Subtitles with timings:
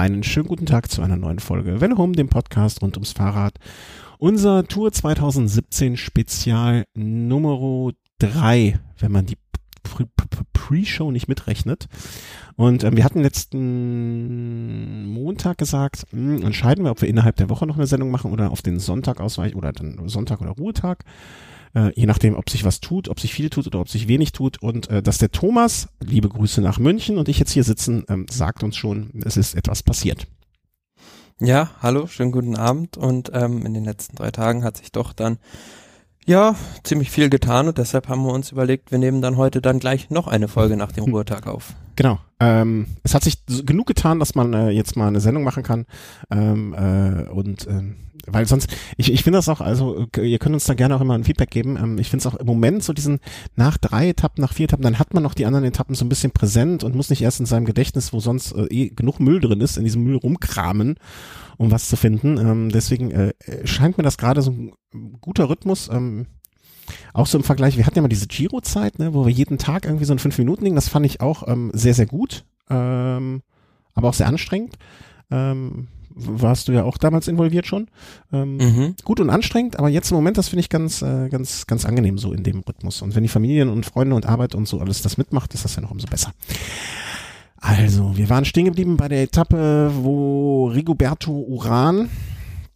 [0.00, 3.54] einen schönen guten Tag zu einer neuen Folge Welle Home, dem Podcast rund ums Fahrrad.
[4.18, 9.38] Unser Tour 2017 Spezial Nummer 3, wenn man die
[10.52, 11.86] Pre-Show nicht mitrechnet.
[12.56, 17.48] Und ähm, wir hatten letzten Montag gesagt, mh, hm, entscheiden wir, ob wir innerhalb der
[17.48, 21.04] Woche noch eine Sendung machen oder auf den Sonntag ausweichen oder dann Sonntag oder Ruhetag.
[21.76, 24.32] Äh, je nachdem, ob sich was tut, ob sich viel tut oder ob sich wenig
[24.32, 24.62] tut.
[24.62, 28.24] Und äh, dass der Thomas, liebe Grüße nach München und ich jetzt hier sitzen, ähm,
[28.30, 30.26] sagt uns schon, es ist etwas passiert.
[31.38, 32.96] Ja, hallo, schönen guten Abend.
[32.96, 35.36] Und ähm, in den letzten drei Tagen hat sich doch dann
[36.24, 39.78] ja, ziemlich viel getan und deshalb haben wir uns überlegt, wir nehmen dann heute dann
[39.78, 41.12] gleich noch eine Folge nach dem hm.
[41.12, 41.74] Ruhetag auf.
[41.94, 42.18] Genau.
[42.40, 45.84] Ähm, es hat sich genug getan, dass man äh, jetzt mal eine Sendung machen kann.
[46.30, 50.64] Ähm, äh, und ähm, weil sonst, ich, ich finde das auch, also ihr könnt uns
[50.64, 51.76] da gerne auch immer ein Feedback geben.
[51.76, 53.20] Ähm, ich finde es auch im Moment so diesen
[53.54, 56.08] nach drei Etappen, nach vier Etappen, dann hat man noch die anderen Etappen so ein
[56.08, 59.40] bisschen präsent und muss nicht erst in seinem Gedächtnis, wo sonst äh, eh genug Müll
[59.40, 60.96] drin ist, in diesem Müll rumkramen,
[61.56, 62.38] um was zu finden.
[62.38, 63.32] Ähm, deswegen äh,
[63.64, 64.72] scheint mir das gerade so ein
[65.20, 65.88] guter Rhythmus.
[65.92, 66.26] Ähm,
[67.12, 69.84] auch so im Vergleich, wir hatten ja mal diese Giro-Zeit, ne, wo wir jeden Tag
[69.84, 73.42] irgendwie so ein fünf Minuten Ding, das fand ich auch ähm, sehr, sehr gut, ähm,
[73.94, 74.76] aber auch sehr anstrengend.
[75.30, 77.88] Ähm, warst du ja auch damals involviert schon.
[78.32, 78.94] Ähm, mhm.
[79.04, 82.18] Gut und anstrengend, aber jetzt im Moment, das finde ich ganz, äh, ganz, ganz angenehm
[82.18, 83.02] so in dem Rhythmus.
[83.02, 85.76] Und wenn die Familien und Freunde und Arbeit und so alles das mitmacht, ist das
[85.76, 86.32] ja noch umso besser.
[87.58, 92.08] Also, wir waren stehen geblieben bei der Etappe, wo Rigoberto Uran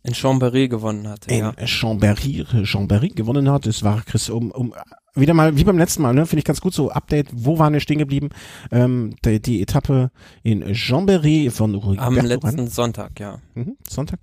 [0.02, 1.26] in Chambéry gewonnen hat.
[1.26, 1.50] In ja.
[1.66, 3.66] Chambéry, Chambéry gewonnen hat.
[3.66, 4.74] Es war Chris um, um
[5.14, 7.28] wieder mal wie beim letzten Mal, ne, finde ich ganz gut so Update.
[7.32, 8.30] Wo waren wir stehen geblieben?
[8.70, 10.10] Ähm, die, die Etappe
[10.42, 13.38] in Chambéry von Rigoberto Am letzten Sonntag, ja.
[13.54, 14.20] Mhm, Sonntag.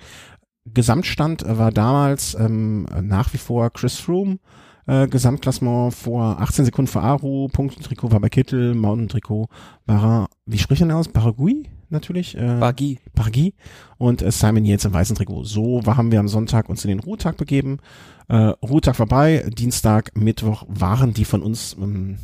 [0.74, 4.40] Gesamtstand war damals ähm, nach wie vor Chris Froome
[4.88, 9.48] äh, Gesamtklassement vor 18 Sekunden vor Aru, Punktentrikot war bei Kittel, Mountain-Trikot
[9.86, 11.10] war, wie spricht er aus?
[11.10, 12.38] Baragui natürlich?
[12.38, 13.00] Äh, Bargi.
[13.14, 13.54] Bargi
[13.98, 15.44] und äh, Simon Yates im weißen Trikot.
[15.44, 17.80] So haben wir am Sonntag uns in den Ruhetag begeben.
[18.28, 22.18] Äh, Ruhetag vorbei, Dienstag, Mittwoch waren die von uns ähm,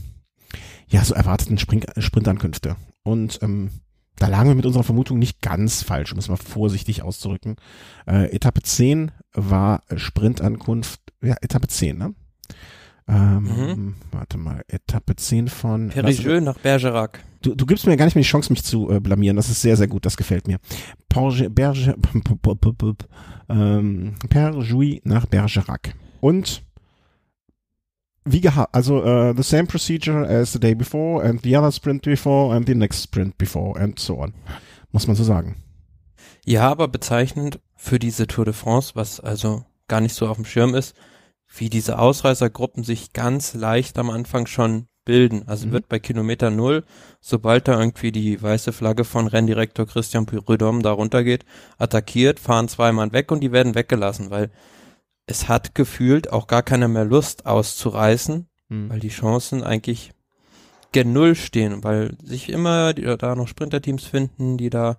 [0.88, 2.76] ja so erwarteten Spring Sprintankünfte.
[3.04, 3.70] Und ähm,
[4.18, 7.56] da lagen wir mit unserer Vermutung nicht ganz falsch, um es mal vorsichtig auszudrücken.
[8.06, 12.14] Äh, Etappe 10 war Sprintankunft, ja, Etappe 10, ne?
[13.08, 13.96] Ähm, mhm.
[14.12, 17.24] Warte mal, Etappe 10 von Perigeux nach Bergerac.
[17.42, 19.36] Du, du gibst mir gar nicht mehr die Chance, mich zu äh, blamieren.
[19.36, 20.06] Das ist sehr, sehr gut.
[20.06, 20.60] Das gefällt mir.
[21.10, 21.96] Porge, Berge,
[23.50, 25.94] ähm, Perjouy nach Bergerac.
[26.22, 26.64] Und
[28.26, 32.04] wie gehabt, also uh, the same procedure as the day before and the other sprint
[32.04, 34.34] before and the next sprint before and so on.
[34.94, 35.58] Muss man so sagen.
[36.46, 40.46] Ja, aber bezeichnend für diese Tour de France, was also gar nicht so auf dem
[40.46, 40.96] Schirm ist,
[41.56, 45.44] wie diese Ausreißergruppen sich ganz leicht am Anfang schon bilden.
[45.48, 45.72] Also mhm.
[45.74, 46.84] wird bei Kilometer Null,
[47.22, 51.46] sobald da irgendwie die weiße Flagge von Renndirektor Christian Prudhomme da runtergeht,
[51.78, 54.50] attackiert, fahren zwei Mann weg und die werden weggelassen, weil
[55.26, 58.90] es hat gefühlt auch gar keiner mehr Lust auszureißen, mhm.
[58.90, 60.12] weil die Chancen eigentlich
[60.92, 64.98] gen Null stehen, weil sich immer die, da noch Sprinterteams finden, die da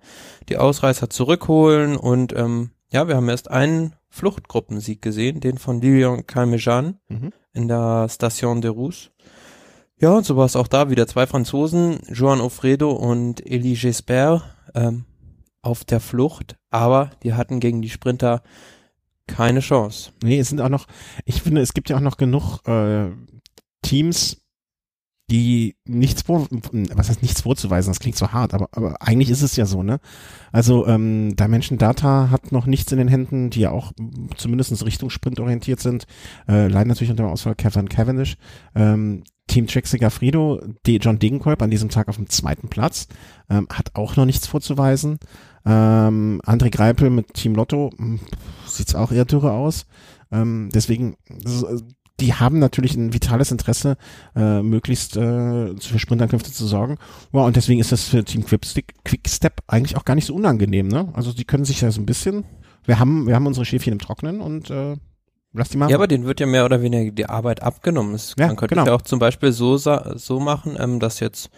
[0.48, 6.28] die Ausreißer zurückholen und ähm, ja, wir haben erst einen Fluchtgruppensieg gesehen, den von Lilian
[6.28, 7.32] Calmejean mhm.
[7.52, 9.10] in der Station de Rousse.
[9.98, 14.44] Ja, und so war es auch da wieder zwei Franzosen, Joan Ofredo und Elie Gisbert,
[14.76, 15.06] ähm,
[15.60, 18.42] auf der Flucht, aber die hatten gegen die Sprinter
[19.26, 20.12] keine Chance.
[20.22, 20.86] Nee, es sind auch noch,
[21.24, 23.10] ich finde, es gibt ja auch noch genug äh,
[23.82, 24.43] Teams,
[25.30, 29.42] die nichts vor, was heißt nichts vorzuweisen, das klingt so hart, aber, aber eigentlich ist
[29.42, 29.98] es ja so, ne?
[30.52, 33.92] Also ähm, Dimension Data hat noch nichts in den Händen, die ja auch
[34.36, 36.06] zumindest Richtung Sprint orientiert sind,
[36.46, 38.36] äh, leiden natürlich unter dem Ausfall Kevin Cavendish.
[38.74, 43.08] Ähm, Team Trixie Frido, die John Degenkolb an diesem Tag auf dem zweiten Platz,
[43.50, 45.18] ähm, hat auch noch nichts vorzuweisen.
[45.66, 48.20] Ähm, André Greipel mit Team Lotto hm,
[48.66, 49.86] sieht's auch eher dürre aus.
[50.32, 51.16] Ähm, deswegen,
[52.20, 53.96] die haben natürlich ein vitales Interesse,
[54.36, 56.98] äh, möglichst äh, für Sprintankünfte zu sorgen.
[57.32, 60.88] Ja, und deswegen ist das für Team Quickstep eigentlich auch gar nicht so unangenehm.
[60.88, 61.08] Ne?
[61.14, 62.44] Also die können sich ja so ein bisschen,
[62.84, 64.96] wir haben, wir haben unsere Schäfchen im Trocknen und äh,
[65.52, 65.90] lass die machen.
[65.90, 68.14] Ja, aber denen wird ja mehr oder weniger die Arbeit abgenommen.
[68.14, 68.86] Es, ja, man könnte genau.
[68.86, 71.50] ja auch zum Beispiel so, so machen, ähm, dass jetzt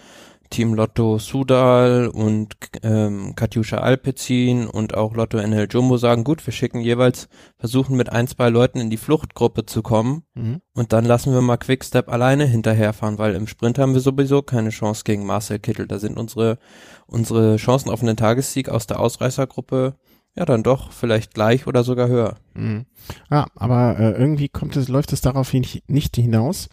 [0.50, 6.52] Team Lotto Sudal und ähm, Katjuscha Alpezin und auch Lotto NL Jumbo sagen, gut, wir
[6.52, 7.28] schicken jeweils,
[7.58, 10.60] versuchen mit ein, zwei Leuten in die Fluchtgruppe zu kommen mhm.
[10.74, 14.70] und dann lassen wir mal Quickstep alleine hinterherfahren, weil im Sprint haben wir sowieso keine
[14.70, 15.86] Chance gegen Marcel Kittel.
[15.86, 16.58] Da sind unsere,
[17.06, 19.94] unsere Chancen auf einen Tagessieg aus der Ausreißergruppe
[20.36, 22.36] ja dann doch vielleicht gleich oder sogar höher.
[22.54, 22.84] Mhm.
[23.30, 26.68] Ja, aber äh, irgendwie kommt es, läuft es darauf nicht hinaus.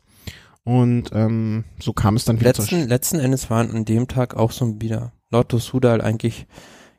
[0.63, 4.51] Und ähm, so kam es dann wieder letzten, letzten Endes waren an dem Tag auch
[4.51, 6.47] so wieder Lotto Sudal eigentlich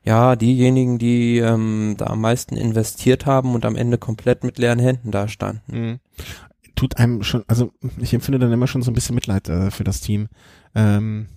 [0.04, 4.78] ja, diejenigen, die ähm, da am meisten investiert haben und am Ende komplett mit leeren
[4.78, 5.62] Händen dastanden.
[5.66, 6.00] Mhm.
[6.74, 9.84] Tut einem schon, also ich empfinde dann immer schon so ein bisschen Mitleid äh, für
[9.84, 10.28] das Team.
[10.74, 11.28] Ähm,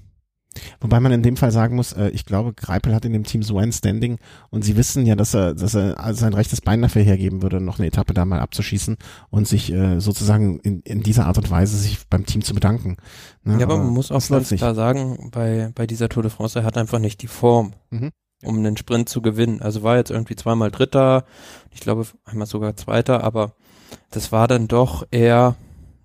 [0.82, 3.44] Wobei man in dem Fall sagen muss, äh, ich glaube, Greipel hat in dem Team
[3.44, 4.18] so ein Standing
[4.50, 7.80] und sie wissen ja, dass er, dass er sein rechtes Bein dafür hergeben würde, noch
[7.80, 8.98] eine Etappe da mal abzuschießen
[9.30, 12.98] und sich äh, sozusagen in, in dieser Art und Weise sich beim Team zu bedanken.
[13.44, 13.58] Ne?
[13.58, 16.60] Ja, aber, aber man muss auch ganz klar sagen, bei, bei dieser Tour de France,
[16.60, 17.74] er hat einfach nicht die Form.
[17.90, 18.12] Mhm
[18.44, 19.62] um einen Sprint zu gewinnen.
[19.62, 21.26] Also war jetzt irgendwie zweimal Dritter,
[21.72, 23.54] ich glaube einmal sogar Zweiter, aber
[24.12, 25.56] das war dann doch eher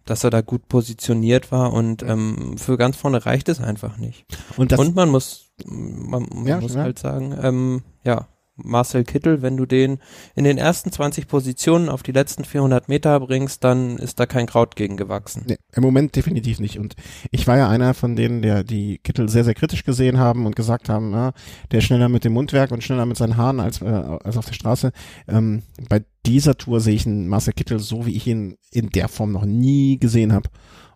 [0.04, 4.24] dass er da gut positioniert war und ähm, für ganz vorne reicht es einfach nicht.
[4.56, 6.82] Und, das, und man muss, man, man ja, muss ja.
[6.82, 8.28] halt sagen, ähm, ja,
[8.62, 9.98] Marcel Kittel, wenn du den
[10.34, 14.46] in den ersten 20 Positionen auf die letzten 400 Meter bringst, dann ist da kein
[14.46, 15.44] Kraut gegen gewachsen.
[15.46, 16.78] Nee, Im Moment definitiv nicht.
[16.78, 16.94] Und
[17.30, 20.56] ich war ja einer von denen, der die Kittel sehr, sehr kritisch gesehen haben und
[20.56, 21.32] gesagt haben, na,
[21.70, 24.46] der ist schneller mit dem Mundwerk und schneller mit seinen Haaren als, äh, als auf
[24.46, 24.92] der Straße.
[25.28, 29.08] Ähm, bei dieser Tour sehe ich einen Marcel Kittel so, wie ich ihn in der
[29.08, 30.48] Form noch nie gesehen habe.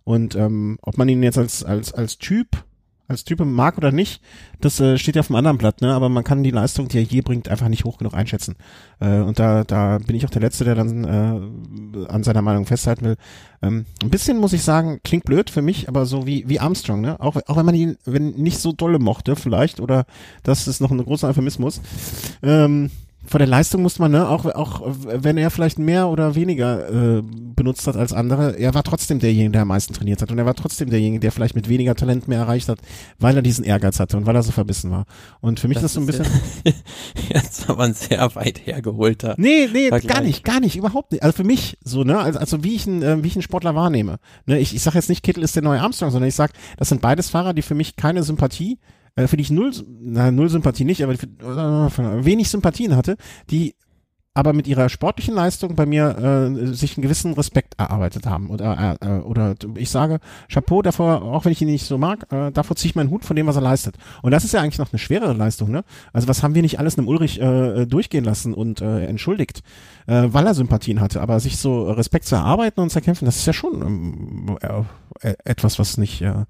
[0.03, 2.63] Und ähm, ob man ihn jetzt als, als, als Typ
[3.07, 4.21] als Typ mag oder nicht,
[4.59, 5.93] das äh, steht ja auf dem anderen Blatt, ne?
[5.93, 8.55] Aber man kann die Leistung, die er je bringt, einfach nicht hoch genug einschätzen.
[8.99, 12.65] Äh, und da, da bin ich auch der Letzte, der dann äh, an seiner Meinung
[12.65, 13.15] festhalten will.
[13.61, 17.01] Ähm, ein bisschen muss ich sagen, klingt blöd für mich, aber so wie wie Armstrong,
[17.01, 17.19] ne?
[17.19, 20.05] Auch auch wenn man ihn, wenn nicht so dolle mochte, vielleicht oder
[20.43, 21.81] das ist noch ein großer Euphemismus.
[22.43, 22.91] Ähm,
[23.27, 27.21] vor der Leistung muss man, ne, auch, auch wenn er vielleicht mehr oder weniger äh,
[27.21, 30.45] benutzt hat als andere, er war trotzdem derjenige, der am meisten trainiert hat und er
[30.45, 32.79] war trotzdem derjenige, der vielleicht mit weniger Talent mehr erreicht hat,
[33.19, 35.05] weil er diesen Ehrgeiz hatte und weil er so verbissen war.
[35.41, 36.73] Und für mich das ist das so ein bisschen.
[37.29, 39.35] Jetzt aber ein sehr weit hergeholter.
[39.37, 40.13] Nee, nee, Vergleich.
[40.13, 41.23] gar nicht, gar nicht, überhaupt nicht.
[41.23, 43.75] Also für mich so, ne, also, also wie ich einen, äh, wie ich einen Sportler
[43.75, 44.19] wahrnehme.
[44.45, 46.89] Ne, ich, ich sage jetzt nicht, Kittel ist der neue Armstrong, sondern ich sag, das
[46.89, 49.71] sind beides Fahrer, die für mich keine Sympathie äh, für die ich null,
[50.01, 53.17] na, null Sympathie nicht, aber für, äh, wenig Sympathien hatte,
[53.49, 53.73] die
[54.37, 58.51] aber mit ihrer sportlichen Leistung bei mir äh, sich einen gewissen Respekt erarbeitet haben.
[58.51, 62.31] Oder, äh, äh, oder ich sage, Chapeau davor, auch wenn ich ihn nicht so mag,
[62.31, 63.95] äh, davor ziehe ich meinen Hut von dem, was er leistet.
[64.21, 65.83] Und das ist ja eigentlich noch eine schwerere Leistung, ne?
[66.13, 69.63] Also was haben wir nicht alles einem Ulrich äh, durchgehen lassen und äh, entschuldigt,
[70.05, 71.19] äh, weil er Sympathien hatte.
[71.19, 74.57] Aber sich so Respekt zu erarbeiten und zu erkämpfen, das ist ja schon ähm,
[75.21, 76.45] äh, etwas, was nicht, äh,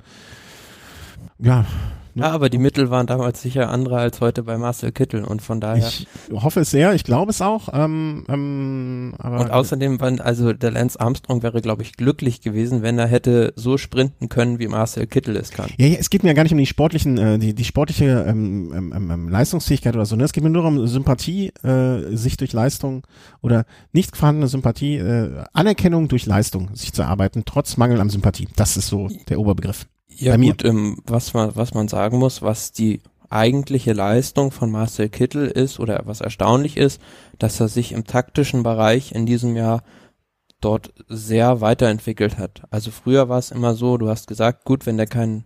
[1.40, 1.64] ja,
[2.18, 2.24] Ne?
[2.24, 5.62] Ja, aber die Mittel waren damals sicher andere als heute bei Marcel Kittel und von
[5.62, 5.88] daher.
[5.88, 7.70] Ich hoffe es sehr, ich glaube es auch.
[7.72, 12.82] Ähm, ähm, aber und außerdem, waren, also der Lance Armstrong wäre, glaube ich, glücklich gewesen,
[12.82, 15.70] wenn er hätte so sprinten können, wie Marcel Kittel es kann.
[15.78, 18.26] Ja, ja es geht mir ja gar nicht um die sportlichen, äh, die, die sportliche
[18.28, 20.16] ähm, ähm, ähm, ähm, Leistungsfähigkeit oder so.
[20.16, 20.24] Ne?
[20.24, 23.06] Es geht mir nur um Sympathie, äh, sich durch Leistung
[23.42, 28.48] oder nicht vorhandene Sympathie, äh, Anerkennung durch Leistung sich zu erarbeiten, trotz Mangel an Sympathie.
[28.56, 29.86] Das ist so der Oberbegriff.
[30.20, 35.10] Ja gut, ähm, was man was man sagen muss, was die eigentliche Leistung von Marcel
[35.10, 37.02] Kittel ist oder was erstaunlich ist,
[37.40, 39.84] dass er sich im taktischen Bereich in diesem Jahr
[40.62, 42.64] dort sehr weiterentwickelt hat.
[42.72, 45.44] Also früher war es immer so, du hast gesagt, gut, wenn der keinen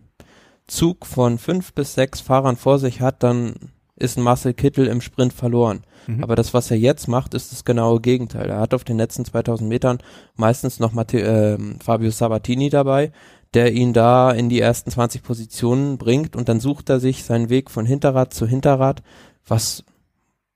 [0.66, 3.54] Zug von fünf bis sechs Fahrern vor sich hat, dann
[3.96, 5.82] ist ein Marcel Kittel im Sprint verloren.
[6.06, 6.22] Mhm.
[6.22, 8.48] Aber das, was er jetzt macht, ist das genaue Gegenteil.
[8.48, 9.98] Er hat auf den letzten 2000 Metern
[10.34, 13.12] meistens noch Matte äh, Fabio Sabatini dabei,
[13.54, 17.50] der ihn da in die ersten 20 Positionen bringt und dann sucht er sich seinen
[17.50, 19.02] Weg von Hinterrad zu Hinterrad,
[19.46, 19.84] was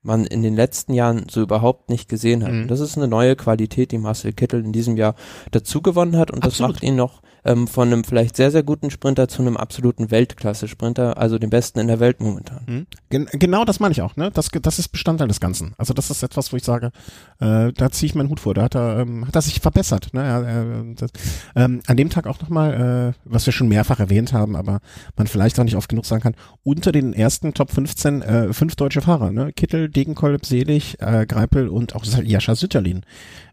[0.01, 2.53] man in den letzten Jahren so überhaupt nicht gesehen hat.
[2.53, 2.67] Mhm.
[2.67, 5.15] Das ist eine neue Qualität, die Marcel Kittel in diesem Jahr
[5.51, 6.69] dazu gewonnen hat und Absolut.
[6.69, 10.11] das macht ihn noch ähm, von einem vielleicht sehr, sehr guten Sprinter zu einem absoluten
[10.11, 12.61] Weltklasse-Sprinter, also dem besten in der Welt momentan.
[12.67, 12.87] Mhm.
[13.09, 14.31] Gen genau das meine ich auch, ne?
[14.31, 15.73] Das, das ist Bestandteil des Ganzen.
[15.77, 16.91] Also das ist etwas, wo ich sage,
[17.39, 18.53] äh, da ziehe ich meinen Hut vor.
[18.53, 20.13] Da hat er, ähm, hat er sich verbessert.
[20.13, 20.23] Ne?
[20.23, 21.11] Er, das,
[21.55, 24.79] ähm, an dem Tag auch nochmal, äh, was wir schon mehrfach erwähnt haben, aber
[25.15, 28.75] man vielleicht auch nicht oft genug sagen kann, unter den ersten Top 15 äh, fünf
[28.75, 29.53] deutsche Fahrer, ne?
[29.53, 33.03] Kittel, Degenkolb, Selig, äh, Greipel und auch Jascha Sütterlin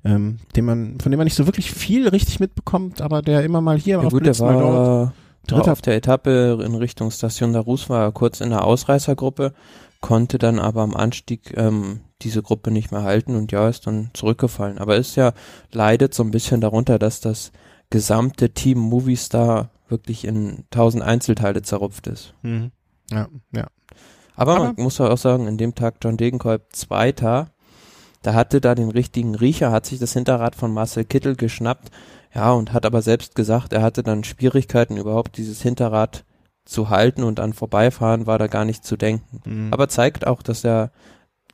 [0.04, 3.60] ähm, den man, von dem man nicht so wirklich viel richtig mitbekommt, aber der immer
[3.60, 5.12] mal hier ja, auf gut, der war dort.
[5.46, 9.52] Dritter auf der Etappe in Richtung Station Darus war er kurz in der Ausreißergruppe,
[10.00, 14.10] konnte dann aber am Anstieg ähm, diese Gruppe nicht mehr halten und ja, ist dann
[14.14, 14.78] zurückgefallen.
[14.78, 15.32] Aber ist ja,
[15.70, 17.52] leidet so ein bisschen darunter, dass das
[17.90, 22.34] gesamte Team Movistar wirklich in tausend Einzelteile zerrupft ist.
[22.42, 22.72] Mhm.
[23.10, 23.66] Ja, ja.
[24.36, 27.50] Aber, aber man muss auch sagen, in dem Tag John Degenkolb Zweiter,
[28.24, 31.90] da hatte da den richtigen Riecher, hat sich das Hinterrad von Marcel Kittel geschnappt,
[32.34, 36.24] ja, und hat aber selbst gesagt, er hatte dann Schwierigkeiten überhaupt dieses Hinterrad
[36.64, 39.42] zu halten und an Vorbeifahren war da gar nicht zu denken.
[39.44, 39.72] Mhm.
[39.72, 40.90] Aber zeigt auch, dass er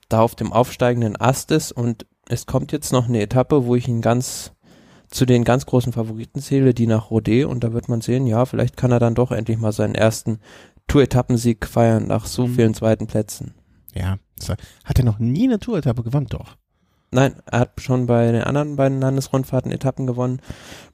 [0.09, 3.89] da auf dem aufsteigenden Ast ist und es kommt jetzt noch eine Etappe, wo ich
[3.89, 4.53] ihn ganz
[5.09, 8.47] zu den ganz großen Favoriten zähle, die nach Rodé und da wird man sehen, ja,
[8.47, 10.39] vielleicht kann er dann doch endlich mal seinen ersten
[10.87, 12.55] Tour-Etappensieg feiern nach so mhm.
[12.55, 13.55] vielen zweiten Plätzen.
[13.93, 14.19] Ja,
[14.85, 16.57] hat er noch nie eine Tour-Etappe gewonnen, doch.
[17.13, 20.41] Nein, er hat schon bei den anderen beiden Landesrundfahrten Etappen gewonnen.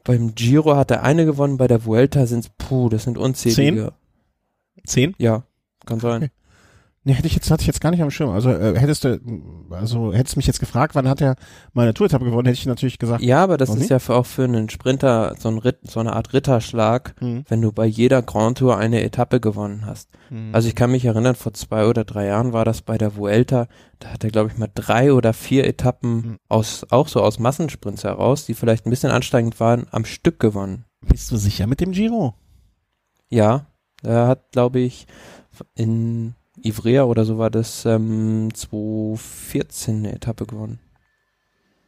[0.03, 3.93] Beim Giro hat er eine gewonnen, bei der Vuelta sind es, puh, das sind unzählige.
[4.87, 5.15] Zehn?
[5.19, 5.45] Ja,
[5.85, 6.25] kann sein.
[6.25, 6.31] Okay.
[7.09, 8.31] Nee, hätte ich jetzt, hatte ich jetzt gar nicht am Schirm.
[8.31, 9.21] Also äh, hättest du,
[9.71, 11.37] also hättest du mich jetzt gefragt, wann hat er
[11.73, 13.23] mal eine Tour-Etappe gewonnen, hätte ich natürlich gesagt.
[13.23, 13.91] Ja, aber das ist nicht?
[13.91, 17.45] ja für, auch für einen Sprinter so, ein Ritt, so eine Art Ritterschlag, Mhm.
[17.49, 20.09] wenn du bei jeder Grand Tour eine Etappe gewonnen hast.
[20.31, 20.53] Mhm.
[20.53, 23.69] Also ich kann mich erinnern, vor zwei oder drei Jahren war das bei der Vuelta,
[24.01, 26.39] da hat er glaube ich mal drei oder vier Etappen Mhm.
[26.49, 30.87] aus, auch so aus Massensprints heraus, die vielleicht ein bisschen ansteigend waren, am Stück gewonnen.
[31.07, 32.35] Bist du sicher mit dem Giro?
[33.31, 33.67] Ja,
[34.03, 35.07] er hat glaube ich
[35.77, 36.35] in
[36.67, 40.81] Ivrea oder so war das ähm, 2014 eine Etappe gewonnen.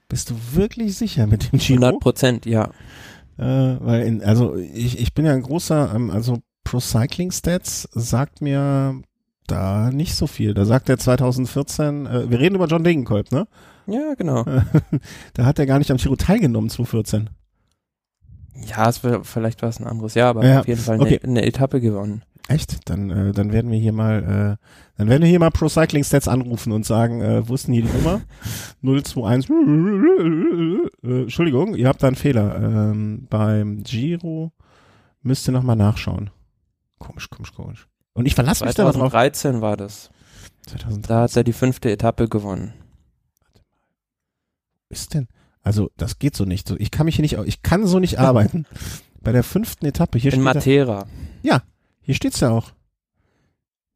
[0.09, 1.85] Bist du wirklich sicher mit dem Giro?
[1.85, 2.71] 100 Prozent, ja.
[3.37, 7.89] Äh, weil in, also ich, ich bin ja ein großer, ähm, also Pro Cycling Stats
[7.93, 9.01] sagt mir
[9.47, 10.55] da nicht so viel.
[10.55, 13.47] Da sagt er 2014, äh, wir reden über John Degenkolb, ne?
[13.87, 14.45] Ja, genau.
[15.35, 17.31] da hat er gar nicht am Giro teilgenommen 2014.
[18.67, 21.21] Ja, es wär, vielleicht war es ein anderes Jahr, aber Ja, auf jeden Fall okay.
[21.23, 22.23] eine, eine Etappe gewonnen.
[22.49, 22.89] Echt?
[22.89, 26.03] Dann, äh, dann werden wir hier mal, äh, dann werden wir hier mal Pro Cycling
[26.03, 28.23] Stats anrufen und sagen, äh, wo ist denn hier die Nummer?
[28.83, 29.51] 021.
[31.05, 32.57] Äh, Entschuldigung, ihr habt da einen Fehler.
[32.57, 34.53] Ähm, beim Giro
[35.21, 36.31] müsst ihr nochmal nachschauen.
[36.99, 37.87] Komisch, komisch, komisch.
[38.15, 38.95] Und ich verlasse mich da drauf.
[38.95, 40.11] 2013 war das.
[40.69, 42.73] 2003 Da hat er die fünfte Etappe gewonnen.
[44.89, 45.29] ist denn?
[45.63, 46.71] Also, das geht so nicht.
[46.79, 48.65] Ich kann mich hier nicht, ich kann so nicht arbeiten.
[49.21, 51.07] Bei der fünften Etappe, hier In steht, da, Matera.
[52.09, 52.71] Hier steht's ja auch.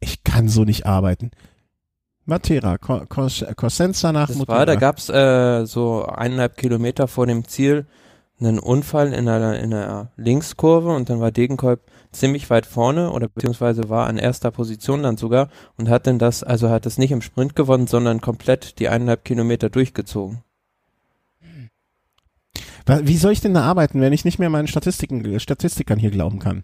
[0.01, 1.31] Ich kann so nicht arbeiten.
[2.27, 4.59] Matera, Co- Cos- Cosenza nach Das Motera.
[4.59, 7.87] war, da gab's äh, so eineinhalb Kilometer vor dem Ziel
[8.39, 11.81] einen Unfall in einer, in einer Linkskurve und dann war Degenkolb
[12.13, 16.43] ziemlich weit vorne oder beziehungsweise war an erster Position dann sogar und hat denn das,
[16.43, 20.43] also hat das nicht im Sprint gewonnen, sondern komplett die eineinhalb Kilometer durchgezogen.
[22.87, 26.41] Wie soll ich denn da arbeiten, wenn ich nicht mehr meinen Statistiken, Statistikern hier glauben
[26.41, 26.63] kann?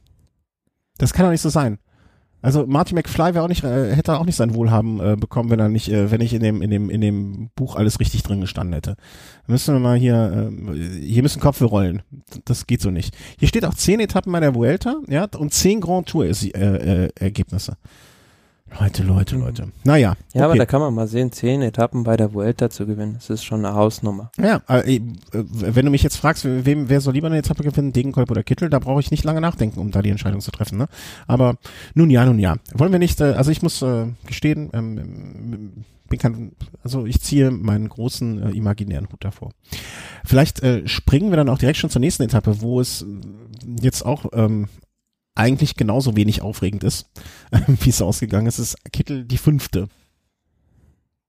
[0.99, 1.78] Das kann doch nicht so sein.
[2.40, 5.59] Also Marty McFly wäre auch nicht, äh, hätte auch nicht sein Wohlhaben äh, bekommen, wenn
[5.59, 8.40] er nicht, äh, wenn ich in dem, in dem, in dem Buch alles richtig drin
[8.40, 8.97] gestanden hätte.
[9.49, 12.02] Müssen wir mal hier, äh, hier müssen Kopf rollen.
[12.45, 13.17] Das geht so nicht.
[13.38, 17.09] Hier steht auch zehn Etappen bei der Vuelta, ja, und zehn Grand Tour äh, äh,
[17.17, 17.76] Ergebnisse.
[18.81, 19.69] Leute, Leute, Leute.
[19.85, 20.15] Naja.
[20.35, 20.59] Ja, aber okay.
[20.59, 23.65] da kann man mal sehen, zehn Etappen bei der Vuelta zu gewinnen, das ist schon
[23.65, 24.31] eine Hausnummer.
[24.39, 27.93] Ja, äh, äh, wenn du mich jetzt fragst, wem, wer soll lieber eine Etappe gewinnen,
[27.93, 30.79] Degenkolb oder Kittel, da brauche ich nicht lange nachdenken, um da die Entscheidung zu treffen.
[30.79, 30.87] Ne?
[31.27, 31.57] Aber
[31.95, 32.57] nun ja, nun ja.
[32.75, 37.21] Wollen wir nicht, äh, also ich muss äh, gestehen, ähm, ähm, bin kein, also ich
[37.21, 39.53] ziehe meinen großen äh, imaginären Hut davor.
[40.25, 43.07] Vielleicht äh, springen wir dann auch direkt schon zur nächsten Etappe, wo es äh,
[43.83, 44.69] jetzt auch ähm,
[45.38, 47.07] eigentlich genauso wenig aufregend ist,
[47.66, 48.59] wie es ausgegangen ist.
[48.59, 49.88] Ist Kittel die fünfte.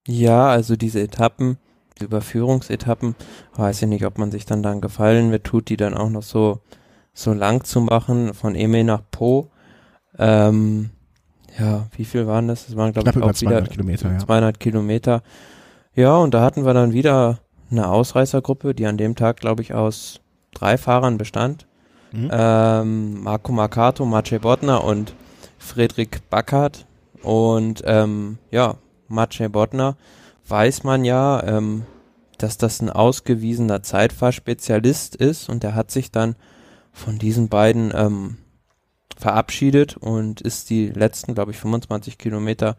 [0.08, 1.58] Ja, also diese Etappen,
[2.00, 3.16] die Überführungsetappen,
[3.56, 6.24] weiß ich nicht, ob man sich dann dann gefallen wird, tut die dann auch noch
[6.24, 6.62] so,
[7.14, 9.52] so lang zu machen, von Eme nach Po.
[10.18, 10.90] Ähm,
[11.60, 12.66] ja, wie viel waren das?
[12.66, 14.18] Das waren, glaube ich, auch wieder 200 Kilometer, ja.
[14.20, 15.24] 200 Kilometer.
[15.94, 17.40] Ja, und da hatten wir dann wieder
[17.70, 20.22] eine Ausreißergruppe, die an dem Tag, glaube ich, aus
[20.54, 21.68] drei Fahrern bestand.
[22.12, 22.30] Mhm.
[22.32, 25.14] Ähm, Marco Marcato, Maciej Bodnar und
[25.58, 26.86] Friedrich Backert.
[27.22, 28.76] Und ähm, ja,
[29.08, 29.98] Maciej Bodnar
[30.48, 31.84] weiß man ja, ähm,
[32.38, 36.36] dass das ein ausgewiesener Zeitfahrspezialist ist und er hat sich dann
[36.92, 38.38] von diesen beiden ähm,
[39.18, 42.78] verabschiedet und ist die letzten, glaube ich, 25 Kilometer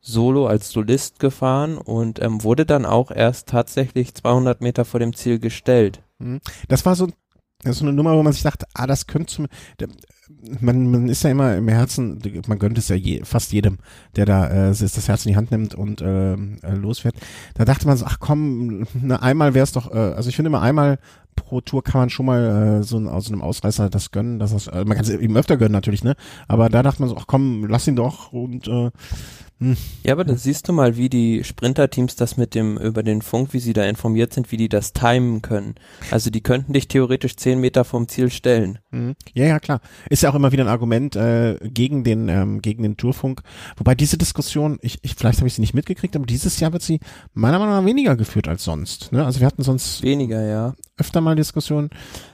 [0.00, 5.14] solo als Solist gefahren und ähm, wurde dann auch erst tatsächlich 200 Meter vor dem
[5.14, 6.02] Ziel gestellt.
[6.18, 6.40] Mhm.
[6.68, 7.08] Das war so,
[7.62, 9.46] das ist eine Nummer, wo man sich dachte, ah, das könnte zum,
[10.60, 13.78] man, man ist ja immer im Herzen, man gönnt es ja je, fast jedem,
[14.14, 17.16] der da äh, das Herz in die Hand nimmt und äh, äh, losfährt.
[17.54, 20.50] Da dachte man so, ach komm, ne, einmal wäre es doch, äh, also ich finde
[20.50, 20.98] immer einmal
[21.34, 24.52] pro Tour kann man schon mal äh, so ein, aus einem Ausreißer das gönnen, dass
[24.52, 26.14] das, äh, man kann es ihm öfter gönnen natürlich, ne?
[26.46, 28.90] Aber da dachte man so, ach komm, lass ihn doch und äh,
[30.04, 33.52] Ja, aber da siehst du mal, wie die Sprinterteams das mit dem, über den Funk,
[33.52, 35.74] wie sie da informiert sind, wie die das timen können.
[36.12, 38.78] Also die könnten dich theoretisch 10 Meter vom Ziel stellen.
[38.92, 39.16] Mhm.
[39.34, 39.80] Ja, ja, klar.
[40.10, 43.42] Ist ja auch immer wieder ein Argument äh, gegen den ähm, gegen den Tourfunk.
[43.76, 46.82] Wobei diese Diskussion, ich, ich vielleicht habe ich sie nicht mitgekriegt, aber dieses Jahr wird
[46.82, 47.00] sie
[47.34, 49.10] meiner Meinung nach weniger geführt als sonst.
[49.12, 49.24] Ne?
[49.24, 50.74] Also wir hatten sonst Weniger, ja.
[50.96, 51.90] öfter mal Diskussionen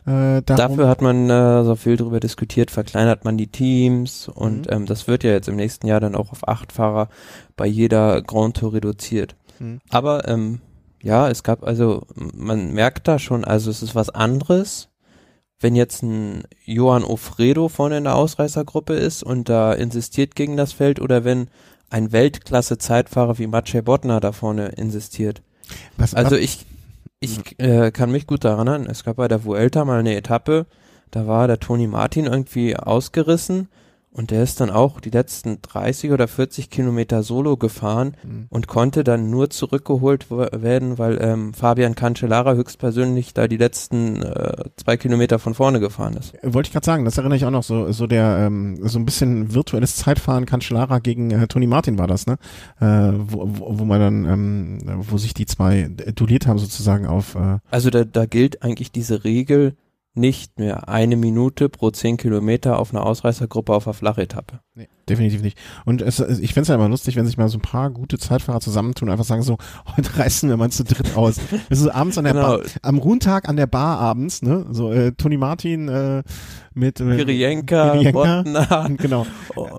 [0.06, 0.76] äh, darum.
[0.76, 4.72] Dafür hat man äh, so viel drüber diskutiert, verkleinert man die Teams und Mhm.
[4.72, 7.08] ähm, das wird ja jetzt im nächsten Jahr dann auch auf acht Fahrer
[7.56, 9.36] bei jeder Grand Tour reduziert.
[9.58, 9.80] Mhm.
[9.90, 10.60] Aber ähm,
[11.02, 14.88] ja, es gab also, man merkt da schon, also es ist was anderes,
[15.60, 20.72] wenn jetzt ein Johann Ofredo vorne in der Ausreißergruppe ist und da insistiert gegen das
[20.72, 21.48] Feld oder wenn
[21.90, 25.42] ein Weltklasse-Zeitfahrer wie Maciej Bodnar da vorne insistiert.
[25.96, 26.66] Was, Also ich,
[27.20, 30.66] ich äh, kann mich gut daran erinnern, es gab bei der Vuelta mal eine Etappe,
[31.10, 33.68] da war der Toni Martin irgendwie ausgerissen
[34.14, 38.46] und der ist dann auch die letzten 30 oder 40 Kilometer solo gefahren Mhm.
[38.48, 44.64] und konnte dann nur zurückgeholt werden, weil ähm, Fabian Cancellara höchstpersönlich da die letzten äh,
[44.76, 46.32] zwei Kilometer von vorne gefahren ist.
[46.42, 49.04] Wollte ich gerade sagen, das erinnere ich auch noch so, so der, ähm, so ein
[49.04, 52.36] bisschen virtuelles Zeitfahren Cancellara gegen äh, Toni Martin war das, ne?
[52.80, 52.84] Äh,
[53.18, 54.78] wo, wo, wo man dann, ähm,
[55.10, 59.24] wo sich die zwei duelliert haben sozusagen auf, äh, Also da, da gilt eigentlich diese
[59.24, 59.74] Regel
[60.16, 64.60] nicht mehr eine Minute pro zehn Kilometer auf einer Ausreißergruppe auf einer Flachetappe.
[64.76, 65.58] Nee, definitiv nicht.
[65.84, 68.16] Und es, es- ich find's ja immer lustig, wenn sich mal so ein paar gute
[68.18, 69.58] Zeitfahrer zusammentun und einfach sagen so,
[69.96, 71.40] heute reißen wir mal zu dritt aus.
[71.68, 72.46] Das ist abends an der Genau.
[72.58, 74.66] Bar, am Ruhentag an der Bar abends, ne?
[74.70, 76.22] So äh, Toni Martin äh,
[76.74, 78.12] mit äh, Kirienka, Kirienka.
[78.42, 79.26] Bodnar Genau.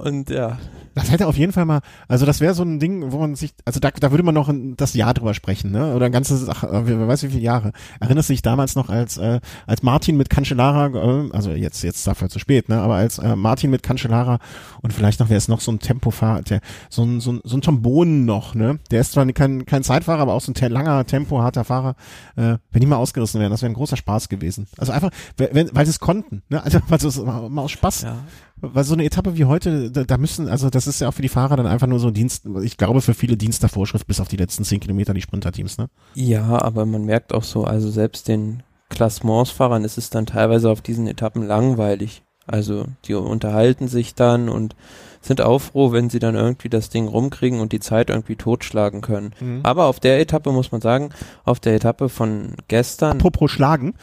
[0.03, 0.57] und ja.
[0.95, 3.53] Das hätte auf jeden Fall mal, also das wäre so ein Ding, wo man sich,
[3.65, 5.93] also da, da würde man noch ein, das Jahr drüber sprechen, ne?
[5.93, 7.73] Oder ein ganzes, ach, wer wer weiß wie viele Jahre.
[7.99, 12.07] Erinnerst du dich damals noch, als äh, als Martin mit Cancellara, äh, also jetzt jetzt
[12.07, 12.79] dafür zu spät, ne?
[12.79, 14.39] Aber als äh, Martin mit Cancellara
[14.81, 17.57] und vielleicht noch, wer ist noch so ein Tempofahrer, der so ein so ein, so
[17.57, 18.79] ein Tom Bohnen noch, ne?
[18.89, 21.95] Der ist zwar kein kein Zeitfahrer, aber auch so ein langer tempoharter Fahrer.
[22.37, 24.67] Äh, wenn die mal ausgerissen wären, das wäre ein großer Spaß gewesen.
[24.77, 26.63] Also einfach, wenn, weil sie es konnten, ne?
[26.63, 28.17] Also weil es mal aus Spaß ja.
[28.61, 31.21] Weil so eine Etappe wie heute, da, da müssen, also das ist ja auch für
[31.21, 34.19] die Fahrer dann einfach nur so Dienst, ich glaube für viele Dienst der Vorschrift bis
[34.19, 35.89] auf die letzten zehn Kilometer die Sprinterteams, ne?
[36.13, 40.81] Ja, aber man merkt auch so, also selbst den Klassementsfahrern ist es dann teilweise auf
[40.81, 42.23] diesen Etappen langweilig.
[42.47, 44.75] Also die unterhalten sich dann und
[45.19, 49.01] sind auch froh, wenn sie dann irgendwie das Ding rumkriegen und die Zeit irgendwie totschlagen
[49.01, 49.33] können.
[49.63, 51.09] Aber auf der Etappe muss man sagen,
[51.43, 53.95] auf der Etappe von gestern, Apropos Schlagen,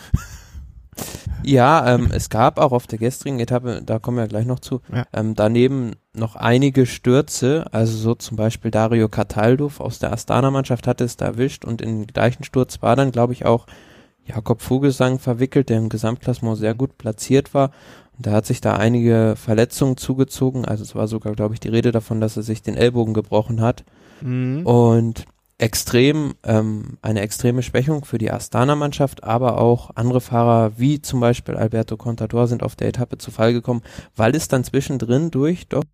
[1.42, 4.80] ja, ähm, es gab auch auf der gestrigen Etappe, da kommen wir gleich noch zu,
[4.92, 5.06] Ja.
[5.12, 11.04] ähm, daneben noch einige Stürze, also so zum Beispiel Dario Cataldo aus der Astana-Mannschaft hatte
[11.04, 13.66] es da erwischt und in den gleichen Sturz war dann, glaube ich, auch
[14.24, 17.72] Jakob Vogelsang verwickelt, der im Gesamtklassement sehr gut platziert war.
[18.16, 21.68] Und da hat sich da einige Verletzungen zugezogen, also es war sogar, glaube ich, die
[21.70, 23.85] Rede davon, dass er sich den Ellbogen gebrochen hat.
[24.20, 24.64] Mhm.
[24.64, 25.24] Und
[25.62, 31.55] extrem, ähm, eine extreme Schwächung für die Astana-Mannschaft, aber auch andere Fahrer wie zum Beispiel
[31.55, 33.83] Alberto Contador sind auf der Etappe zu Fall gekommen,
[34.16, 35.85] weil es dann zwischendrin durch doch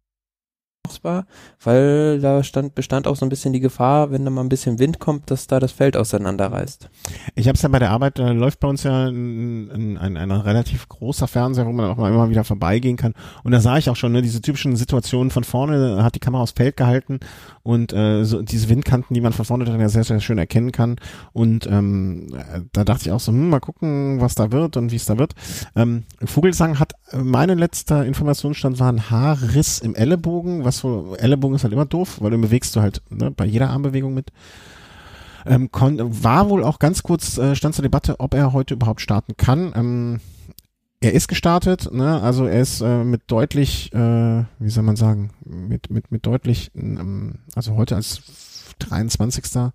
[1.05, 1.27] war,
[1.63, 4.79] weil da stand, bestand auch so ein bisschen die Gefahr, wenn da mal ein bisschen
[4.79, 6.89] Wind kommt, dass da das Feld auseinanderreißt.
[7.35, 10.17] Ich habe es ja bei der Arbeit, da läuft bei uns ja ein, ein, ein,
[10.17, 13.15] ein relativ großer Fernseher, wo man auch mal immer wieder vorbeigehen kann.
[13.45, 16.43] Und da sah ich auch schon, ne, diese typischen Situationen von vorne, hat die Kamera
[16.43, 17.21] aufs Feld gehalten
[17.63, 20.73] und äh, so diese Windkanten, die man von vorne dann ja sehr, sehr schön erkennen
[20.73, 20.97] kann.
[21.33, 24.91] Und ähm, äh, da dachte ich auch so, hm, mal gucken, was da wird und
[24.91, 25.35] wie es da wird.
[25.77, 31.65] Ähm, Vogelsang hat, meine letzter Informationsstand war ein Haarriss im Ellenbogen, was so, Ellenbogen ist
[31.65, 34.31] halt immer doof, weil du bewegst du halt ne, bei jeder Armbewegung mit.
[35.47, 39.37] Ähm, war wohl auch ganz kurz, äh, stand zur Debatte, ob er heute überhaupt starten
[39.37, 39.73] kann.
[39.75, 40.21] Ähm,
[41.01, 42.21] er ist gestartet, ne?
[42.21, 46.73] also er ist äh, mit deutlich, äh, wie soll man sagen, mit, mit, mit deutlich,
[46.75, 48.23] ähm, also heute als
[48.81, 49.71] 23.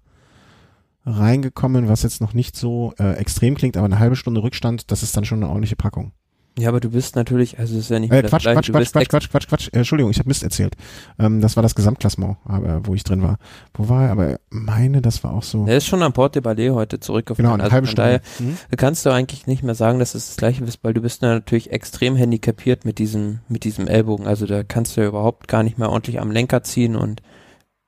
[1.06, 5.02] reingekommen, was jetzt noch nicht so äh, extrem klingt, aber eine halbe Stunde Rückstand, das
[5.02, 6.12] ist dann schon eine ordentliche Packung.
[6.58, 8.72] Ja, aber du bist natürlich, also es ist ja nicht Äh, mehr das Quatsch, Gleiche,
[8.72, 10.76] Quatsch, Quatsch, Quatsch, Quatsch, Quatsch, Quatsch, äh, Entschuldigung, ich habe Mist erzählt.
[11.18, 13.38] Ähm, das war das Gesamtklassement, aber, wo ich drin war.
[13.74, 14.12] Wo war er?
[14.12, 15.66] Aber meine, das war auch so.
[15.66, 17.52] Er ist schon am Port de Ballet heute Genau, zurückgefahren.
[17.54, 18.02] eine also halbe Stunde.
[18.04, 18.58] daher Mhm.
[18.78, 21.34] kannst du eigentlich nicht mehr sagen, dass es das gleiche ist, weil du bist da
[21.34, 24.28] natürlich extrem handicapiert mit diesem, mit diesem Ellbogen.
[24.28, 27.24] Also da kannst du ja überhaupt gar nicht mehr ordentlich am Lenker ziehen und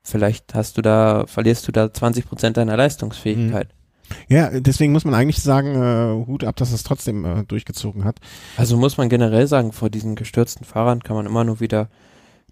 [0.03, 3.67] vielleicht hast du da, verlierst du da 20 Prozent deiner Leistungsfähigkeit.
[4.27, 8.17] Ja, deswegen muss man eigentlich sagen, äh, Hut ab, dass es trotzdem äh, durchgezogen hat.
[8.57, 11.89] Also muss man generell sagen, vor diesen gestürzten Fahrern kann man immer nur wieder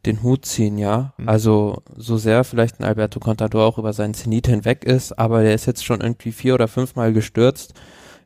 [0.05, 1.13] den Hut ziehen, ja.
[1.17, 1.29] Mhm.
[1.29, 5.53] Also so sehr vielleicht ein Alberto Contador auch über seinen Zenit hinweg ist, aber der
[5.53, 7.73] ist jetzt schon irgendwie vier oder fünfmal gestürzt.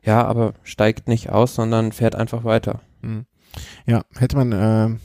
[0.02, 2.80] Ja, aber steigt nicht aus, sondern fährt einfach weiter.
[3.02, 3.26] Mhm.
[3.86, 4.52] Ja, hätte man.
[4.52, 4.96] Äh,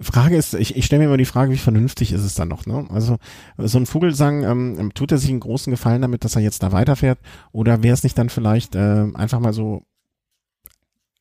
[0.00, 2.66] Frage ist, ich, ich stelle mir immer die Frage, wie vernünftig ist es dann noch?
[2.66, 2.86] Ne?
[2.90, 3.16] Also
[3.58, 6.72] so ein Vogelsang, ähm, tut er sich einen großen Gefallen damit, dass er jetzt da
[6.72, 7.18] weiterfährt?
[7.52, 9.82] Oder wäre es nicht dann vielleicht äh, einfach mal so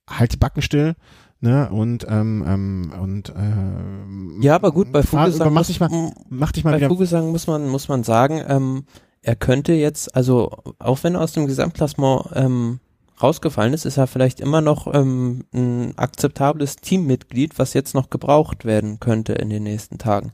[0.09, 0.95] halt die Backen still?
[1.43, 5.91] Ne, und ähm, ähm, und äh, Ja, aber gut, bei Vogelsang, mach muss, dich mal,
[5.91, 8.83] m- mach dich mal bei wieder Vogelsang muss man, muss man sagen, ähm,
[9.23, 12.79] er könnte jetzt, also auch wenn er aus dem Gesamtklassement ähm,
[13.23, 18.65] rausgefallen ist, ist er vielleicht immer noch ähm, ein akzeptables Teammitglied, was jetzt noch gebraucht
[18.65, 20.33] werden könnte in den nächsten Tagen.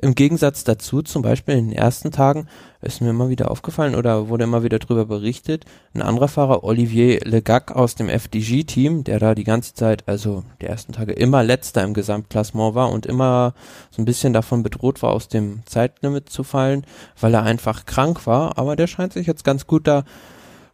[0.00, 2.46] Im Gegensatz dazu, zum Beispiel in den ersten Tagen,
[2.80, 5.64] ist mir immer wieder aufgefallen oder wurde immer wieder drüber berichtet,
[5.94, 10.66] ein anderer Fahrer, Olivier Legac aus dem FDG-Team, der da die ganze Zeit, also die
[10.66, 13.52] ersten Tage immer letzter im Gesamtklassement war und immer
[13.90, 16.86] so ein bisschen davon bedroht war, aus dem Zeitlimit zu fallen,
[17.20, 20.04] weil er einfach krank war, aber der scheint sich jetzt ganz gut da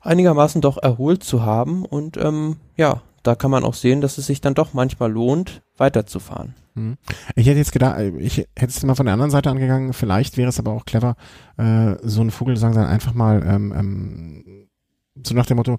[0.07, 4.27] einigermaßen doch erholt zu haben und ähm, ja, da kann man auch sehen, dass es
[4.27, 6.55] sich dann doch manchmal lohnt, weiterzufahren.
[6.75, 6.97] Hm.
[7.35, 10.49] Ich hätte jetzt gedacht, ich hätte es mal von der anderen Seite angegangen, vielleicht wäre
[10.49, 11.17] es aber auch clever,
[11.57, 14.69] äh, so einen Vogel sagen dann einfach mal ähm, ähm,
[15.25, 15.79] so nach dem Motto,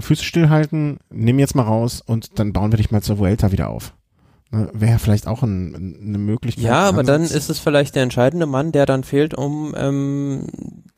[0.00, 3.68] Füße stillhalten, nimm jetzt mal raus und dann bauen wir dich mal zur Vuelta wieder
[3.68, 3.94] auf.
[4.50, 6.64] Ne, Wäre vielleicht auch ein, eine Möglichkeit.
[6.64, 10.46] Ja, aber dann ist es vielleicht der entscheidende Mann, der dann fehlt, um ähm,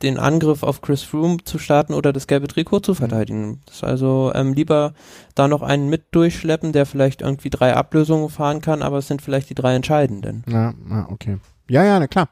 [0.01, 3.59] den Angriff auf Chris Froome zu starten oder das gelbe Trikot zu verteidigen.
[3.65, 4.93] Das ist also ähm, lieber
[5.35, 9.21] da noch einen mit durchschleppen, der vielleicht irgendwie drei Ablösungen fahren kann, aber es sind
[9.21, 10.45] vielleicht die drei entscheidenden.
[10.47, 11.37] Ja, ah, okay.
[11.69, 12.29] Ja, ja, na klar.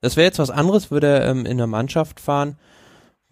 [0.00, 2.56] Das wäre jetzt was anderes, würde er ähm, in der Mannschaft fahren,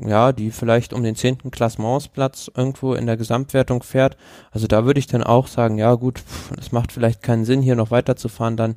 [0.06, 4.16] ja, die vielleicht um den zehnten Klassementsplatz irgendwo in der Gesamtwertung fährt.
[4.50, 6.22] Also da würde ich dann auch sagen, ja gut,
[6.58, 8.76] es macht vielleicht keinen Sinn, hier noch weiterzufahren, dann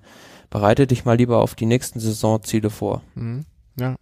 [0.49, 3.01] bereite dich mal lieber auf die nächsten Saisonziele vor.
[3.15, 3.45] Mhm.
[3.79, 3.95] Ja.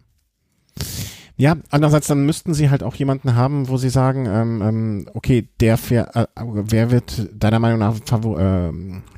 [1.36, 5.48] Ja, andererseits dann müssten sie halt auch jemanden haben, wo sie sagen, ähm, ähm, okay,
[5.60, 8.72] der fährt, äh, wer wird deiner Meinung nach Favor äh,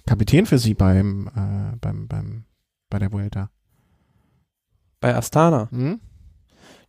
[0.07, 2.45] Kapitän für sie beim, äh, beim, beim,
[2.89, 3.51] bei der Vuelta?
[5.01, 5.69] Bei Astana?
[5.71, 6.01] Hm?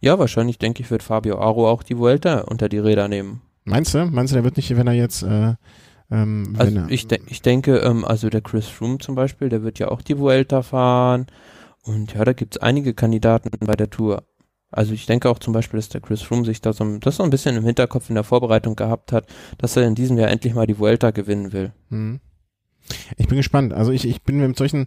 [0.05, 3.41] Ja, wahrscheinlich denke ich, wird Fabio Aro auch die Vuelta unter die Räder nehmen.
[3.63, 4.05] Meinst du?
[4.05, 5.55] Meinst du, der wird nicht, wenn er jetzt, äh,
[6.11, 9.63] ähm, Also er, ich, de ich denke, ähm, also der Chris Froome zum Beispiel, der
[9.63, 11.25] wird ja auch die Vuelta fahren.
[11.81, 14.23] Und ja, da gibt's einige Kandidaten bei der Tour.
[14.71, 17.15] Also ich denke auch zum Beispiel, dass der Chris Froome sich da so, ein- das
[17.15, 19.25] so ein bisschen im Hinterkopf in der Vorbereitung gehabt hat,
[19.57, 21.73] dass er in diesem Jahr endlich mal die Vuelta gewinnen will.
[21.89, 22.19] Hm.
[23.17, 23.73] Ich bin gespannt.
[23.73, 24.85] Also ich, ich bin mit solchen,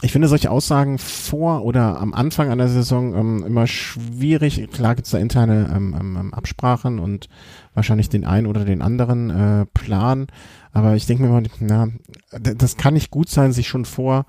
[0.00, 4.68] ich finde solche Aussagen vor oder am Anfang einer Saison ähm, immer schwierig.
[4.72, 7.28] Klar gibt's da interne ähm, ähm, Absprachen und
[7.74, 10.28] wahrscheinlich den einen oder den anderen äh, Plan.
[10.72, 11.88] Aber ich denke mir mal, na,
[12.30, 14.26] das kann nicht gut sein, sich schon vor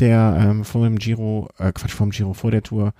[0.00, 2.92] der, ähm, vor dem Giro, äh, Quatsch, vor dem Giro, vor der Tour.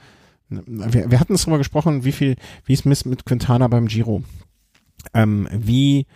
[0.48, 4.22] Wir, wir hatten es drüber gesprochen, wie viel, wie es mit Quintana beim Giro.
[5.14, 6.06] Ähm, wie,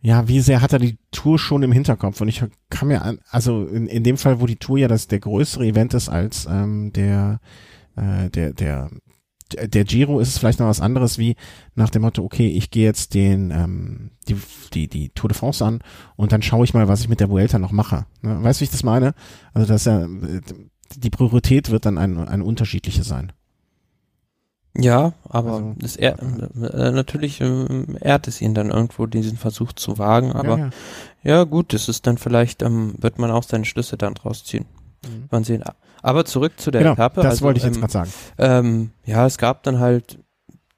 [0.00, 2.20] ja, wie sehr hat er die Tour schon im Hinterkopf?
[2.20, 5.08] Und ich kann mir, an, also in, in dem Fall, wo die Tour ja das
[5.08, 7.40] der größere Event ist als ähm, der,
[7.96, 8.90] äh, der, der,
[9.52, 11.34] der Giro, ist es vielleicht noch was anderes wie
[11.74, 14.36] nach dem Motto, okay, ich gehe jetzt den, ähm, die,
[14.72, 15.80] die, die Tour de France an
[16.16, 18.06] und dann schaue ich mal, was ich mit der Vuelta noch mache.
[18.22, 18.40] Ne?
[18.42, 19.14] Weißt du, wie ich das meine?
[19.52, 20.40] Also das ist ja, äh,
[20.96, 23.32] die Priorität wird dann eine, eine unterschiedliche sein.
[24.80, 29.72] Ja, aber Also, es ehr, äh, natürlich ähm, ehrt es ihn dann irgendwo, diesen Versuch
[29.72, 30.32] zu wagen.
[30.32, 30.70] Aber ja,
[31.24, 31.44] ja, ja.
[31.44, 34.66] gut, das ist dann vielleicht, ähm, wird man auch seine Schlüsse dann draus ziehen.
[35.04, 35.24] Mhm.
[35.30, 35.64] Man sehen.
[36.00, 37.22] Aber zurück zu der Genau, Etappe.
[37.22, 38.12] das also, wollte ich jetzt ähm, gerade sagen.
[38.38, 40.20] Ähm, ja, es gab dann halt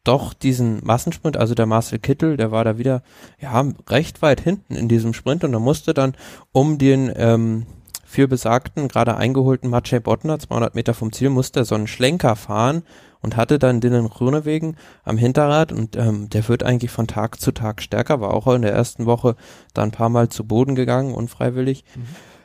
[0.02, 3.02] doch diesen Massensprint, also der Marcel Kittel, der war da wieder,
[3.38, 6.14] ja, recht weit hinten in diesem Sprint und er musste dann
[6.52, 7.66] um den ähm,
[8.06, 12.34] viel besagten, gerade eingeholten Maciej Bottner, 200 Meter vom Ziel, musste er so einen Schlenker
[12.34, 12.82] fahren
[13.22, 17.52] und hatte dann Dylan Groenewegen am Hinterrad und ähm, der wird eigentlich von Tag zu
[17.52, 19.36] Tag stärker, war auch in der ersten Woche
[19.74, 21.84] da ein paar Mal zu Boden gegangen, unfreiwillig.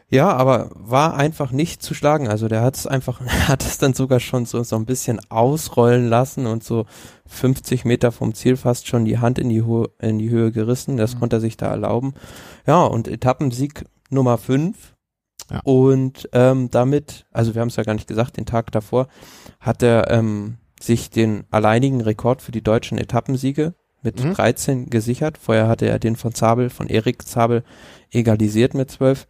[0.08, 2.28] Ja, aber war einfach nicht zu schlagen.
[2.28, 6.08] Also der hat es einfach, hat es dann sogar schon so, so ein bisschen ausrollen
[6.08, 6.86] lassen und so
[7.26, 10.98] 50 Meter vom Ziel fast schon die Hand in die, Ho in die Höhe gerissen.
[10.98, 11.20] Das Mhm.
[11.20, 12.14] konnte er sich da erlauben.
[12.68, 14.94] Ja, und Etappensieg Nummer 5.
[15.50, 15.62] Ja.
[15.64, 19.08] Und ähm, damit, also wir haben es ja gar nicht gesagt, den Tag davor
[19.60, 24.34] hat er ähm, sich den alleinigen Rekord für die deutschen Etappensiege mit Mhm.
[24.34, 25.38] 13 gesichert.
[25.42, 27.64] Vorher hatte er den von Zabel, von Erik Zabel
[28.12, 29.28] egalisiert mit 12.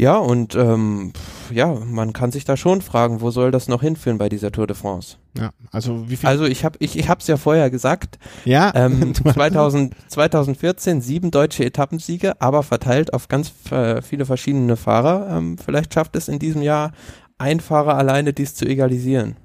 [0.00, 1.12] Ja, und ähm,
[1.52, 4.68] ja, man kann sich da schon fragen, wo soll das noch hinführen bei dieser Tour
[4.68, 5.16] de France?
[5.36, 6.28] Ja, also wie viel?
[6.28, 11.00] Also ich habe ich, ich hab's ja vorher gesagt, ja, ähm, du hast- 2000, 2014
[11.00, 15.36] sieben deutsche Etappensiege, aber verteilt auf ganz äh, viele verschiedene Fahrer.
[15.36, 16.92] Ähm, vielleicht schafft es in diesem Jahr
[17.38, 19.36] ein Fahrer alleine, dies zu egalisieren.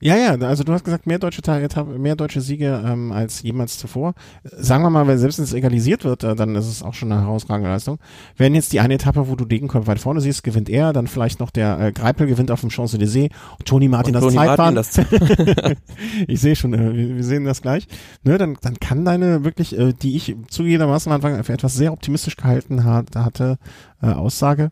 [0.00, 3.78] Ja, ja, also du hast gesagt, mehr deutsche Tage, mehr deutsche Siege ähm, als jemals
[3.78, 4.14] zuvor.
[4.44, 7.10] Sagen wir mal, wenn selbst wenn es egalisiert wird, äh, dann ist es auch schon
[7.10, 7.98] eine herausragende Leistung.
[8.36, 11.40] Wenn jetzt die eine Etappe, wo du Degenkolb weit vorne siehst, gewinnt er, dann vielleicht
[11.40, 13.30] noch der äh, Greipel gewinnt auf dem Champs-Élysées,
[13.64, 14.74] Toni Martin Und das Toni Zeitfahren.
[14.74, 15.76] Martin das
[16.26, 17.86] ich sehe schon, äh, wir, wir sehen das gleich.
[18.24, 21.92] Ne, dann, dann kann deine wirklich, äh, die ich zugegebenermaßen am Anfang für etwas sehr
[21.92, 23.58] optimistisch gehalten hat, hatte,
[24.02, 24.70] äh, Aussage,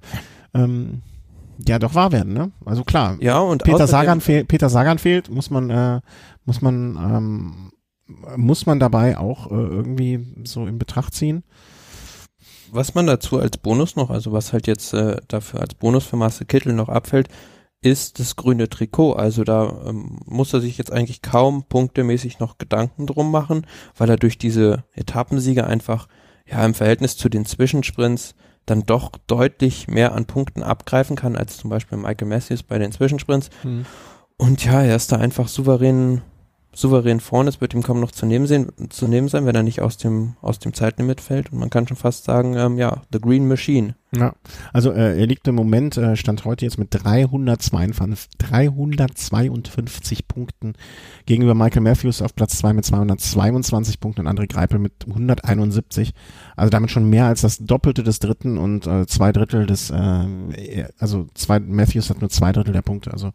[0.53, 1.03] ähm,
[1.67, 2.53] ja doch wahr werden, ne?
[2.65, 6.01] Also klar, Ja, und Peter Sagan, fehl, Peter Sagan fehlt, muss man, äh,
[6.45, 7.73] muss man, ähm,
[8.37, 11.43] muss man dabei auch äh, irgendwie so in Betracht ziehen.
[12.71, 16.17] Was man dazu als Bonus noch, also was halt jetzt äh, dafür als Bonus für
[16.17, 17.29] Marcel Kittel noch abfällt,
[17.85, 19.13] ist das grüne Trikot.
[19.13, 24.09] Also da ähm, muss er sich jetzt eigentlich kaum punktemäßig noch Gedanken drum machen, weil
[24.09, 26.09] er durch diese Etappensiege einfach
[26.47, 28.35] ja im Verhältnis zu den Zwischensprints
[28.67, 32.93] dann doch deutlich mehr an Punkten abgreifen kann als zum Beispiel Michael Matthews bei den
[32.93, 33.51] Zwischensprints.
[33.63, 33.87] Mhm.
[34.37, 36.23] Und ja, er ist da einfach souverän
[36.75, 37.49] souverän vorne.
[37.49, 39.97] Es wird ihm kaum noch zu nehmen, sehen, zu nehmen sein, wenn er nicht aus
[39.97, 41.53] dem, aus dem Zeitlimit fällt.
[41.53, 43.95] Und man kann schon fast sagen, ähm, ja, The Green Machine.
[44.17, 44.35] Ja,
[44.73, 50.75] also äh, er liegt im Moment, äh, stand heute jetzt mit 352, 352 Punkten
[51.27, 56.13] gegenüber Michael Matthews auf Platz 2 mit 222 Punkten und André Greipel mit 171.
[56.57, 60.85] Also damit schon mehr als das Doppelte des Dritten und äh, zwei Drittel des, äh,
[60.99, 63.13] also zwei, Matthews hat nur zwei Drittel der Punkte.
[63.13, 63.33] Also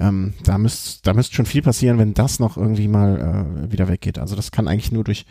[0.00, 3.88] ähm, da müsste da müsste schon viel passieren, wenn das noch irgendwie mal äh, wieder
[3.88, 4.18] weggeht.
[4.18, 5.26] Also das kann eigentlich nur durch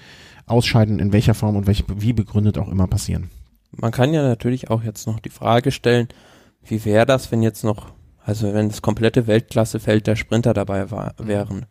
[0.46, 3.30] Ausscheiden in welcher Form und welche, wie begründet auch immer passieren.
[3.76, 6.08] Man kann ja natürlich auch jetzt noch die Frage stellen,
[6.64, 7.88] wie wäre das, wenn jetzt noch,
[8.24, 11.28] also wenn das komplette Weltklassefeld der Sprinter dabei war, mhm.
[11.28, 11.66] wären.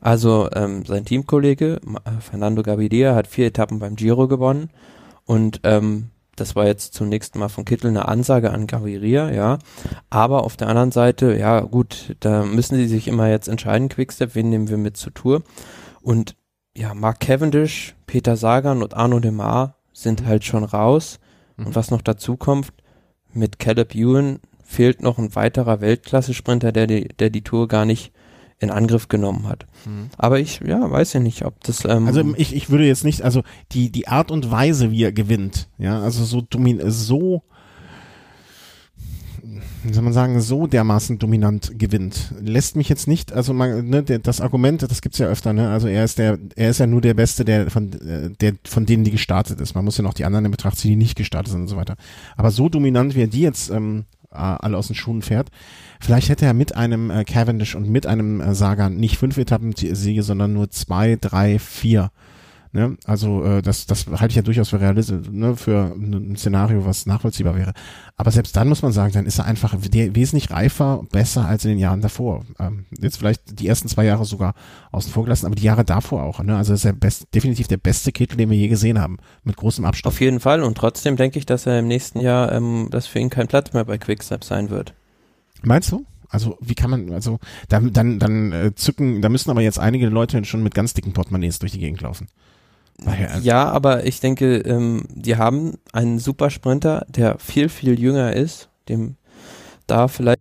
[0.00, 4.70] Also ähm, sein Teamkollege äh, Fernando Gaviria hat vier Etappen beim Giro gewonnen
[5.24, 9.58] und ähm, das war jetzt zunächst mal von Kittel eine Ansage an Gaviria, ja.
[10.08, 14.34] Aber auf der anderen Seite, ja gut, da müssen sie sich immer jetzt entscheiden, Quickstep,
[14.34, 15.42] wen nehmen wir mit zur Tour.
[16.00, 16.36] Und
[16.76, 21.18] ja, Mark Cavendish, Peter Sagan und Arno Demar sind halt schon raus.
[21.66, 22.72] Und was noch dazu kommt,
[23.32, 28.12] mit Caleb Ewan fehlt noch ein weiterer Weltklasse-Sprinter, der die, der die Tour gar nicht
[28.60, 29.66] in Angriff genommen hat.
[29.86, 30.10] Mhm.
[30.18, 31.84] Aber ich, ja, weiß ja nicht, ob das.
[31.84, 33.42] Ähm also ich, ich würde jetzt nicht, also
[33.72, 37.42] die, die Art und Weise, wie er gewinnt, ja, also so domin so
[39.84, 42.34] wie soll man sagen, so dermaßen dominant gewinnt.
[42.40, 45.70] Lässt mich jetzt nicht, also man, ne, das Argument, das gibt's ja öfter, ne?
[45.70, 48.86] Also er ist der, er ist ja nur der Beste, der von, äh, der von
[48.86, 49.74] denen, die gestartet ist.
[49.74, 51.76] Man muss ja noch die anderen in Betracht ziehen, die nicht gestartet sind und so
[51.76, 51.96] weiter.
[52.36, 55.50] Aber so dominant, wie er die jetzt ähm, alle aus den Schuhen fährt,
[56.00, 60.22] vielleicht hätte er mit einem äh, Cavendish und mit einem äh, Sagan nicht fünf Etappen-Siege,
[60.22, 62.10] sondern nur zwei, drei, vier
[62.78, 62.96] Ne?
[63.06, 65.56] Also äh, das, das halte ich ja durchaus für realistisch, ne?
[65.56, 67.72] für ein Szenario, was nachvollziehbar wäre.
[68.16, 71.70] Aber selbst dann muss man sagen, dann ist er einfach wesentlich reifer, besser als in
[71.72, 72.44] den Jahren davor.
[72.60, 74.54] Ähm, jetzt vielleicht die ersten zwei Jahre sogar
[74.92, 76.40] außen vor gelassen, aber die Jahre davor auch.
[76.40, 76.56] Ne?
[76.56, 79.84] Also ist er best, definitiv der beste Kittel, den wir je gesehen haben, mit großem
[79.84, 80.14] Abstand.
[80.14, 83.18] Auf jeden Fall und trotzdem denke ich, dass er im nächsten Jahr, ähm, dass für
[83.18, 84.94] ihn kein Platz mehr bei Quickstep sein wird.
[85.64, 86.06] Meinst du?
[86.28, 90.08] Also wie kann man, also dann, dann, dann äh, zücken, da müssen aber jetzt einige
[90.08, 92.28] Leute schon mit ganz dicken Portemonnaies durch die Gegend laufen.
[93.42, 99.16] Ja, aber ich denke, ähm, die haben einen Supersprinter, der viel, viel jünger ist, dem
[99.86, 100.40] da vielleicht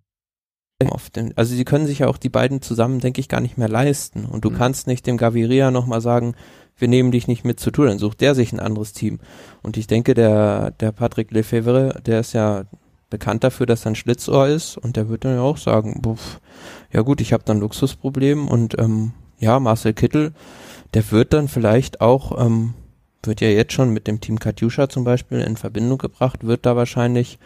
[0.90, 3.58] auf den, also sie können sich ja auch die beiden zusammen, denke ich, gar nicht
[3.58, 4.26] mehr leisten.
[4.26, 4.56] Und du mhm.
[4.56, 6.36] kannst nicht dem Gaviria nochmal sagen,
[6.78, 9.20] wir nehmen dich nicht mit zu tun, dann sucht der sich ein anderes Team.
[9.64, 12.66] Und ich denke, der, der Patrick Lefebvre, der ist ja
[13.10, 16.40] bekannt dafür, dass er ein Schlitzohr ist und der wird dann ja auch sagen, buff,
[16.92, 20.34] ja gut, ich habe dann Luxusproblem und ähm, ja, Marcel Kittel,
[20.94, 22.74] der wird dann vielleicht auch, ähm,
[23.24, 26.76] wird ja jetzt schon mit dem Team Katjuscha zum Beispiel in Verbindung gebracht, wird da
[26.76, 27.40] wahrscheinlich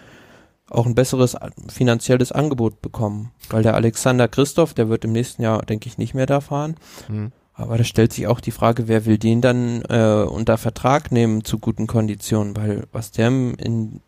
[0.69, 1.35] auch ein besseres
[1.67, 3.31] finanzielles Angebot bekommen.
[3.49, 6.75] Weil der Alexander Christoph, der wird im nächsten Jahr, denke ich, nicht mehr da fahren.
[7.09, 7.31] Mhm.
[7.53, 11.43] Aber da stellt sich auch die Frage, wer will den dann äh, unter Vertrag nehmen
[11.43, 12.55] zu guten Konditionen?
[12.55, 14.01] Weil was der in,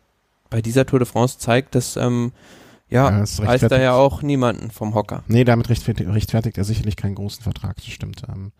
[0.48, 2.32] bei dieser Tour de France zeigt, dass ähm,
[2.88, 5.22] ja, ja reißt da ja auch niemanden vom Hocker.
[5.28, 8.22] Nee, damit rechtfertigt, rechtfertigt er sicherlich keinen großen Vertrag, das stimmt.
[8.28, 8.52] Ähm,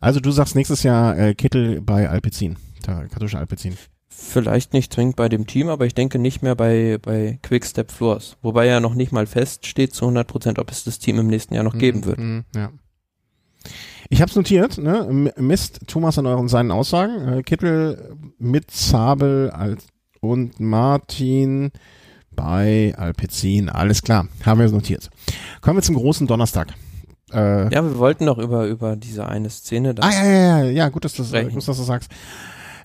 [0.00, 3.76] also du sagst nächstes Jahr äh, Kittel bei Alpecin, katholische Alpecin.
[4.16, 8.36] Vielleicht nicht zwingend bei dem Team, aber ich denke nicht mehr bei, bei Quickstep Floors.
[8.42, 11.54] Wobei ja noch nicht mal feststeht zu 100 Prozent, ob es das Team im nächsten
[11.54, 12.18] Jahr noch geben mhm, wird.
[12.18, 12.70] Mhm, ja.
[14.08, 15.32] Ich habe es notiert, ne?
[15.36, 17.26] misst Thomas an euren seinen Aussagen.
[17.26, 19.76] Äh, Kittel mit Zabel
[20.20, 21.72] und Martin
[22.30, 23.68] bei Alpecin.
[23.68, 25.10] Alles klar, haben wir es notiert.
[25.60, 26.74] Kommen wir zum großen Donnerstag.
[27.34, 29.94] Äh, ja, wir wollten noch über, über diese eine Szene.
[30.00, 32.10] Ah, ja, ja, ja, ja, gut, dass, das, gut, dass du sagst.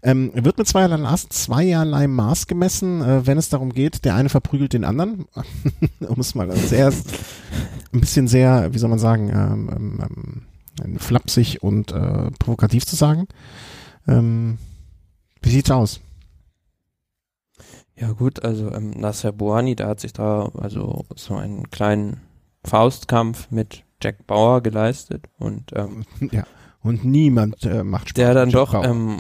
[0.02, 4.30] Ähm, wird mit zweierlei Maß, zweierlei Maß gemessen, äh, wenn es darum geht, der eine
[4.30, 5.26] verprügelt den anderen,
[6.00, 6.94] um es mal sehr,
[7.94, 10.42] ein bisschen sehr, wie soll man sagen, ähm, ähm,
[10.84, 13.28] ähm, flapsig und äh, provokativ zu sagen.
[14.08, 14.58] Ähm,
[15.42, 16.00] wie sieht's aus?
[17.96, 22.22] Ja gut, also ähm, Nasser Boani, da hat sich da also so einen kleinen
[22.64, 26.46] Faustkampf mit Jack Bauer geleistet und ähm, ja.
[26.82, 28.16] Und niemand äh, macht Spaß.
[28.16, 29.20] Der dann doch ähm,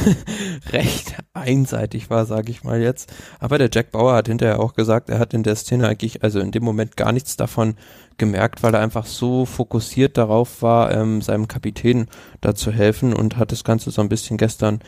[0.72, 3.12] recht einseitig war, sage ich mal jetzt.
[3.40, 6.38] Aber der Jack Bauer hat hinterher auch gesagt, er hat in der Szene eigentlich, also
[6.38, 7.74] in dem Moment gar nichts davon
[8.16, 12.06] gemerkt, weil er einfach so fokussiert darauf war, ähm, seinem Kapitän
[12.40, 14.78] da zu helfen und hat das Ganze so ein bisschen gestern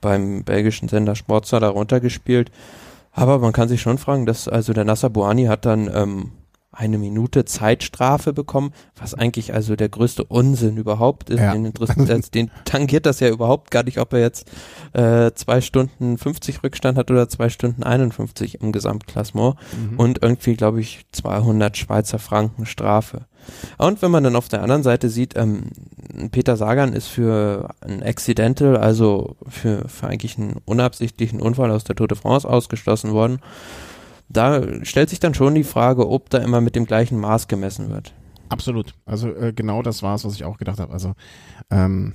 [0.00, 2.50] beim belgischen Sender Sportza da runtergespielt.
[3.12, 6.32] Aber man kann sich schon fragen, dass also der Nasser Boani hat dann ähm,
[6.76, 11.40] eine Minute Zeitstrafe bekommen, was eigentlich also der größte Unsinn überhaupt ist.
[11.40, 11.52] Ja.
[11.52, 14.46] Den, interessiert- den tangiert das ja überhaupt gar nicht, ob er jetzt
[14.92, 19.56] äh, zwei Stunden 50 Rückstand hat oder zwei Stunden 51 im Gesamtklassement
[19.90, 19.98] Mhm.
[19.98, 23.22] und irgendwie, glaube ich, 200 Schweizer Franken Strafe.
[23.78, 25.70] Und wenn man dann auf der anderen Seite sieht, ähm,
[26.32, 31.94] Peter Sagan ist für ein Accidental, also für, für eigentlich einen unabsichtlichen Unfall aus der
[31.96, 33.38] Tour de France ausgeschlossen worden.
[34.28, 37.90] Da stellt sich dann schon die Frage, ob da immer mit dem gleichen Maß gemessen
[37.90, 38.12] wird.
[38.48, 38.94] Absolut.
[39.04, 40.92] Also äh, genau das war es, was ich auch gedacht habe.
[40.92, 41.14] Also
[41.70, 42.14] ähm,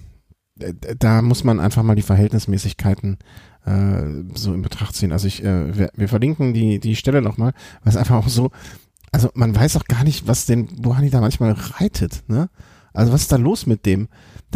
[0.99, 3.17] da muss man einfach mal die Verhältnismäßigkeiten
[3.65, 4.03] äh,
[4.35, 5.11] so in Betracht ziehen.
[5.11, 8.51] Also ich, äh, wir, wir verlinken die die Stelle nochmal, weil es einfach auch so,
[9.11, 12.23] also man weiß auch gar nicht, was den Buhani da manchmal reitet.
[12.27, 12.49] Ne?
[12.93, 14.07] Also was ist da los mit dem?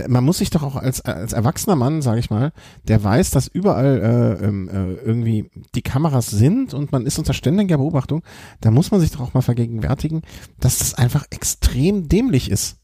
[0.08, 2.52] Man muss sich doch auch als als erwachsener Mann, sage ich mal,
[2.88, 7.34] der weiß, dass überall äh, ähm, äh, irgendwie die Kameras sind und man ist unter
[7.34, 8.24] ständiger Beobachtung,
[8.62, 10.22] da muss man sich doch auch mal vergegenwärtigen,
[10.60, 12.78] dass das einfach extrem dämlich ist.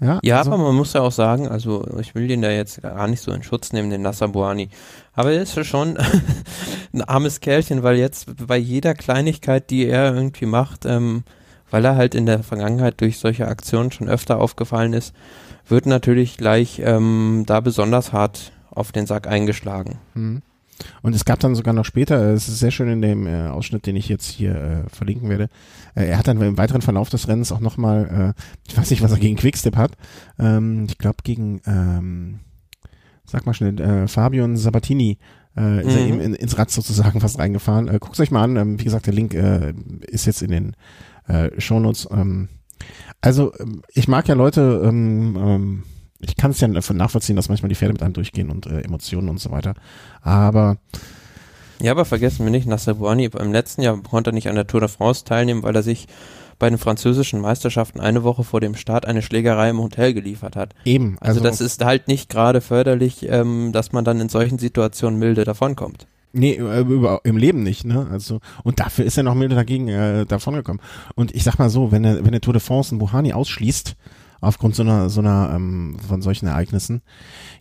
[0.00, 2.82] Ja, Ja, also, aber man muss ja auch sagen, also ich will den da jetzt
[2.82, 4.68] gar nicht so in Schutz nehmen, den Nasser Buani.
[5.12, 5.96] Aber er ist ja schon
[6.92, 11.24] ein armes Kerlchen, weil jetzt bei jeder Kleinigkeit, die er irgendwie macht, ähm,
[11.70, 15.14] weil er halt in der Vergangenheit durch solche Aktionen schon öfter aufgefallen ist,
[15.68, 19.98] wird natürlich gleich ähm, da besonders hart auf den Sack eingeschlagen.
[20.14, 20.42] hm.
[21.02, 23.86] Und es gab dann sogar noch später, es ist sehr schön in dem äh, Ausschnitt,
[23.86, 25.48] den ich jetzt hier äh, verlinken werde,
[25.96, 29.02] äh, er hat dann im weiteren Verlauf des Rennens auch nochmal, äh, ich weiß nicht,
[29.02, 29.92] was er gegen Quickstep hat,
[30.38, 32.38] ähm, ich glaube gegen, ähm,
[33.24, 35.18] sag mal schnell, äh, Fabian Sabatini,
[35.56, 36.08] äh, ist er Mhm.
[36.12, 37.88] ihm in, ins Rad sozusagen fast reingefahren.
[37.88, 39.74] Äh, Guckt euch mal an, ähm, wie gesagt, der Link äh,
[40.06, 40.76] ist jetzt in den
[41.26, 42.08] äh, Shownotes.
[42.12, 42.48] Ähm,
[43.20, 45.82] also ähm, ich mag ja Leute, ähm, ähm,
[46.20, 49.28] ich kann es ja nachvollziehen, dass manchmal die Pferde mit einem durchgehen und äh, Emotionen
[49.28, 49.74] und so weiter.
[50.20, 50.78] Aber
[51.80, 54.66] Ja, aber vergessen wir nicht, Nasser Buani im letzten Jahr konnte er nicht an der
[54.66, 56.08] Tour de France teilnehmen, weil er sich
[56.58, 60.74] bei den französischen Meisterschaften eine Woche vor dem Start eine Schlägerei im Hotel geliefert hat.
[60.84, 64.58] eben, Also, also, das ist halt nicht gerade förderlich, ähm, dass man dann in solchen
[64.58, 66.08] Situationen milde davonkommt.
[66.32, 68.06] Nee, äh, über, im Leben nicht, ne?
[68.10, 70.80] Also und dafür ist er noch milde dagegen äh, davongekommen.
[71.14, 73.96] Und ich sag mal so, wenn er wenn der Tour de France einen Buhani ausschließt
[74.40, 77.02] aufgrund so einer so einer ähm, von solchen Ereignissen,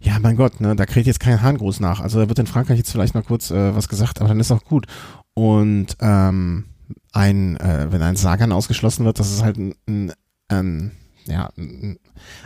[0.01, 2.01] ja, mein Gott, ne, da kriegt jetzt kein Hahn groß nach.
[2.01, 4.51] Also da wird in Frankreich jetzt vielleicht noch kurz äh, was gesagt, aber dann ist
[4.51, 4.85] auch gut.
[5.33, 6.65] Und ähm,
[7.13, 10.13] ein, äh, wenn ein Sagan ausgeschlossen wird, das ist halt ein, ein,
[10.47, 10.91] ein
[11.25, 11.99] ja, ein,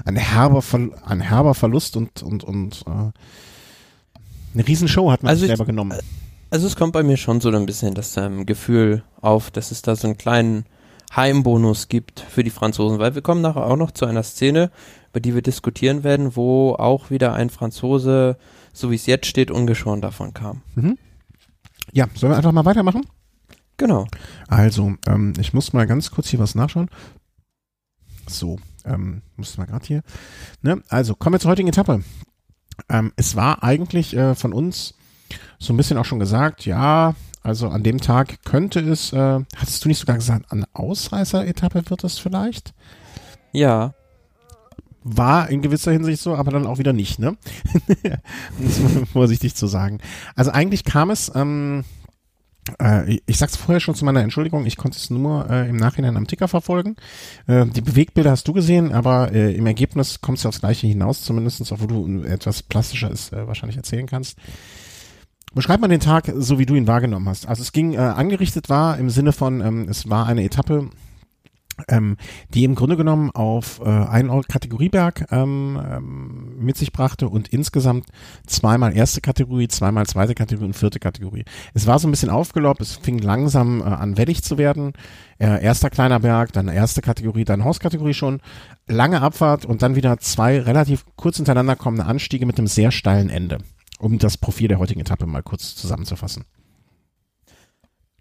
[0.05, 0.63] ein herber,
[1.05, 3.11] ein herber Verlust und und und äh,
[4.53, 5.97] eine Riesenshow hat man Also sich ich- selber genommen.
[6.49, 9.81] Also es kommt bei mir schon so ein bisschen das ähm, Gefühl auf, dass es
[9.81, 10.65] da so einen kleinen
[11.15, 14.69] Heimbonus gibt für die Franzosen, weil wir kommen nachher auch noch zu einer Szene,
[15.11, 18.37] über die wir diskutieren werden, wo auch wieder ein Franzose,
[18.73, 20.61] so wie es jetzt steht, ungeschoren davon kam.
[20.75, 20.97] Mhm.
[21.93, 23.05] Ja, sollen wir einfach mal weitermachen?
[23.77, 24.05] Genau.
[24.47, 26.89] Also, ähm, ich muss mal ganz kurz hier was nachschauen.
[28.27, 30.01] So, ähm, muss mal gerade hier.
[30.61, 30.81] Ne?
[30.89, 32.03] Also, kommen wir zur heutigen Etappe.
[32.89, 34.93] Ähm, es war eigentlich äh, von uns
[35.59, 39.83] so ein bisschen auch schon gesagt, ja, also an dem Tag könnte es, äh, hattest
[39.83, 42.73] du nicht sogar gesagt, eine Ausreißer-Etappe wird es vielleicht?
[43.51, 43.93] Ja,
[45.03, 47.35] War in gewisser Hinsicht so, aber dann auch wieder nicht, ne?
[48.59, 48.79] um es
[49.11, 49.99] vorsichtig zu sagen.
[50.35, 51.83] Also eigentlich kam es, ähm,
[52.79, 56.17] äh, ich sag's vorher schon zu meiner Entschuldigung, ich konnte es nur äh, im Nachhinein
[56.17, 56.95] am Ticker verfolgen.
[57.47, 61.23] Äh, die Bewegbilder hast du gesehen, aber äh, im Ergebnis kommst du aufs Gleiche hinaus,
[61.23, 64.37] zumindestens, wo du etwas plastischer ist, äh, wahrscheinlich erzählen kannst.
[65.53, 67.47] Beschreib mal den Tag, so wie du ihn wahrgenommen hast.
[67.47, 70.89] Also es ging, äh, angerichtet war im Sinne von, ähm, es war eine Etappe,
[71.87, 72.17] ähm,
[72.53, 78.05] die im Grunde genommen auf äh, einen Kategorieberg ähm, ähm, mit sich brachte und insgesamt
[78.47, 81.45] zweimal erste Kategorie, zweimal zweite Kategorie und vierte Kategorie.
[81.73, 84.93] Es war so ein bisschen aufgelobt, es fing langsam äh, an wellig zu werden.
[85.39, 88.41] Äh, erster kleiner Berg, dann erste Kategorie, dann Hauskategorie schon,
[88.87, 93.29] lange Abfahrt und dann wieder zwei relativ kurz hintereinander kommende Anstiege mit einem sehr steilen
[93.29, 93.57] Ende,
[93.99, 96.45] um das Profil der heutigen Etappe mal kurz zusammenzufassen.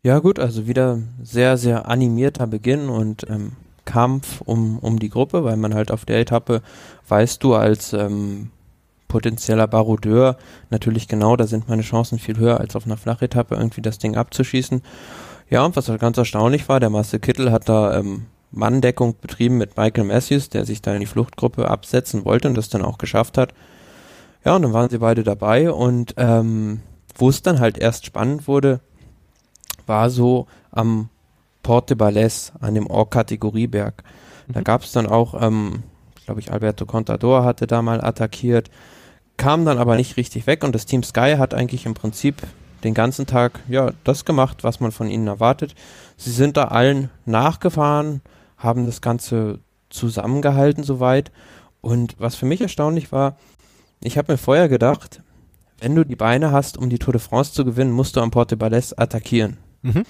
[0.02, 3.52] Ja gut, also wieder sehr, sehr animierter Beginn und ähm,
[3.84, 6.62] Kampf um, um die Gruppe, weil man halt auf der Etappe
[7.08, 8.50] weißt du als ähm,
[9.08, 10.38] potenzieller Barodeur
[10.70, 14.16] natürlich genau, da sind meine Chancen viel höher als auf einer Flachetappe irgendwie das Ding
[14.16, 14.80] abzuschießen.
[15.50, 19.58] Ja, und was halt ganz erstaunlich war, der Marcel Kittel hat da ähm, Manndeckung betrieben
[19.58, 22.96] mit Michael Matthews, der sich da in die Fluchtgruppe absetzen wollte und das dann auch
[22.96, 23.52] geschafft hat.
[24.46, 26.80] Ja, und dann waren sie beide dabei und ähm,
[27.16, 28.80] wo es dann halt erst spannend wurde,
[29.90, 31.10] war so am
[31.62, 34.02] Porte Balès, an dem Or-Kategorieberg.
[34.48, 34.64] Da Mhm.
[34.64, 35.82] gab es dann auch, ähm,
[36.24, 38.70] glaube ich, Alberto Contador hatte da mal attackiert,
[39.36, 42.36] kam dann aber nicht richtig weg und das Team Sky hat eigentlich im Prinzip
[42.84, 45.74] den ganzen Tag ja das gemacht, was man von ihnen erwartet.
[46.16, 48.22] Sie sind da allen nachgefahren,
[48.56, 49.58] haben das Ganze
[49.90, 51.30] zusammengehalten soweit.
[51.82, 53.36] Und was für mich erstaunlich war,
[54.02, 55.22] ich habe mir vorher gedacht,
[55.80, 58.30] wenn du die Beine hast, um die Tour de France zu gewinnen, musst du am
[58.30, 59.56] Porte Balès attackieren.
[59.82, 60.04] Mhm.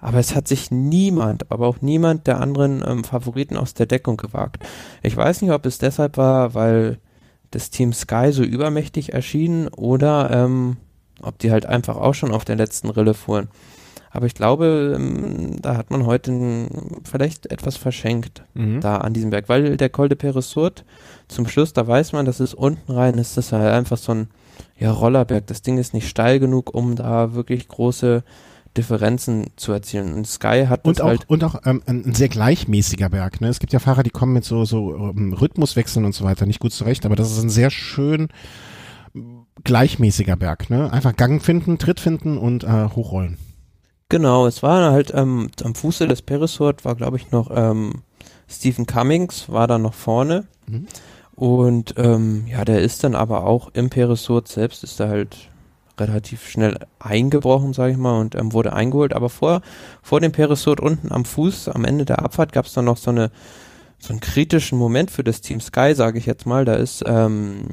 [0.00, 4.16] Aber es hat sich niemand, aber auch niemand der anderen ähm, Favoriten aus der Deckung
[4.16, 4.64] gewagt.
[5.02, 6.98] Ich weiß nicht, ob es deshalb war, weil
[7.52, 10.76] das Team Sky so übermächtig erschien oder ähm,
[11.22, 13.48] ob die halt einfach auch schon auf der letzten Rille fuhren.
[14.10, 16.68] Aber ich glaube, ähm, da hat man heute
[17.04, 18.80] vielleicht etwas verschenkt mhm.
[18.80, 20.84] da an diesem Berg, weil der Col de Peresurt
[21.28, 24.12] zum Schluss, da weiß man, dass es unten rein ist, das ist halt einfach so
[24.12, 24.28] ein
[24.78, 25.46] ja, Rollerberg.
[25.46, 28.22] Das Ding ist nicht steil genug, um da wirklich große
[28.76, 30.14] Differenzen zu erzielen.
[30.14, 33.40] Und Sky hat und das auch, halt und auch ähm, ein, sehr gleichmäßiger Berg.
[33.40, 33.48] Ne?
[33.48, 36.60] Es gibt ja Fahrer, die kommen mit so so ähm, Rhythmuswechseln und so weiter nicht
[36.60, 38.28] gut zurecht, aber das ist ein sehr schön
[39.64, 40.70] gleichmäßiger Berg.
[40.70, 40.92] Ne?
[40.92, 43.38] Einfach Gang finden, Tritt finden und äh, hochrollen.
[44.08, 48.02] Genau, es war halt ähm, am Fuße des Perisort war glaube ich noch ähm,
[48.48, 50.46] Stephen Cummings war da noch vorne.
[50.66, 50.86] Mhm.
[51.34, 55.48] Und ähm, ja, der ist dann aber auch im Perisort selbst ist er halt
[55.98, 59.12] relativ schnell eingebrochen, sage ich mal, und ähm, wurde eingeholt.
[59.12, 59.62] Aber vor,
[60.02, 63.10] vor dem Perisot unten am Fuß, am Ende der Abfahrt, gab es dann noch so
[63.10, 63.30] eine
[64.02, 66.64] so einen kritischen Moment für das Team Sky, sage ich jetzt mal.
[66.64, 67.66] Da ist ähm,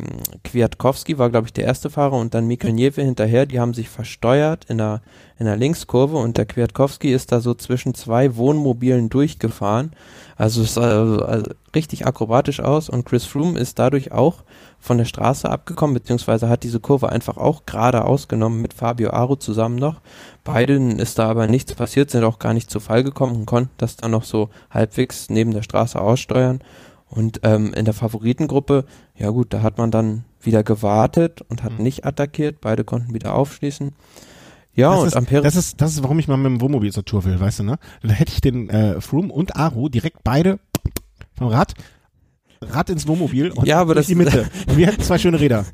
[0.43, 3.47] Kwiatkowski war, glaube ich, der erste Fahrer und dann Mikkel Nieve hinterher.
[3.47, 5.01] Die haben sich versteuert in der,
[5.39, 9.93] in der Linkskurve und der Kwiatkowski ist da so zwischen zwei Wohnmobilen durchgefahren.
[10.36, 14.43] Also es sah also, also richtig akrobatisch aus und Chris Froome ist dadurch auch
[14.80, 19.36] von der Straße abgekommen, beziehungsweise hat diese Kurve einfach auch gerade ausgenommen mit Fabio Aro
[19.36, 20.01] zusammen noch.
[20.43, 23.71] Beiden ist da aber nichts passiert, sind auch gar nicht zu Fall gekommen und konnten
[23.77, 26.61] das dann noch so halbwegs neben der Straße aussteuern.
[27.09, 31.77] Und ähm, in der Favoritengruppe, ja gut, da hat man dann wieder gewartet und hat
[31.77, 31.84] mhm.
[31.84, 32.61] nicht attackiert.
[32.61, 33.93] Beide konnten wieder aufschließen.
[34.73, 35.41] Ja, das und ist, Ampere.
[35.41, 37.63] Das ist, das ist, warum ich mal mit dem Wohnmobil zur Tour will, weißt du,
[37.63, 37.80] ne?
[38.03, 40.59] Da hätte ich den äh, Froome und Aro direkt beide
[41.36, 41.73] vom Rad
[42.62, 44.49] Rad ins Wohnmobil und ja, aber das, die Mitte.
[44.68, 45.66] Wir hätten zwei schöne Räder.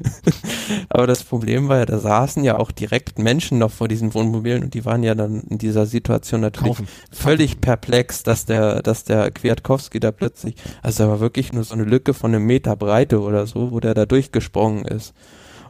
[0.90, 4.64] aber das Problem war ja, da saßen ja auch direkt Menschen noch vor diesen Wohnmobilen
[4.64, 6.88] und die waren ja dann in dieser Situation natürlich Kaufen.
[7.12, 11.74] völlig perplex, dass der, dass der Kwiatkowski da plötzlich, also da war wirklich nur so
[11.74, 15.14] eine Lücke von einem Meter Breite oder so, wo der da durchgesprungen ist.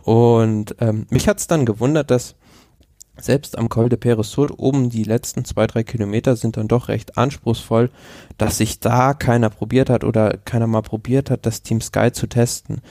[0.04, 2.36] Und ähm, mich hat's dann gewundert, dass
[3.20, 7.18] selbst am Col de Peresur oben die letzten zwei, drei Kilometer sind dann doch recht
[7.18, 7.90] anspruchsvoll,
[8.38, 12.28] dass sich da keiner probiert hat oder keiner mal probiert hat, das Team Sky zu
[12.28, 12.82] testen.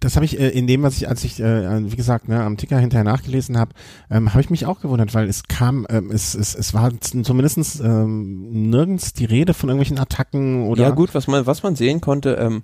[0.00, 2.56] Das habe ich äh, in dem, was ich, als ich, äh, wie gesagt, ne, am
[2.56, 3.72] Ticker hinterher nachgelesen habe,
[4.10, 7.80] ähm, habe ich mich auch gewundert, weil es kam, ähm, es, es, es war zumindest
[7.80, 10.84] ähm, nirgends die Rede von irgendwelchen Attacken oder.
[10.84, 12.62] Ja gut, was man, was man sehen konnte, ähm,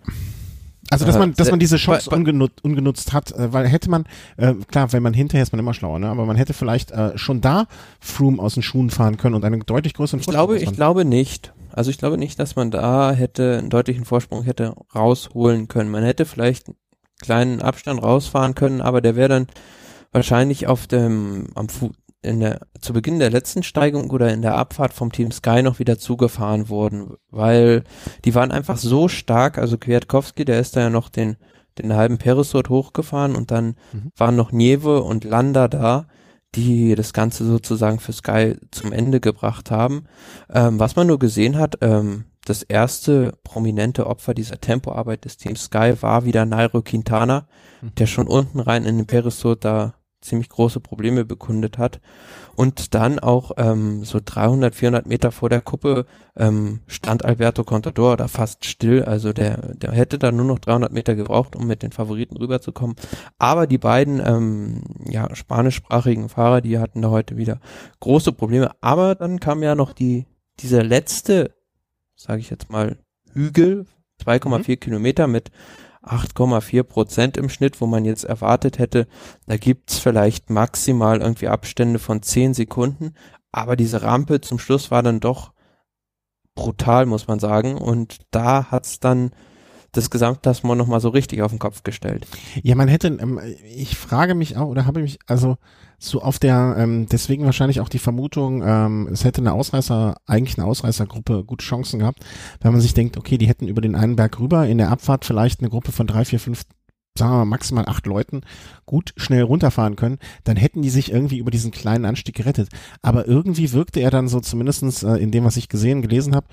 [0.95, 4.05] also dass man, dass man diese Chance ungenutzt, ungenutzt hat, äh, weil hätte man,
[4.37, 6.09] äh, klar, wenn man hinterher ist man immer schlauer, ne?
[6.09, 7.67] aber man hätte vielleicht äh, schon da
[8.01, 10.47] Froome aus den Schuhen fahren können und einen deutlich größeren ich Vorsprung.
[10.47, 11.53] Glaube, ich glaube nicht.
[11.73, 15.91] Also ich glaube nicht, dass man da hätte einen deutlichen Vorsprung hätte rausholen können.
[15.91, 16.77] Man hätte vielleicht einen
[17.21, 19.47] kleinen Abstand rausfahren können, aber der wäre dann
[20.13, 21.91] wahrscheinlich auf dem am Fu
[22.25, 25.79] in der, zu Beginn der letzten Steigung oder in der Abfahrt vom Team Sky noch
[25.79, 27.85] wieder zugefahren wurden, weil
[28.25, 31.37] die waren einfach so stark, also Kwiatkowski, der ist da ja noch den,
[31.79, 34.11] den halben Peresort hochgefahren und dann mhm.
[34.17, 36.07] waren noch Nieve und Landa da,
[36.55, 40.05] die das Ganze sozusagen für Sky zum Ende gebracht haben.
[40.53, 45.65] Ähm, was man nur gesehen hat, ähm, das erste prominente Opfer dieser Tempoarbeit des Teams
[45.65, 47.47] Sky war wieder Nairo Quintana,
[47.81, 47.95] mhm.
[47.97, 49.95] der schon unten rein in den Peresort da
[50.25, 52.01] ziemlich große Probleme bekundet hat.
[52.57, 56.07] Und dann auch ähm, so 300, 400 Meter vor der Kuppe
[56.37, 59.05] ähm, stand Alberto Contador da fast still.
[59.05, 62.97] Also der, der hätte da nur noch 300 Meter gebraucht, um mit den Favoriten rüberzukommen.
[63.39, 67.61] Aber die beiden ähm, ja, spanischsprachigen Fahrer, die hatten da heute wieder
[68.01, 68.71] große Probleme.
[68.81, 70.27] Aber dann kam ja noch die
[70.61, 71.55] dieser letzte,
[72.15, 72.99] sage ich jetzt mal,
[73.33, 73.87] Hügel,
[74.25, 74.81] 2,4 mhm.
[74.81, 75.51] Kilometer mit
[76.07, 79.07] 8,4 Prozent im Schnitt, wo man jetzt erwartet hätte,
[79.47, 83.15] da gibt's vielleicht maximal irgendwie Abstände von 10 Sekunden,
[83.53, 85.53] aber diese Rampe zum Schluss war dann doch
[86.55, 89.31] brutal, muss man sagen, und da hat's dann
[89.93, 92.27] das Gesamtklassement nochmal so richtig auf den Kopf gestellt.
[92.63, 95.57] Ja, man hätte, ähm, ich frage mich auch, oder habe ich mich, also
[96.07, 100.59] so auf der, ähm, deswegen wahrscheinlich auch die Vermutung, ähm, es hätte eine Ausreißer, eigentlich
[100.59, 102.25] eine Ausreißergruppe gute Chancen gehabt,
[102.61, 105.25] wenn man sich denkt, okay, die hätten über den einen Berg rüber in der Abfahrt
[105.25, 106.65] vielleicht eine Gruppe von drei, vier, fünf
[107.17, 108.41] sagen wir mal maximal acht Leuten
[108.87, 112.69] gut schnell runterfahren können, dann hätten die sich irgendwie über diesen kleinen Anstieg gerettet.
[113.03, 116.49] Aber irgendwie wirkte er dann so zumindestens äh, in dem, was ich gesehen, gelesen habe,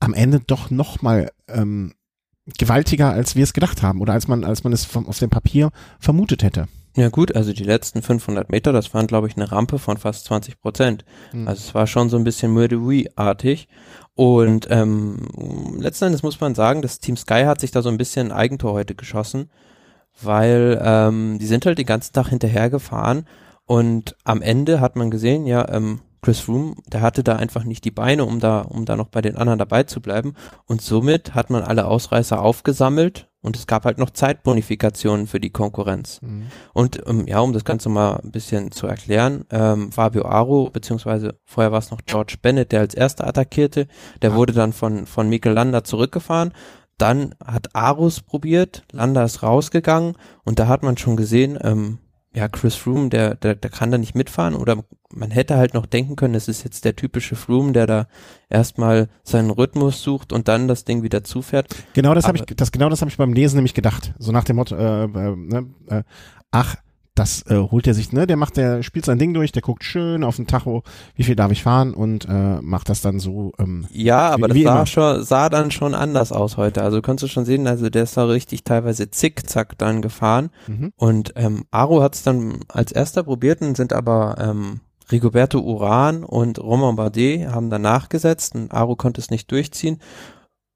[0.00, 1.94] am Ende doch noch mal ähm,
[2.58, 5.30] gewaltiger, als wir es gedacht haben oder als man, als man es vom, auf dem
[5.30, 6.68] Papier vermutet hätte.
[6.94, 10.26] Ja gut, also die letzten 500 Meter, das waren glaube ich eine Rampe von fast
[10.26, 11.04] 20 Prozent.
[11.32, 11.48] Mhm.
[11.48, 13.68] Also es war schon so ein bisschen Murdery-artig.
[14.14, 15.26] Und ähm,
[15.78, 18.36] letzten Endes muss man sagen, das Team Sky hat sich da so ein bisschen ein
[18.36, 19.50] Eigentor heute geschossen,
[20.20, 23.26] weil ähm, die sind halt den ganzen Tag hinterhergefahren
[23.64, 27.84] und am Ende hat man gesehen, ja, ähm, Chris Froome, der hatte da einfach nicht
[27.84, 30.34] die Beine, um da, um da noch bei den anderen dabei zu bleiben.
[30.66, 35.50] Und somit hat man alle Ausreißer aufgesammelt und es gab halt noch Zeitbonifikationen für die
[35.50, 36.20] Konkurrenz.
[36.22, 36.46] Mhm.
[36.72, 41.38] Und ähm, ja, um das Ganze mal ein bisschen zu erklären, ähm, Fabio Aro, beziehungsweise
[41.44, 43.88] vorher war es noch George Bennett, der als erster attackierte,
[44.22, 44.34] der ah.
[44.36, 46.52] wurde dann von, von Mikel Landa zurückgefahren.
[46.98, 51.98] Dann hat Arus probiert, Landa ist rausgegangen und da hat man schon gesehen, ähm,
[52.34, 55.86] ja, Chris Froome, der, der, der kann da nicht mitfahren oder man hätte halt noch
[55.86, 58.06] denken können, es ist jetzt der typische Froome, der da
[58.48, 61.74] erstmal seinen Rhythmus sucht und dann das Ding wieder zufährt.
[61.92, 64.14] Genau das habe ich, das genau das habe ich beim Lesen nämlich gedacht.
[64.18, 66.02] So nach dem Motto, äh, äh, ne, äh,
[66.50, 66.76] ach,
[67.14, 69.84] das äh, holt er sich, ne, der macht, der spielt sein Ding durch, der guckt
[69.84, 70.82] schön auf den Tacho,
[71.14, 73.52] wie viel darf ich fahren und äh, macht das dann so.
[73.58, 76.82] Ähm, ja, aber wie, das wie sah, schon, sah dann schon anders aus heute.
[76.82, 80.92] Also kannst du schon sehen, also der ist da richtig teilweise zickzack dann gefahren mhm.
[80.96, 86.24] und ähm, Aro hat es dann als erster probiert und sind aber ähm, Rigoberto Uran
[86.24, 89.98] und Romain Bardet haben dann nachgesetzt und Aro konnte es nicht durchziehen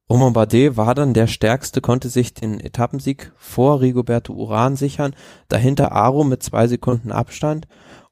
[0.09, 5.15] Romain Bardet war dann der stärkste, konnte sich den Etappensieg vor Rigoberto Uran sichern.
[5.49, 7.67] Dahinter Aro mit zwei Sekunden Abstand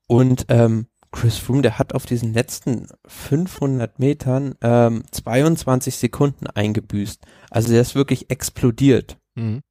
[0.06, 7.22] und ähm, Chris Froome, der hat auf diesen letzten 500 Metern ähm, 22 Sekunden eingebüßt.
[7.50, 9.16] Also der ist wirklich explodiert.
[9.36, 9.62] Mhm.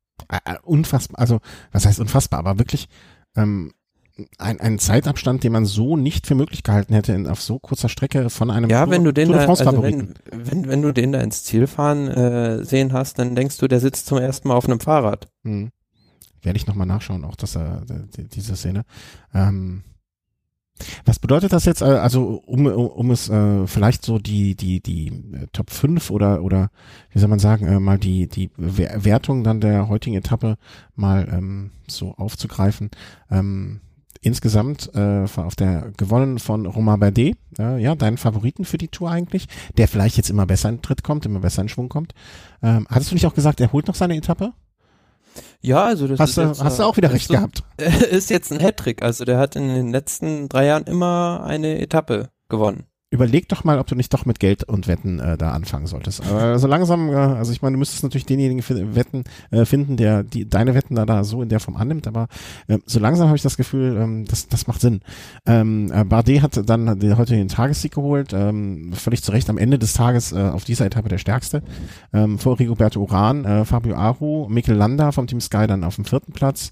[0.63, 1.41] Unfassbar, also
[1.73, 2.87] was heißt unfassbar, aber wirklich
[3.35, 3.73] ähm,
[4.37, 7.89] ein, ein Zeitabstand, den man so nicht für möglich gehalten hätte in, auf so kurzer
[7.89, 11.11] Strecke von einem Ja, Tour, wenn du den da, also wenn, wenn, wenn du den
[11.11, 14.55] da ins Ziel fahren äh, sehen hast, dann denkst du, der sitzt zum ersten Mal
[14.55, 15.27] auf einem Fahrrad.
[15.43, 15.71] Hm.
[16.41, 18.83] Werde ich nochmal nachschauen, auch dass er die, diese Szene.
[19.33, 19.83] Ähm,
[21.05, 25.07] was bedeutet das jetzt, äh, also um, um es äh, vielleicht so die, die, die
[25.07, 26.69] äh, Top 5 oder, oder
[27.11, 30.57] wie soll man sagen, äh, mal die, die Wertung dann der heutigen Etappe
[30.95, 32.91] mal ähm, so aufzugreifen.
[33.31, 33.81] Ähm,
[34.23, 39.11] insgesamt äh, auf der gewonnen von Romain Bardet, äh, ja, deinen Favoriten für die Tour
[39.11, 39.47] eigentlich,
[39.77, 42.13] der vielleicht jetzt immer besser in Tritt kommt, immer besser in Schwung kommt.
[42.61, 44.53] Ähm, hattest du nicht auch gesagt, er holt noch seine Etappe?
[45.61, 47.63] Ja, also das hast ist du, jetzt, hast du auch wieder recht so, gehabt.
[48.11, 49.01] Ist jetzt ein Hattrick.
[49.01, 53.77] Also der hat in den letzten drei Jahren immer eine Etappe gewonnen überleg doch mal,
[53.77, 56.27] ob du nicht doch mit Geld und Wetten äh, da anfangen solltest.
[56.27, 58.63] Aber so langsam, äh, also ich meine, du müsstest natürlich denjenigen
[58.95, 62.27] Wetten äh, finden, der die deine Wetten da, da so in der Form annimmt, aber
[62.67, 65.01] äh, so langsam habe ich das Gefühl, ähm, das, das macht Sinn.
[65.45, 69.77] Ähm, äh, Bardet hat dann heute den Tagessieg geholt, ähm, völlig zu Recht am Ende
[69.77, 71.61] des Tages äh, auf dieser Etappe der stärkste.
[72.13, 76.05] Ähm, vor Rigoberto Uran, äh, Fabio Aru, Mikel Landa vom Team Sky dann auf dem
[76.05, 76.71] vierten Platz.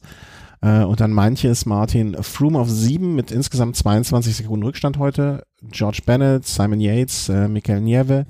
[0.62, 5.44] Äh, und dann manches Martin Froome auf sieben mit insgesamt 22 Sekunden Rückstand heute.
[5.64, 8.26] George Bennett, Simon Yates, äh, Michael Nieve.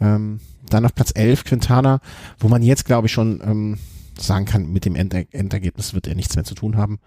[0.00, 2.00] Ähm, dann auf Platz 11 Quintana,
[2.38, 3.78] wo man jetzt, glaube ich, schon ähm,
[4.18, 7.00] sagen kann, mit dem Ender Endergebnis wird er nichts mehr zu tun haben.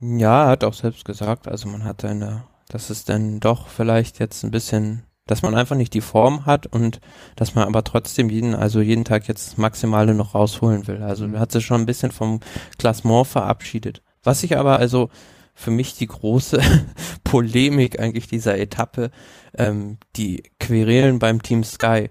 [0.00, 4.18] Ja, er hat auch selbst gesagt, also man hat eine, dass es dann doch vielleicht
[4.18, 7.00] jetzt ein bisschen dass man einfach nicht die Form hat und
[7.36, 11.02] dass man aber trotzdem jeden, also jeden Tag jetzt das Maximale noch rausholen will.
[11.02, 11.38] Also mhm.
[11.38, 12.40] hat sich schon ein bisschen vom
[12.78, 14.02] Klassement verabschiedet.
[14.22, 15.08] Was ich aber also
[15.54, 16.60] für mich die große
[17.24, 19.10] Polemik eigentlich dieser Etappe,
[19.56, 22.10] ähm, die Querelen beim Team Sky,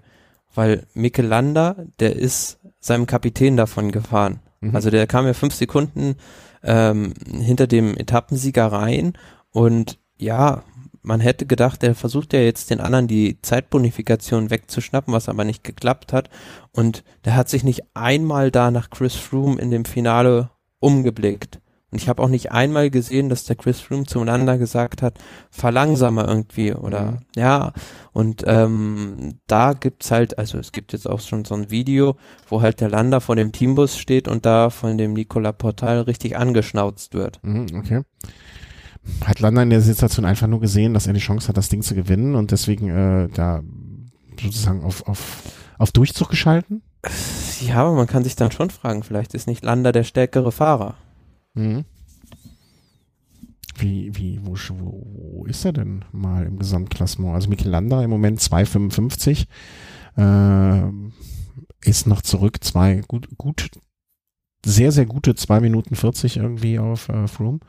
[0.54, 4.40] weil Mikel Landa, der ist seinem Kapitän davon gefahren.
[4.60, 4.74] Mhm.
[4.74, 6.16] Also der kam ja fünf Sekunden
[6.62, 9.14] ähm, hinter dem Etappensieger rein
[9.50, 10.62] und ja,
[11.02, 15.64] man hätte gedacht, der versucht ja jetzt den anderen die Zeitbonifikation wegzuschnappen, was aber nicht
[15.64, 16.28] geklappt hat.
[16.72, 21.60] Und der hat sich nicht einmal da nach Chris Froome in dem Finale umgeblickt.
[21.90, 25.18] Und ich habe auch nicht einmal gesehen, dass der Chris Froome zueinander gesagt hat,
[25.50, 27.18] verlangsamer irgendwie oder mhm.
[27.34, 27.72] ja.
[28.12, 32.16] Und ähm, da gibt's halt, also es gibt jetzt auch schon so ein Video,
[32.48, 36.36] wo halt der Lander vor dem Teambus steht und da von dem Nicola Portal richtig
[36.36, 37.40] angeschnauzt wird.
[37.42, 38.02] Mhm, okay
[39.24, 41.82] hat Landa in der Situation einfach nur gesehen, dass er die Chance hat, das Ding
[41.82, 43.62] zu gewinnen und deswegen äh, da
[44.40, 45.42] sozusagen auf, auf,
[45.78, 46.82] auf Durchzug geschalten?
[47.60, 50.96] Ja, aber man kann sich dann schon fragen, vielleicht ist nicht Landa der stärkere Fahrer.
[51.54, 51.84] Mhm.
[53.76, 57.34] Wie, wie, wo, wo, ist er denn mal im Gesamtklassement?
[57.34, 59.46] Also Mikel Landa im Moment 2,55
[60.16, 60.90] äh,
[61.88, 63.70] ist noch zurück, zwei gut, gut,
[64.64, 67.60] sehr, sehr gute zwei Minuten 40 irgendwie auf äh, Froome.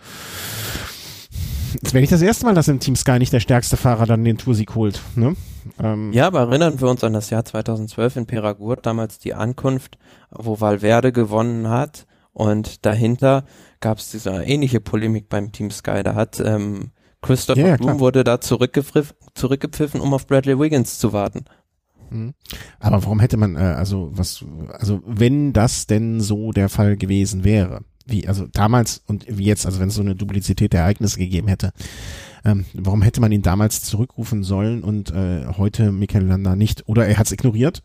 [1.82, 4.24] Es wäre nicht das erste Mal, dass im Team Sky nicht der stärkste Fahrer dann
[4.24, 5.01] den Toursieg holt.
[5.15, 5.36] Ne?
[5.82, 6.11] Ähm.
[6.13, 9.97] Ja, aber erinnern wir uns an das Jahr 2012 in Peragur, damals die Ankunft,
[10.32, 13.45] wo Valverde gewonnen hat Und dahinter
[13.80, 16.01] gab es diese ähnliche Polemik beim Team Sky.
[16.03, 16.91] Da hat ähm,
[17.22, 17.99] Christopher Ja, ja, klar.
[17.99, 21.45] wurde da zurückgepfiff, zurückgepfiffen, um auf Bradley Wiggins zu warten.
[22.09, 22.34] Mhm.
[22.80, 27.43] Aber warum hätte man, äh, also was, also wenn das denn so der Fall gewesen
[27.43, 27.82] wäre,
[28.12, 31.47] wie, also damals und wie jetzt, also wenn es so eine Duplizität der Ereignisse gegeben
[31.47, 31.72] hätte,
[32.43, 36.88] ähm, warum hätte man ihn damals zurückrufen sollen und äh, heute Michael Landa nicht?
[36.88, 37.84] Oder er hat es ignoriert.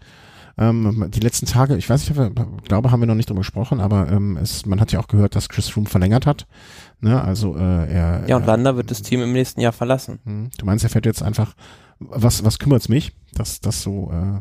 [0.59, 3.79] Ähm, die letzten Tage, ich weiß nicht, ich glaube, haben wir noch nicht drüber gesprochen,
[3.81, 6.47] aber ähm, es, man hat ja auch gehört, dass Chris Froome verlängert hat.
[7.01, 7.21] Ne?
[7.21, 7.61] Also äh,
[7.93, 8.25] er.
[8.27, 10.19] Ja, und er, Landa wird das Team im nächsten Jahr verlassen.
[10.25, 11.55] Hm, Du meinst, er fährt jetzt einfach,
[11.99, 14.41] was, was kümmert's mich, dass das so, äh,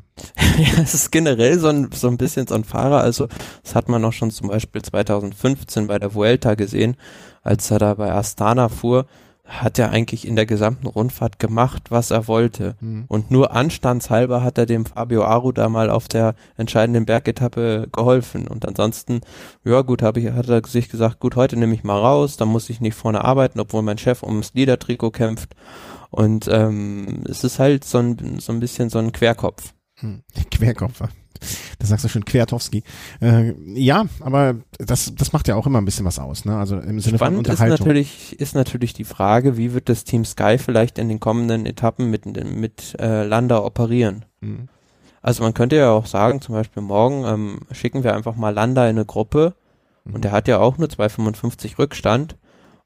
[0.61, 3.01] Ja, es ist generell so ein, so ein bisschen so ein Fahrer.
[3.01, 3.27] Also,
[3.63, 6.95] das hat man auch schon zum Beispiel 2015 bei der Vuelta gesehen,
[7.43, 9.05] als er da bei Astana fuhr,
[9.45, 12.75] hat er eigentlich in der gesamten Rundfahrt gemacht, was er wollte.
[12.79, 13.05] hm.
[13.07, 18.47] Und nur anstandshalber hat er dem Fabio Aru da mal auf der entscheidenden Bergetappe geholfen.
[18.47, 19.21] Und ansonsten,
[19.63, 22.47] ja gut, hab ich, hat er sich gesagt, gut, heute nehme ich mal raus, dann
[22.47, 25.55] muss ich nicht vorne arbeiten, obwohl mein Chef ums Liedertrikot kämpft.
[26.09, 29.73] Und ähm, es ist halt so ein, so ein bisschen so ein Querkopf.
[29.99, 31.03] Hm, Querkopf.
[31.79, 32.83] Das sagst du schon, Quertowski.
[33.21, 36.57] Äh, ja, aber das, das macht ja auch immer ein bisschen was aus, ne?
[36.57, 37.87] Also im Sinne von Spannend ist Unterhaltung.
[37.87, 42.09] natürlich, ist natürlich die Frage, wie wird das Team Sky vielleicht in den kommenden Etappen
[42.09, 44.25] mit, mit äh, Landa operieren?
[44.41, 44.67] Hm.
[45.21, 48.83] Also man könnte ja auch sagen, zum Beispiel morgen ähm, schicken wir einfach mal Landa
[48.83, 49.55] in eine Gruppe
[50.05, 50.15] Mhm.
[50.15, 52.37] und der hat ja auch nur 2,55 Rückstand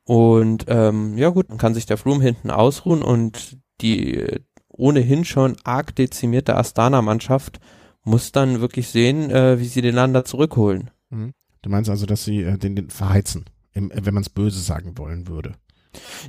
[0.04, 4.39] und ähm, ja gut, dann kann sich der Froome hinten ausruhen und die äh,
[4.70, 7.60] ohnehin schon arg dezimierte Astana-Mannschaft
[8.04, 10.91] muss dann wirklich sehen, äh, wie sie den Landa zurückholen.
[11.10, 11.32] Hm.
[11.62, 14.97] Du meinst also, dass sie äh, den, den verheizen, im, wenn man es böse sagen
[14.97, 15.56] wollen würde.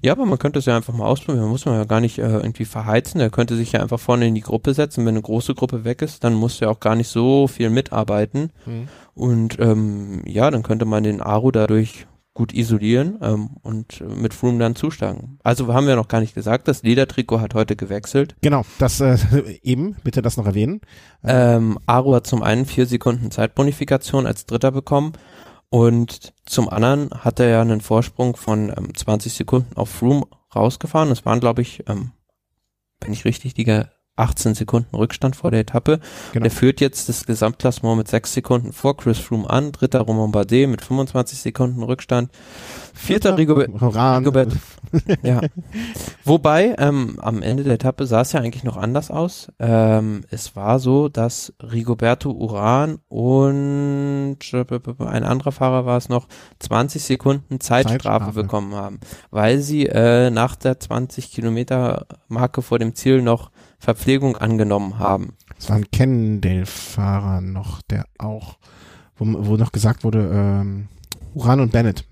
[0.03, 1.43] Ja, aber man könnte es ja einfach mal ausprobieren.
[1.43, 3.21] Man muss man ja gar nicht äh, irgendwie verheizen.
[3.21, 5.05] Er könnte sich ja einfach vorne in die Gruppe setzen.
[5.05, 8.51] Wenn eine große Gruppe weg ist, dann muss er auch gar nicht so viel mitarbeiten.
[8.65, 8.89] Hm.
[9.15, 12.07] Und ähm, ja, dann könnte man den Aru dadurch
[12.41, 15.39] gut isolieren ähm, und äh, mit Froome dann zuschlagen.
[15.45, 18.35] Also haben wir noch gar nicht gesagt, das Ledertrikot hat heute gewechselt.
[18.41, 19.19] Genau, das äh,
[19.63, 20.81] eben, bitte das noch erwähnen.
[21.23, 25.13] Ähm, Aru hat zum einen vier Sekunden Zeitbonifikation als Dritter bekommen
[25.69, 30.25] und zum anderen hat er ja einen Vorsprung von ähm, 20 Sekunden auf Froome
[30.57, 31.11] rausgefahren.
[31.11, 32.13] Das waren, glaube ich, ähm,
[33.03, 36.01] wenn ich richtig liege, 18 Sekunden Rückstand vor der Etappe.
[36.33, 36.43] Genau.
[36.43, 39.73] Der führt jetzt das Gesamtklassement mit 6 Sekunden vor Chris Froome an.
[39.73, 42.31] Dritter Romain Bardet mit 25 Sekunden Rückstand.
[42.93, 44.19] Vierter Rigobert, Horan.
[44.19, 44.53] Rigobert
[45.23, 45.41] ja.
[46.25, 49.49] Wobei, ähm, am Ende der Etappe sah es ja eigentlich noch anders aus.
[49.59, 54.65] Ähm, es war so, dass Rigoberto Uran und äh,
[54.99, 58.43] ein anderer Fahrer war es noch, 20 Sekunden Zeitstrafe, Zeitstrafe.
[58.43, 59.01] bekommen haben,
[59.31, 63.51] weil sie äh, nach der 20 Kilometer Marke vor dem Ziel noch
[63.81, 65.33] Verpflegung angenommen haben.
[65.59, 68.59] Es war ein Cannondale-Fahrer noch, der auch,
[69.17, 70.89] wo, wo noch gesagt wurde, ähm,
[71.35, 72.05] Uran und Bennett.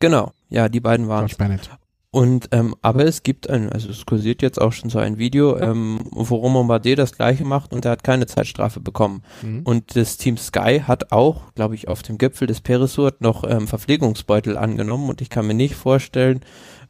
[0.00, 1.70] Genau, ja, die beiden waren George Bennett.
[2.14, 5.56] Und ähm, aber es gibt ein, also es kursiert jetzt auch schon so ein Video,
[5.56, 9.22] ähm, wo Romain Bardet das gleiche macht und er hat keine Zeitstrafe bekommen.
[9.40, 9.62] Mhm.
[9.62, 13.66] Und das Team Sky hat auch, glaube ich, auf dem Gipfel des Peresurt noch ähm,
[13.66, 16.40] Verpflegungsbeutel angenommen und ich kann mir nicht vorstellen,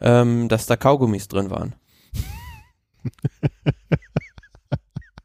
[0.00, 1.74] ähm, dass da Kaugummis drin waren.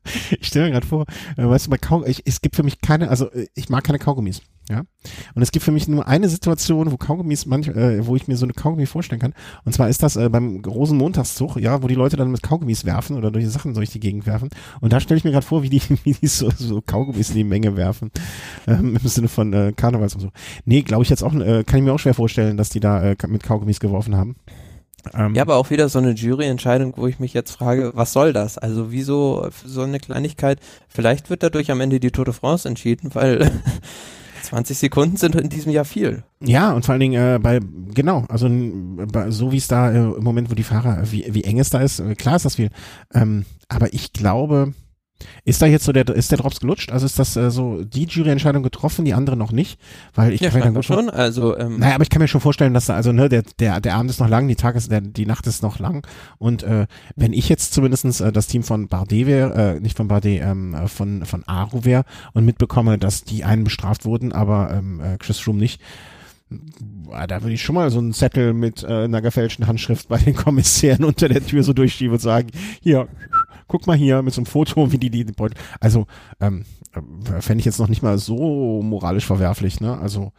[0.39, 1.05] Ich stelle mir gerade vor,
[1.38, 3.84] äh, weißt du, bei Kau ich, es gibt für mich keine, also äh, ich mag
[3.84, 4.84] keine Kaugummis, ja.
[5.36, 8.38] Und es gibt für mich nur eine Situation, wo Kaugummis manch, äh, wo ich mir
[8.38, 9.34] so eine Kaugummi vorstellen kann.
[9.65, 12.86] Und zwar ist das äh, beim großen Montagszug, ja, wo die Leute dann mit Kaugummis
[12.86, 14.49] werfen oder durch Sachen durch die Gegend werfen.
[14.82, 17.36] Und da stelle ich mir gerade vor, wie die, wie die so, so Kaugummis in
[17.36, 18.11] die Menge werfen,
[18.67, 20.30] ähm, im Sinne von äh, Karnevals und so.
[20.65, 23.01] Nee, glaube ich jetzt auch, äh, kann ich mir auch schwer vorstellen, dass die da
[23.03, 24.36] äh, mit Kaugummis geworfen haben.
[25.14, 28.34] Ähm, Ja, aber auch wieder so eine Juryentscheidung, wo ich mich jetzt frage, was soll
[28.34, 28.58] das?
[28.58, 30.60] Also wieso so eine Kleinigkeit?
[30.88, 33.51] Vielleicht wird dadurch am Ende die Tour de France entschieden, weil
[34.43, 36.24] 20 Sekunden sind in diesem Jahr viel.
[36.39, 37.60] Ja, und vor allen Dingen äh, bei,
[37.93, 41.43] genau, also bei, so wie es da äh, im Moment, wo die Fahrer, wie, wie
[41.43, 42.70] eng es da ist, äh, klar ist das viel.
[43.14, 44.74] Ähm, aber ich glaube,
[45.45, 46.91] ist da jetzt so der, ist der Drops gelutscht?
[46.91, 49.80] Also ist das äh, so die Juryentscheidung getroffen, die andere noch nicht?
[50.13, 51.09] Weil ich Ja, kann mir dann schon.
[51.09, 53.80] Also ähm, Naja, aber ich kann mir schon vorstellen, dass da, also, ne, der, der,
[53.82, 56.05] der Abend ist noch lang, die Tag ist, der, die Nacht ist noch lang.
[56.38, 60.07] Und äh, wenn ich jetzt zumindestens äh, das Team von Bardet wäre, äh, nicht von
[60.07, 62.03] Bardet, ähm, äh, von, von Aru wäre
[62.34, 65.82] und mitbekomme, dass die einen bestraft wurden, aber ähm, äh, Chris Froome nicht,
[66.51, 70.18] äh, da würde ich schon mal so einen Zettel mit äh, einer gefälschten Handschrift bei
[70.18, 72.49] den Kommissären unter der Tür so durchschieben und sagen,
[72.82, 73.07] hier,
[73.68, 75.57] guck mal hier mit so einem Foto, wie die die Beutel.
[75.80, 76.07] Also
[76.39, 79.97] ähm, äh, fände ich jetzt noch nicht mal so moralisch verwerflich, ne?
[79.97, 80.32] Also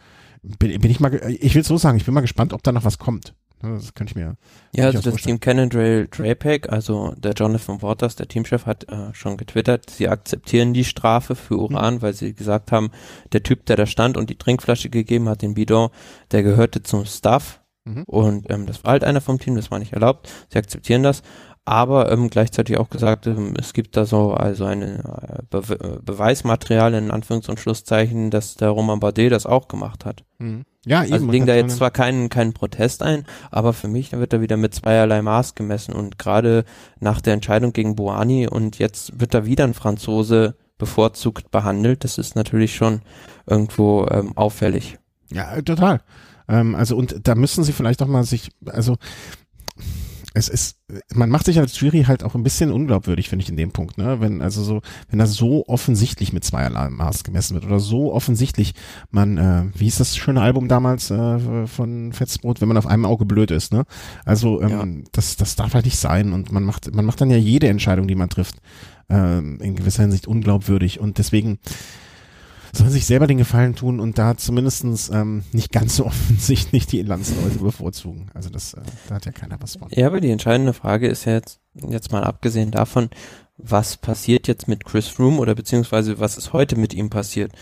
[0.43, 2.85] bin, bin ich mal, ich will so sagen, ich bin mal gespannt, ob da noch
[2.85, 3.35] was kommt.
[3.61, 4.37] Ne, das könnte ich mir.
[4.74, 9.37] Ja, also das Team Cannondale Drapack, also der Jonathan Waters, der Teamchef, hat äh, schon
[9.37, 12.03] getwittert, sie akzeptieren die Strafe für Uran, mhm.
[12.03, 12.91] weil sie gesagt haben,
[13.33, 15.91] der Typ, der da stand und die Trinkflasche gegeben hat, den Bidon,
[16.31, 17.61] der gehörte zum Staff.
[17.85, 18.05] Mhm.
[18.07, 20.31] Und ähm, das war halt einer vom Team, das war nicht erlaubt.
[20.53, 21.22] Sie akzeptieren das
[21.69, 25.99] aber ähm, gleichzeitig auch gesagt, ähm, es gibt da so also ein äh, Be äh,
[26.03, 30.25] Beweismaterial in Anführungs- und Schlusszeichen, dass der Roman Bardet das auch gemacht hat.
[30.39, 30.64] Mhm.
[30.87, 31.12] Ja, eben.
[31.12, 34.57] Also legen da jetzt zwar keinen keinen Protest ein, aber für mich wird da wieder
[34.57, 36.64] mit zweierlei Maß gemessen und gerade
[37.01, 42.16] nach der Entscheidung gegen Boani und jetzt wird da wieder ein Franzose bevorzugt behandelt, das
[42.16, 43.03] ist natürlich schon
[43.47, 44.99] irgendwo ähm, auffällig.
[45.31, 46.01] Ja, total.
[46.49, 48.97] Ähm, also und da müssen sie vielleicht auch mal sich, also
[50.39, 50.78] es ist,
[51.12, 53.99] man macht sich als Jury halt auch ein bisschen unglaubwürdig, finde ich, in dem Punkt,
[53.99, 54.20] ne?
[54.20, 54.80] Wenn, also so,
[55.11, 58.74] wenn das so offensichtlich mit zweierlei Maß gemessen wird oder so offensichtlich
[59.11, 63.05] man, äh, wie hieß das schöne Album damals äh, von Fetzbrot, wenn man auf einem
[63.05, 63.84] Auge blöd ist, ne?
[64.24, 65.05] Also, ähm, ja.
[65.12, 68.07] das, das darf halt nicht sein und man macht, man macht dann ja jede Entscheidung,
[68.07, 68.57] die man trifft,
[69.11, 71.59] äh, in gewisser Hinsicht unglaubwürdig und deswegen,
[72.73, 77.03] sollen sich selber den Gefallen tun und da zumindestens ähm, nicht ganz so offensichtlich die
[77.03, 78.31] Landsleute bevorzugen.
[78.35, 79.89] Also das, äh, da hat ja keiner was von.
[79.91, 83.11] Ja, aber die entscheidende Frage ist ja jetzt, jetzt mal abgesehen davon,
[83.57, 87.53] was passiert jetzt mit Chris Froome oder beziehungsweise was ist heute mit ihm passiert?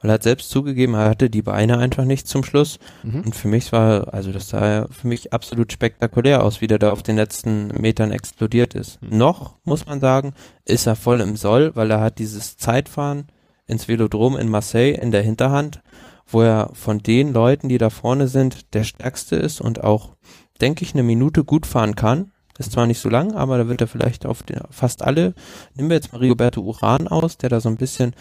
[0.00, 2.78] Weil er hat selbst zugegeben, er hatte die Beine einfach nicht zum Schluss.
[3.02, 3.22] Mhm.
[3.22, 6.78] Und für mich war, also das sah ja für mich absolut spektakulär aus, wie der
[6.78, 9.00] da auf den letzten Metern explodiert ist.
[9.02, 9.16] Mhm.
[9.16, 10.34] Noch, muss man sagen,
[10.66, 13.28] ist er voll im Soll, weil er hat dieses Zeitfahren
[13.66, 15.82] ins Velodrom in Marseille in der Hinterhand,
[16.26, 20.16] wo er von den Leuten, die da vorne sind, der stärkste ist und auch,
[20.60, 22.32] denke ich, eine Minute gut fahren kann.
[22.58, 25.34] Ist zwar nicht so lang, aber da wird er vielleicht auf den, fast alle,
[25.74, 28.14] nehmen wir jetzt mal Rigoberto Uran aus, der da so ein bisschen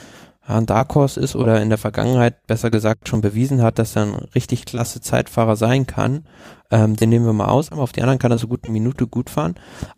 [0.48, 4.04] ein Dark Horse ist oder in der Vergangenheit besser gesagt schon bewiesen hat, dass er
[4.04, 6.26] ein richtig klasse Zeitfahrer sein kann.
[6.70, 8.74] Ähm, den nehmen wir mal aus, aber auf die anderen kann er so gut eine
[8.74, 9.56] Minute gut fahren.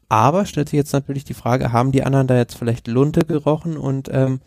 [0.08, 3.76] Aber stellt sich jetzt natürlich die Frage, haben die anderen da jetzt vielleicht Lunte gerochen
[3.76, 4.40] und ähm,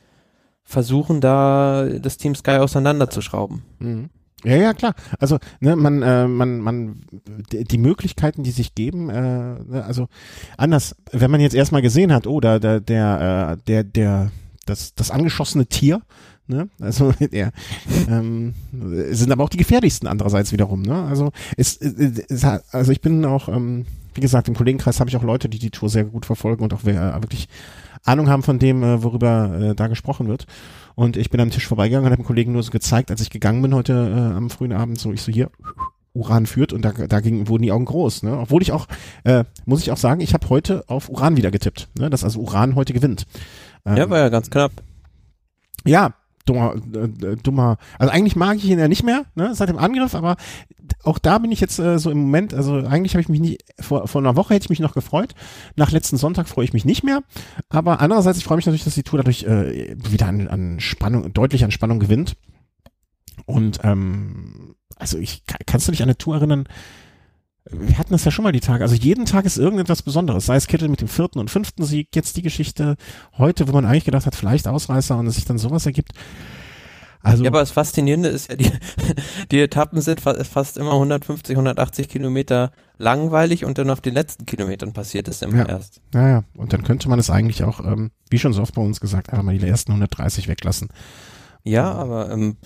[0.70, 3.62] versuchen da das Team Sky auseinanderzuschrauben.
[3.80, 4.10] Mhm.
[4.44, 4.94] Ja, ja, klar.
[5.18, 7.02] Also, ne, man, äh, man, man,
[7.50, 10.08] die Möglichkeiten, die sich geben, äh, ne, also
[10.56, 14.30] anders, wenn man jetzt erstmal gesehen hat, oh, da, der, der, äh, der, der,
[14.64, 16.02] das, das angeschossene Tier,
[16.46, 17.50] ne, also der,
[18.08, 18.54] ähm,
[19.10, 23.48] sind aber auch die gefährlichsten andererseits wiederum, ne, also es, es also ich bin auch,
[23.48, 26.62] ähm, wie gesagt, im Kollegenkreis habe ich auch Leute, die die Tour sehr gut verfolgen
[26.62, 27.48] und auch wer, wirklich
[28.04, 30.46] Ahnung haben von dem, äh, worüber äh, da gesprochen wird.
[30.94, 33.30] Und ich bin am Tisch vorbeigegangen und habe dem Kollegen nur so gezeigt, als ich
[33.30, 35.50] gegangen bin heute äh, am frühen Abend, so ich so hier,
[36.12, 38.24] Uran führt und da, da ging, wurden die Augen groß.
[38.24, 38.36] Ne?
[38.36, 38.86] Obwohl ich auch,
[39.24, 42.10] äh, muss ich auch sagen, ich habe heute auf Uran wieder getippt, ne?
[42.10, 43.26] dass also Uran heute gewinnt.
[43.86, 44.72] Ähm, ja, war ja ganz knapp.
[45.86, 46.14] Ja,
[46.46, 47.78] dummer, äh, dummer.
[47.98, 50.36] Also eigentlich mag ich ihn ja nicht mehr, ne, seit dem Angriff, aber
[51.04, 53.64] auch da bin ich jetzt äh, so im Moment, also eigentlich habe ich mich nicht,
[53.78, 55.34] vor, vor einer Woche hätte ich mich noch gefreut.
[55.76, 57.22] Nach letzten Sonntag freue ich mich nicht mehr.
[57.68, 61.32] Aber andererseits, ich freue mich natürlich, dass die Tour dadurch äh, wieder an, an Spannung,
[61.32, 62.36] deutlich an Spannung gewinnt.
[63.46, 66.66] Und ähm, also ich kannst du dich an eine Tour erinnern,
[67.72, 68.82] wir hatten das ja schon mal die Tage.
[68.82, 70.46] Also jeden Tag ist irgendetwas Besonderes.
[70.46, 72.96] Sei es Kittel mit dem vierten und fünften Sieg, jetzt die Geschichte
[73.38, 76.12] heute, wo man eigentlich gedacht hat, vielleicht Ausreißer und es sich dann sowas ergibt.
[77.22, 78.70] Also, ja, aber das Faszinierende ist ja, die,
[79.50, 84.92] die Etappen sind fast immer 150, 180 Kilometer langweilig und dann auf den letzten Kilometern
[84.92, 86.00] passiert es immer ja, erst.
[86.14, 86.44] Ja, ja.
[86.56, 89.30] Und dann könnte man es eigentlich auch, ähm, wie schon so oft bei uns gesagt,
[89.30, 90.88] einfach mal die ersten 130 weglassen.
[91.62, 92.56] Ja, aber ähm,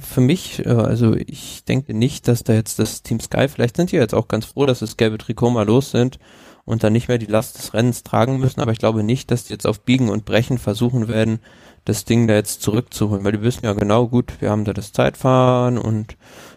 [0.00, 3.92] für mich, äh, also ich denke nicht, dass da jetzt das Team Sky, vielleicht sind
[3.92, 6.18] die jetzt auch ganz froh, dass das gelbe Trikot mal los sind
[6.64, 9.44] und dann nicht mehr die Last des Rennens tragen müssen, aber ich glaube nicht, dass
[9.44, 11.40] die jetzt auf Biegen und Brechen versuchen werden,
[11.84, 14.92] das Ding da jetzt zurückzuholen, weil die wissen ja genau gut, wir haben da das
[14.92, 16.16] Zeitfahren und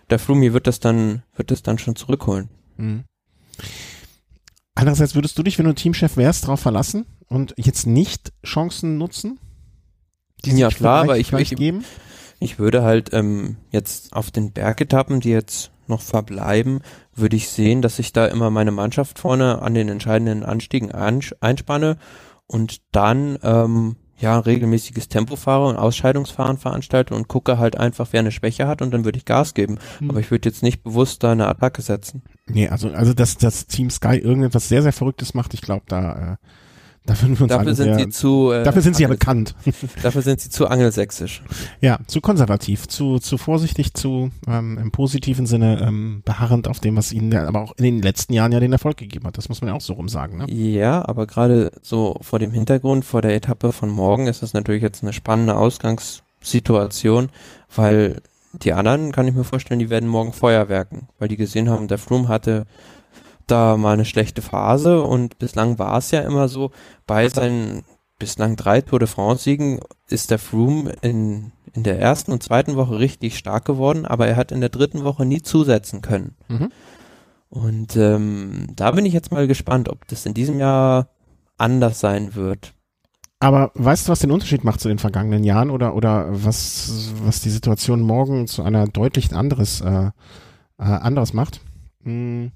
[0.09, 2.49] der Flumi wird das dann, wird das dann schon zurückholen.
[2.77, 3.03] Mhm.
[4.75, 9.39] Andererseits würdest du dich, wenn du Teamchef wärst, darauf verlassen und jetzt nicht Chancen nutzen?
[10.43, 11.83] ja klar, aber ich, ich, geben?
[12.39, 16.81] Ich würde halt ähm, jetzt auf den Bergetappen, die jetzt noch verbleiben,
[17.13, 21.97] würde ich sehen, dass ich da immer meine Mannschaft vorne an den entscheidenden Anstiegen einspanne
[22.47, 28.21] und dann ähm, ja regelmäßiges Tempo fahre und Ausscheidungsfahren veranstalte und gucke halt einfach, wer
[28.21, 29.77] eine Schwäche hat und dann würde ich Gas geben.
[29.99, 30.09] Mhm.
[30.09, 32.23] Aber ich würde jetzt nicht bewusst da eine Attacke setzen.
[32.47, 36.33] Nee, also also dass das Team Sky irgendetwas sehr sehr Verrücktes macht, ich glaube da
[36.33, 36.37] äh,
[37.05, 38.51] Dafür, dafür sind sie zu.
[38.51, 39.55] Äh, dafür sind sie ja bekannt.
[40.01, 41.43] dafür sind sie zu angelsächsisch.
[41.79, 46.95] Ja, zu konservativ, zu zu vorsichtig, zu ähm, im positiven Sinne ähm, beharrend auf dem,
[46.95, 49.37] was ihnen aber auch in den letzten Jahren ja den Erfolg gegeben hat.
[49.37, 50.37] Das muss man ja auch so rum sagen.
[50.39, 50.51] Ne?
[50.51, 54.81] Ja, aber gerade so vor dem Hintergrund, vor der Etappe von morgen ist das natürlich
[54.81, 57.29] jetzt eine spannende Ausgangssituation,
[57.75, 58.21] weil
[58.53, 61.97] die anderen kann ich mir vorstellen, die werden morgen Feuerwerken, weil die gesehen haben, der
[61.97, 62.65] Froome hatte
[63.47, 66.71] da mal eine schlechte Phase und bislang war es ja immer so,
[67.05, 67.83] bei seinen
[68.19, 72.75] bislang drei Tour de France Siegen ist der Froome in, in der ersten und zweiten
[72.75, 76.35] Woche richtig stark geworden, aber er hat in der dritten Woche nie zusetzen können.
[76.47, 76.69] Mhm.
[77.49, 81.09] Und ähm, da bin ich jetzt mal gespannt, ob das in diesem Jahr
[81.57, 82.73] anders sein wird.
[83.39, 87.41] Aber weißt du, was den Unterschied macht zu den vergangenen Jahren oder, oder was, was
[87.41, 90.11] die Situation morgen zu einer deutlich anderes, äh,
[90.77, 91.61] äh, anderes macht?
[92.03, 92.51] Hm.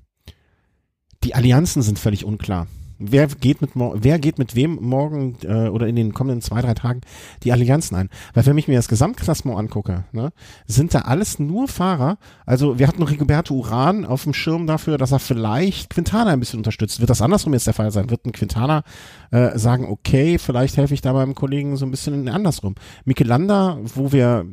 [1.24, 2.68] Die Allianzen sind völlig unklar
[3.00, 6.74] wer geht mit wer geht mit wem morgen äh, oder in den kommenden zwei, drei
[6.74, 7.02] Tagen
[7.44, 8.10] die Allianzen ein?
[8.34, 10.32] Weil wenn ich mir das Gesamtklassement angucke, ne,
[10.68, 12.18] sind da alles nur Fahrer.
[12.46, 16.60] Also wir hatten Rigoberto Uran auf dem Schirm dafür, dass er vielleicht Quintana ein bisschen
[16.60, 17.00] unterstützt.
[17.00, 18.10] Wird das andersrum jetzt der Fall sein?
[18.10, 18.84] Wird ein Quintana
[19.32, 22.76] äh, sagen, okay, vielleicht helfe ich da meinem Kollegen so ein bisschen andersrum.
[23.06, 24.46] Michelanda, wo wir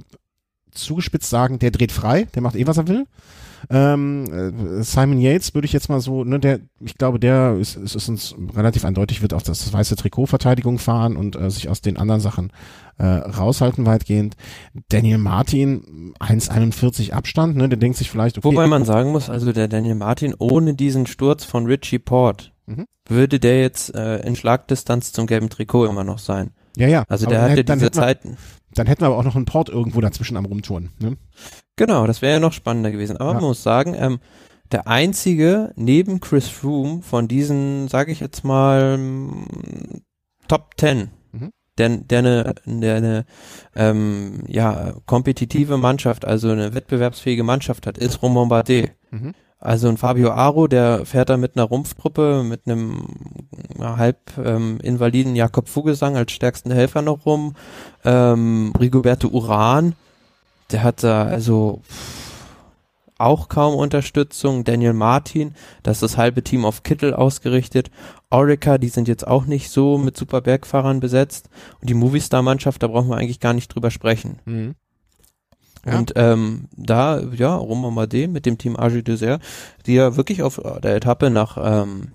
[0.70, 3.06] zugespitzt sagen, der dreht frei, der macht eh, was er will.
[3.68, 7.76] Ähm, äh, Simon Yates würde ich jetzt mal so, ne, der, ich glaube, der ist,
[7.76, 11.50] ist, ist uns relativ eindeutig, wird auf das, das weiße Trikot Verteidigung fahren und äh,
[11.50, 12.52] sich aus den anderen Sachen
[12.98, 14.36] äh, raushalten weitgehend.
[14.88, 18.46] Daniel Martin 1,41 Abstand, ne, der denkt sich vielleicht, okay.
[18.46, 22.86] Wobei man sagen muss, also der Daniel Martin ohne diesen Sturz von Richie Port mhm.
[23.08, 26.52] würde der jetzt äh, in Schlagdistanz zum gelben Trikot immer noch sein.
[26.76, 27.04] Ja, ja.
[27.08, 28.36] Also der hatte diese Zeiten.
[28.76, 30.90] Dann hätten wir aber auch noch einen Port irgendwo dazwischen am Rumtouren.
[30.98, 31.16] Ne?
[31.76, 33.16] Genau, das wäre ja noch spannender gewesen.
[33.16, 33.34] Aber ja.
[33.34, 34.18] man muss sagen, ähm,
[34.72, 38.98] der einzige neben Chris Froome von diesen, sage ich jetzt mal,
[40.48, 41.50] Top Ten, mhm.
[41.78, 43.24] der, der eine, der eine
[43.74, 48.92] ähm, ja, kompetitive Mannschaft, also eine wettbewerbsfähige Mannschaft hat, ist Romain Bardet.
[49.10, 49.34] Mhm.
[49.58, 53.06] Also ein Fabio Aro, der fährt da mit einer Rumpftruppe, mit einem
[53.80, 57.54] halb ähm, invaliden Jakob Fugesang als stärksten Helfer noch rum.
[58.04, 59.94] Ähm, Rigoberto Uran,
[60.70, 61.80] der hat da also
[63.18, 64.64] auch kaum Unterstützung.
[64.64, 67.90] Daniel Martin, das ist das halbe Team auf Kittel ausgerichtet.
[68.30, 71.48] Orica, die sind jetzt auch nicht so mit super Bergfahrern besetzt.
[71.80, 74.40] Und die Movistar-Mannschaft, da brauchen wir eigentlich gar nicht drüber sprechen.
[74.44, 74.74] Mhm.
[75.94, 79.42] Und ähm, da, ja, Romain Madé mit dem Team Agi Dessert,
[79.86, 82.12] die ja wirklich auf der Etappe nach ähm,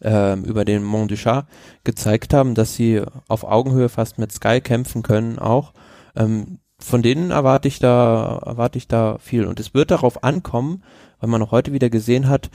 [0.00, 1.46] ähm, über den Mont du Chat
[1.84, 5.72] gezeigt haben, dass sie auf Augenhöhe fast mit Sky kämpfen können auch.
[6.16, 9.46] Ähm, von denen erwarte ich da, erwarte ich da viel.
[9.46, 10.84] Und es wird darauf ankommen,
[11.20, 12.50] weil man auch heute wieder gesehen hat,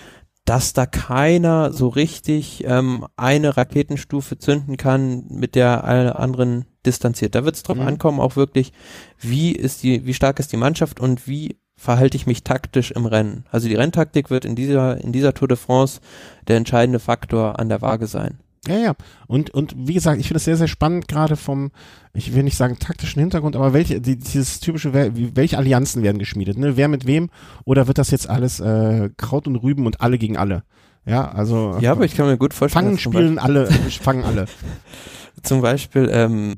[0.45, 7.35] dass da keiner so richtig ähm, eine Raketenstufe zünden kann, mit der alle anderen distanziert.
[7.35, 7.87] Da wird es drauf mhm.
[7.87, 8.73] ankommen, auch wirklich,
[9.19, 13.05] wie ist die, wie stark ist die Mannschaft und wie verhalte ich mich taktisch im
[13.05, 13.45] Rennen.
[13.51, 16.01] Also die Renntaktik wird in dieser, in dieser Tour de France
[16.47, 18.39] der entscheidende Faktor an der Waage sein.
[18.67, 18.93] Ja, ja.
[19.27, 21.71] Und, und wie gesagt, ich finde es sehr, sehr spannend, gerade vom,
[22.13, 26.57] ich will nicht sagen taktischen Hintergrund, aber welche, die, dieses typische, welche Allianzen werden geschmiedet,
[26.57, 26.77] ne?
[26.77, 27.29] Wer mit wem?
[27.65, 30.63] Oder wird das jetzt alles äh, Kraut und Rüben und alle gegen alle?
[31.05, 31.77] Ja, also.
[31.81, 32.85] Ja, aber ich kann mir gut vorstellen.
[32.85, 34.45] Fangen, spielen alle, fangen alle.
[35.43, 36.55] Zum Beispiel, ähm,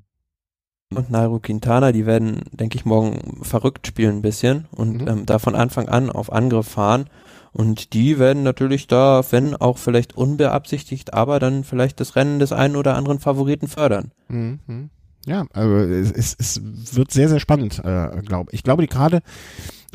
[0.93, 5.07] und Nairo Quintana, die werden, denke ich, morgen verrückt spielen ein bisschen und mhm.
[5.07, 7.09] ähm, da von Anfang an auf Angriff fahren.
[7.55, 12.51] Und die werden natürlich da, wenn auch vielleicht unbeabsichtigt, aber dann vielleicht das Rennen des
[12.51, 14.11] einen oder anderen Favoriten fördern.
[14.27, 14.89] Mhm.
[15.25, 16.61] Ja, also es, es
[16.95, 18.55] wird sehr, sehr spannend, äh, glaube ich.
[18.55, 19.21] Ich glaube, die gerade,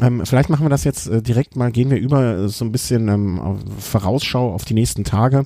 [0.00, 2.72] ähm, vielleicht machen wir das jetzt äh, direkt mal, gehen wir über äh, so ein
[2.72, 5.44] bisschen ähm, auf Vorausschau auf die nächsten Tage.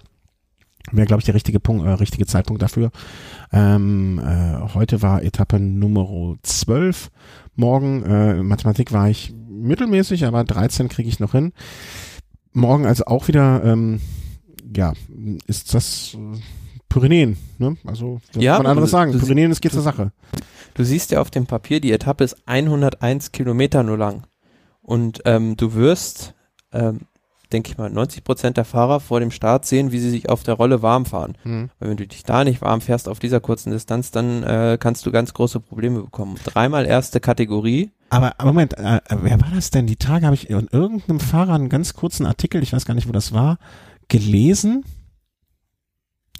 [0.92, 2.92] Wäre, glaube ich, der richtige Punkt, äh, richtige Zeitpunkt dafür.
[3.52, 7.10] Ähm, äh, heute war Etappe Nummer 12.
[7.56, 11.52] Morgen, äh, Mathematik war ich mittelmäßig, aber 13 kriege ich noch hin.
[12.54, 14.00] Morgen also auch wieder, ähm,
[14.74, 14.94] ja,
[15.46, 16.38] ist das äh,
[16.88, 17.76] Pyrenäen, ne?
[17.84, 19.18] Also, ja, kann man anderes sagen.
[19.18, 20.12] Pyrenäen, es geht zur Sache.
[20.74, 24.24] Du siehst ja auf dem Papier, die Etappe ist 101 Kilometer nur lang.
[24.80, 26.34] Und ähm, du wirst,
[26.72, 27.00] ähm,
[27.52, 30.42] denke ich mal, 90 Prozent der Fahrer vor dem Start sehen, wie sie sich auf
[30.42, 31.36] der Rolle warm fahren.
[31.42, 31.70] Mhm.
[31.78, 35.06] Weil wenn du dich da nicht warm fährst auf dieser kurzen Distanz, dann äh, kannst
[35.06, 36.36] du ganz große Probleme bekommen.
[36.44, 37.90] Dreimal erste Kategorie.
[38.10, 39.86] Aber, aber Moment, äh, wer war das denn?
[39.86, 43.08] Die Tage habe ich in irgendeinem Fahrer einen ganz kurzen Artikel, ich weiß gar nicht,
[43.08, 43.58] wo das war,
[44.08, 44.84] gelesen.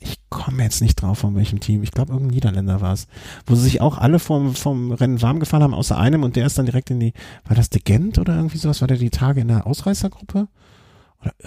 [0.00, 1.82] Ich komme jetzt nicht drauf, von welchem Team.
[1.82, 3.06] Ich glaube, irgendein Niederländer war es.
[3.46, 6.46] Wo sie sich auch alle vom, vom Rennen warm gefahren haben, außer einem und der
[6.46, 7.14] ist dann direkt in die,
[7.46, 8.82] war das De Gent oder irgendwie sowas?
[8.82, 10.48] War der die Tage in der Ausreißergruppe?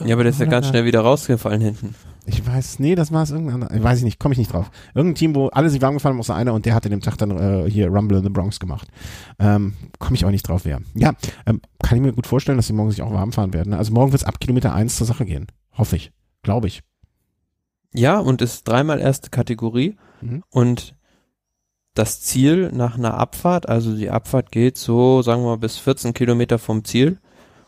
[0.06, 1.96] Ja, aber der ist ja ganz schnell wieder rausgefallen hinten.
[2.26, 3.84] Ich weiß, nee, das war es irgendein anderer.
[3.84, 4.70] Weiß ich nicht, komme ich nicht drauf.
[4.94, 7.18] Irgendein Team, wo alle sich warm gefallen haben, außer einer und der hatte dem Tag
[7.18, 8.88] dann äh, hier Rumble in the Bronx gemacht.
[9.40, 10.82] Ähm, komme ich auch nicht drauf, wer.
[10.94, 11.14] Ja,
[11.46, 13.74] ähm, kann ich mir gut vorstellen, dass sie morgen sich auch warm fahren werden.
[13.74, 15.48] Also morgen wird es ab Kilometer eins zur Sache gehen.
[15.78, 16.12] Hoffe ich.
[16.44, 16.84] Glaube ich.
[17.94, 19.96] Ja, und ist dreimal erste Kategorie.
[20.22, 20.44] Mhm.
[20.50, 20.96] Und
[21.94, 26.14] das Ziel nach einer Abfahrt, also die Abfahrt geht so, sagen wir mal, bis 14
[26.14, 27.20] Kilometer vom Ziel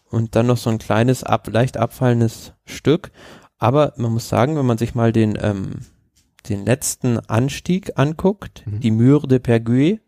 [0.10, 3.12] und dann noch so ein kleines, ab, leicht abfallendes Stück.
[3.58, 5.82] Aber man muss sagen, wenn man sich mal den, ähm,
[6.48, 8.80] den letzten Anstieg anguckt, mhm.
[8.80, 10.02] die Mure de Perguet,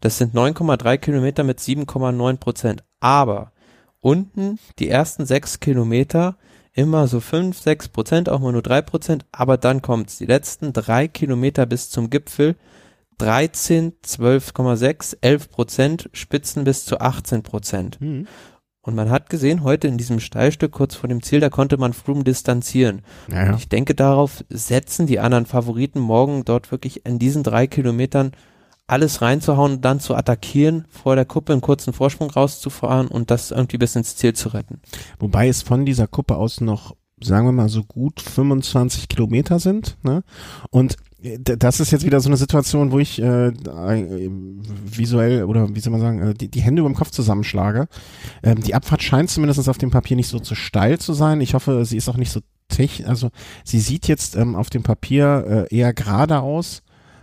[0.00, 2.84] das sind 9,3 Kilometer mit 7,9 Prozent.
[3.00, 3.52] Aber
[4.00, 6.36] unten die ersten sechs Kilometer
[6.72, 10.18] immer so fünf, sechs Prozent, auch mal nur drei Prozent, aber dann kommt's.
[10.18, 12.56] Die letzten drei Kilometer bis zum Gipfel
[13.18, 18.00] 13, 12,6, 11 Prozent, Spitzen bis zu 18 Prozent.
[18.00, 18.26] Mhm.
[18.84, 21.94] Und man hat gesehen, heute in diesem Steilstück kurz vor dem Ziel, da konnte man
[21.94, 23.00] Froome distanzieren.
[23.32, 28.32] Ja, Ich denke, darauf setzen die anderen Favoriten morgen dort wirklich in diesen drei Kilometern
[28.86, 33.50] alles reinzuhauen und dann zu attackieren, vor der Kuppe einen kurzen Vorsprung rauszufahren und das
[33.50, 34.82] irgendwie bis ins Ziel zu retten.
[35.18, 39.96] Wobei es von dieser Kuppe aus noch sagen wir mal so gut 25 Kilometer sind.
[40.02, 40.22] Ne?
[40.70, 40.96] Und
[41.40, 43.52] das ist jetzt wieder so eine Situation, wo ich äh,
[44.84, 47.88] visuell oder wie soll man sagen, äh, die, die Hände über dem Kopf zusammenschlage.
[48.42, 51.40] Ähm, die Abfahrt scheint zumindest auf dem Papier nicht so zu steil zu sein.
[51.40, 53.30] Ich hoffe, sie ist auch nicht so technisch, also
[53.64, 56.82] sie sieht jetzt ähm, auf dem Papier äh, eher gerade aus.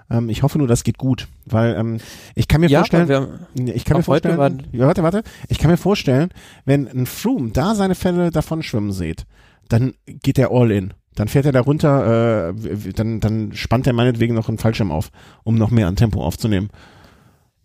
[0.10, 1.98] Ähm, ich hoffe nur, das geht gut, weil ähm,
[2.34, 6.30] ich kann mir ja, vorstellen, ich kann mir vorstellen, warte, warte, ich kann mir vorstellen,
[6.66, 9.26] wenn ein Froome da seine Fälle davon schwimmen sieht,
[9.72, 10.93] dann geht er all in.
[11.15, 15.11] Dann fährt er da runter, äh, dann, dann spannt er meinetwegen noch einen Fallschirm auf,
[15.43, 16.69] um noch mehr an Tempo aufzunehmen.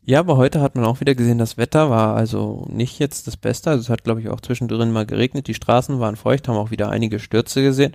[0.02, 3.36] Ja, aber heute hat man auch wieder gesehen, das Wetter war also nicht jetzt das
[3.36, 3.70] Beste.
[3.70, 5.48] Also es hat, glaube ich, auch zwischendrin mal geregnet.
[5.48, 7.94] Die Straßen waren feucht, haben auch wieder einige Stürze gesehen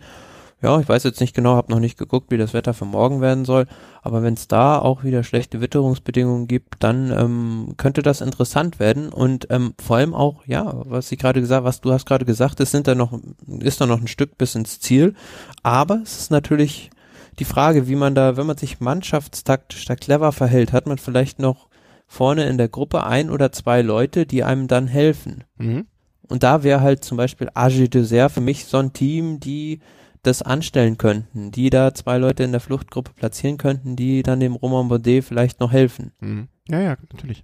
[0.62, 3.20] ja, ich weiß jetzt nicht genau, habe noch nicht geguckt, wie das Wetter für morgen
[3.20, 3.66] werden soll,
[4.02, 9.10] aber wenn es da auch wieder schlechte Witterungsbedingungen gibt, dann ähm, könnte das interessant werden
[9.10, 12.60] und ähm, vor allem auch, ja, was ich gerade gesagt, was du hast gerade gesagt,
[12.60, 13.20] es sind da noch,
[13.60, 15.16] ist da noch ein Stück bis ins Ziel,
[15.64, 16.92] aber es ist natürlich
[17.40, 21.40] die Frage, wie man da, wenn man sich mannschaftstaktisch da clever verhält, hat man vielleicht
[21.40, 21.70] noch
[22.06, 25.46] vorne in der Gruppe ein oder zwei Leute, die einem dann helfen.
[25.58, 25.88] Mhm.
[26.28, 29.80] Und da wäre halt zum Beispiel Agi Dessert für mich so ein Team, die
[30.24, 34.56] das anstellen könnten, die da zwei Leute in der Fluchtgruppe platzieren könnten, die dann dem
[34.56, 36.12] Roman Baudet vielleicht noch helfen.
[36.20, 36.48] Mhm.
[36.68, 37.44] Ja, ja, natürlich.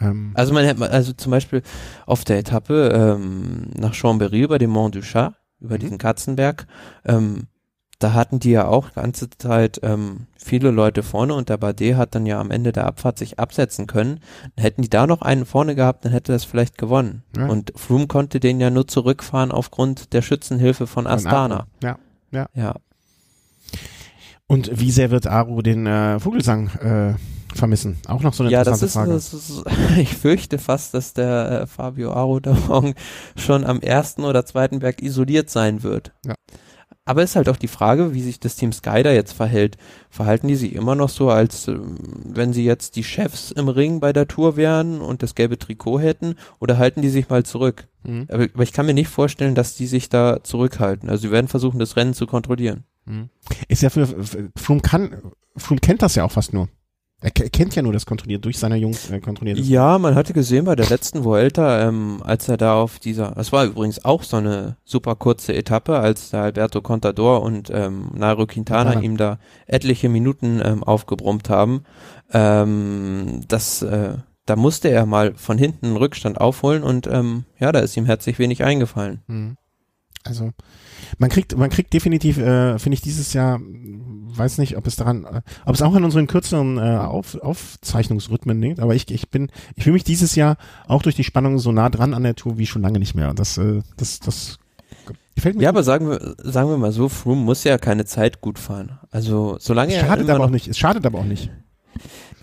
[0.00, 0.32] Ähm.
[0.34, 1.62] Also man hätte, also zum Beispiel
[2.06, 5.80] auf der Etappe ähm, nach Chambéry über den Mont du Chat, über mhm.
[5.80, 6.66] diesen Katzenberg,
[7.04, 7.46] ähm,
[8.02, 12.14] da hatten die ja auch ganze Zeit ähm, viele Leute vorne und der Bardet hat
[12.14, 14.20] dann ja am Ende der Abfahrt sich absetzen können.
[14.56, 17.22] Hätten die da noch einen vorne gehabt, dann hätte das vielleicht gewonnen.
[17.36, 17.46] Ja.
[17.46, 21.66] Und Froome konnte den ja nur zurückfahren aufgrund der Schützenhilfe von Astana.
[21.82, 21.98] Ja,
[22.30, 22.46] ja.
[22.54, 22.74] Ja.
[24.46, 27.14] Und wie sehr wird Aru den äh, Vogelsang äh,
[27.54, 27.98] vermissen?
[28.06, 29.12] Auch noch so eine ja, interessante Frage.
[29.12, 32.94] Das ist, das ist, ich fürchte fast, dass der äh, Fabio Aru da morgen
[33.36, 36.12] schon am ersten oder zweiten Berg isoliert sein wird.
[36.26, 36.34] Ja.
[37.04, 39.76] Aber ist halt auch die Frage, wie sich das Team Sky da jetzt verhält.
[40.08, 41.76] Verhalten die sich immer noch so, als äh,
[42.24, 45.98] wenn sie jetzt die Chefs im Ring bei der Tour wären und das gelbe Trikot
[45.98, 47.88] hätten, oder halten die sich mal zurück?
[48.04, 48.26] Mhm.
[48.28, 51.10] Aber, aber, ich kann mir nicht vorstellen, dass die sich da zurückhalten.
[51.10, 52.84] Also sie werden versuchen, das Rennen zu kontrollieren.
[53.04, 53.30] Mhm.
[53.66, 54.06] Ist ja für
[54.56, 56.68] Froome kann Froome kennt das ja auch fast nur.
[57.22, 59.58] Er, kennt ja nur das kontrolliert, durch seine Jungs äh, kontrolliert.
[59.58, 63.52] Ja, man hatte gesehen bei der letzten Vuelta, ähm, als er da auf dieser, das
[63.52, 68.46] war übrigens auch so eine super kurze Etappe, als da Alberto Contador und ähm, Nairo
[68.46, 71.84] Quintana ihm da etliche Minuten ähm, aufgebrummt haben.
[72.32, 74.14] Ähm, das, äh,
[74.44, 78.06] da musste er mal von hinten einen Rückstand aufholen und ähm, ja, da ist ihm
[78.06, 79.22] herzlich wenig eingefallen.
[79.28, 79.56] Mhm.
[80.24, 80.50] Also
[81.18, 85.24] man kriegt, man kriegt definitiv, äh, finde ich dieses Jahr, weiß nicht, ob es daran,
[85.24, 89.50] äh, ob es auch an unseren kürzeren äh, Auf, Aufzeichnungsrhythmen liegt, aber ich, ich bin,
[89.76, 92.58] ich fühle mich dieses Jahr auch durch die Spannung so nah dran an der Tour
[92.58, 93.34] wie schon lange nicht mehr.
[93.34, 94.58] Das, äh, das, das
[95.34, 95.62] gefällt mir.
[95.62, 98.98] Ja, aber sagen wir, sagen wir mal so, Froome muss ja keine Zeit gut fahren.
[99.10, 100.68] Also solange es schadet er aber auch nicht.
[100.68, 101.50] Es schadet aber auch nicht.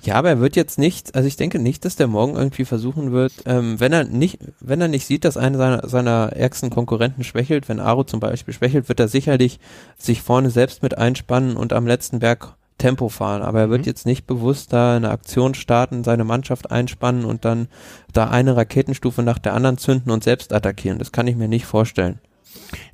[0.03, 3.11] Ja, aber er wird jetzt nicht, also ich denke nicht, dass der morgen irgendwie versuchen
[3.11, 7.23] wird, ähm, wenn er nicht, wenn er nicht sieht, dass einer seiner, seiner ärgsten Konkurrenten
[7.23, 9.59] schwächelt, wenn Aro zum Beispiel schwächelt, wird er sicherlich
[9.97, 13.43] sich vorne selbst mit einspannen und am letzten Berg Tempo fahren.
[13.43, 13.87] Aber er wird mhm.
[13.87, 17.67] jetzt nicht bewusst da eine Aktion starten, seine Mannschaft einspannen und dann
[18.13, 20.97] da eine Raketenstufe nach der anderen zünden und selbst attackieren.
[20.97, 22.19] Das kann ich mir nicht vorstellen.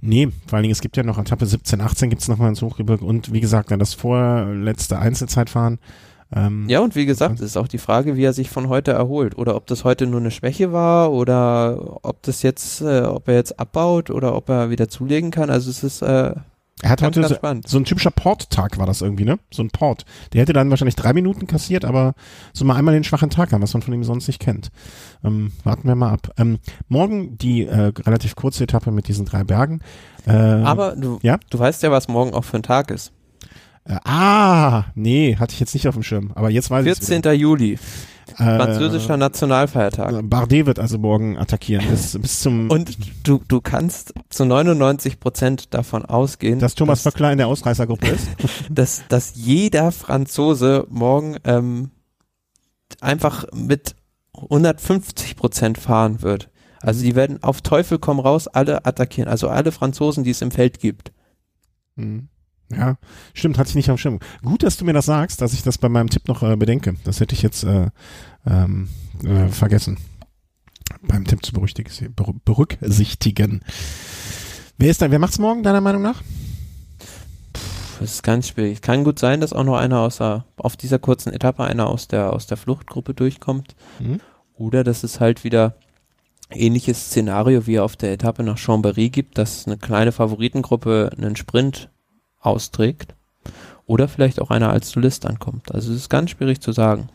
[0.02, 2.62] Nee, vor allen Dingen, es gibt ja noch Etappe 17, 18 gibt es nochmal ins
[2.62, 5.80] Hochgebirge und wie gesagt, das vorletzte Einzelzeitfahren
[6.36, 9.38] ähm, ja, und wie gesagt, ist auch die Frage, wie er sich von heute erholt.
[9.38, 13.36] Oder ob das heute nur eine Schwäche war oder ob das jetzt, äh, ob er
[13.36, 15.50] jetzt abbaut oder ob er wieder zulegen kann.
[15.50, 16.34] Also es ist äh,
[16.82, 19.40] er hat heute so, so, ein typischer Port-Tag war das irgendwie, ne?
[19.50, 20.04] So ein Port.
[20.34, 22.16] Der hätte dann wahrscheinlich drei Minuten kassiert, aber
[22.52, 24.72] so mal einmal den schwachen Tag haben, was man von ihm sonst nicht kennt.
[25.24, 26.32] Ähm, warten wir mal ab.
[26.38, 26.60] Ähm,
[26.90, 29.80] morgen die äh, relativ kurze Etappe mit diesen drei Bergen.
[30.28, 31.40] Äh, aber du, ja?
[31.50, 33.14] du weißt ja, was morgen auch für ein Tag ist.
[33.86, 36.32] Äh, ah, nee, hatte ich jetzt nicht auf dem Schirm.
[36.36, 37.24] Aber jetzt weiß ich 14.
[37.36, 37.78] Juli.
[38.36, 40.28] Französischer Nationalfeiertag.
[40.30, 45.74] Bardet wird also morgen attackieren bis, bis zum Und du, du kannst zu 99 Prozent
[45.74, 48.28] davon ausgehen, dass Thomas Böckler in der Ausreißergruppe ist.
[48.70, 51.92] dass, dass jeder Franzose morgen ähm,
[53.00, 53.96] einfach mit
[54.34, 56.50] 150 Prozent fahren wird.
[56.82, 59.30] Also die werden auf Teufel komm raus alle attackieren.
[59.30, 61.12] Also alle Franzosen, die es im Feld gibt.
[61.96, 62.28] Mhm.
[62.72, 62.98] Ja,
[63.34, 64.20] stimmt, hatte ich nicht auf dem Schirm.
[64.44, 66.96] Gut, dass du mir das sagst, dass ich das bei meinem Tipp noch äh, bedenke.
[67.04, 67.90] Das hätte ich jetzt äh,
[68.46, 68.90] ähm,
[69.24, 69.98] äh, vergessen.
[71.02, 73.62] Beim Tipp zu berücksichtigen.
[74.78, 76.22] Wer ist da, wer macht's morgen, deiner Meinung nach?
[77.54, 77.60] Puh,
[78.00, 78.82] das ist ganz schwierig.
[78.82, 82.08] Kann gut sein, dass auch noch einer aus der, auf dieser kurzen Etappe einer aus
[82.08, 83.76] der, aus der Fluchtgruppe durchkommt.
[84.00, 84.20] Mhm.
[84.56, 85.76] Oder dass es halt wieder
[86.52, 91.90] ähnliches Szenario wie auf der Etappe nach Chambéry gibt, dass eine kleine Favoritengruppe einen Sprint
[92.46, 93.16] austrägt
[93.86, 95.74] oder vielleicht auch einer als Solist ankommt.
[95.74, 97.10] Also es ist ganz schwierig zu sagen.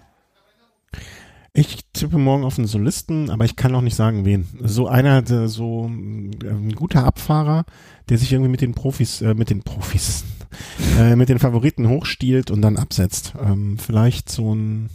[1.52, 4.46] Ich tippe morgen auf einen Solisten, aber ich kann auch nicht sagen, wen.
[4.62, 7.64] So einer, der, so äh, ein guter Abfahrer,
[8.08, 10.24] der sich irgendwie mit den Profis, äh, mit den Profis,
[10.98, 13.34] äh, mit den Favoriten hochstiehlt und dann absetzt.
[13.40, 14.90] Ähm, vielleicht so ein,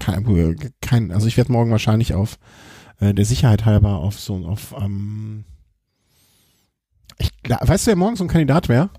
[0.00, 2.38] kein, kein also ich werde morgen wahrscheinlich auf
[3.00, 5.44] äh, der Sicherheit halber auf so auf ähm,
[7.18, 8.90] ich, weißt du, wer morgen so ein Kandidat wäre?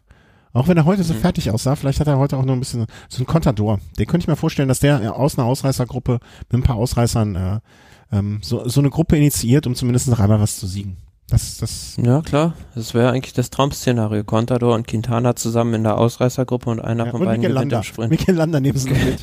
[0.54, 1.20] Auch wenn er heute so mhm.
[1.20, 3.80] fertig aussah, vielleicht hat er heute auch noch ein bisschen so ein Contador.
[3.98, 6.20] Den könnte ich mir vorstellen, dass der aus einer Ausreißergruppe
[6.50, 7.60] mit ein paar Ausreißern äh,
[8.12, 10.98] ähm, so, so eine Gruppe initiiert, um zumindest noch einmal was zu siegen.
[11.30, 12.54] Das, das ja, klar.
[12.74, 14.24] Das wäre eigentlich das Traum-Szenario.
[14.24, 17.84] Contador und Quintana zusammen in der Ausreißergruppe und einer ja, von und beiden gewinnt im
[17.84, 18.10] Sprint.
[18.10, 19.20] Mikel Landa neben sie mit.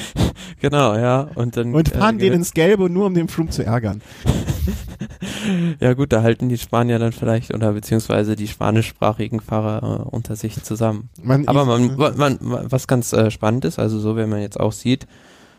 [0.60, 1.28] genau, ja.
[1.34, 1.74] Und dann.
[1.74, 4.00] Und fahren äh, den ins Gelbe, nur um den Flug zu ärgern.
[5.80, 10.36] ja gut, da halten die Spanier dann vielleicht oder beziehungsweise die spanischsprachigen Fahrer äh, unter
[10.36, 11.10] sich zusammen.
[11.22, 14.58] Man Aber man, man, man, was ganz äh, spannend ist, also so wie man jetzt
[14.58, 15.06] auch sieht,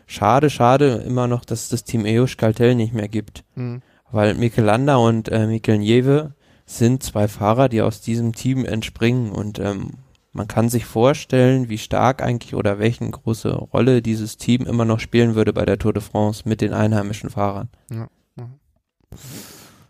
[0.06, 3.44] schade, schade immer noch, dass es das Team Euskal nicht mehr gibt.
[3.54, 3.82] Mhm
[4.12, 6.34] weil Michelanda und äh, Mikel Nieve
[6.66, 9.94] sind zwei Fahrer, die aus diesem Team entspringen und ähm,
[10.34, 15.00] man kann sich vorstellen, wie stark eigentlich oder welchen große Rolle dieses Team immer noch
[15.00, 17.68] spielen würde bei der Tour de France mit den einheimischen Fahrern.
[17.90, 18.08] Ja.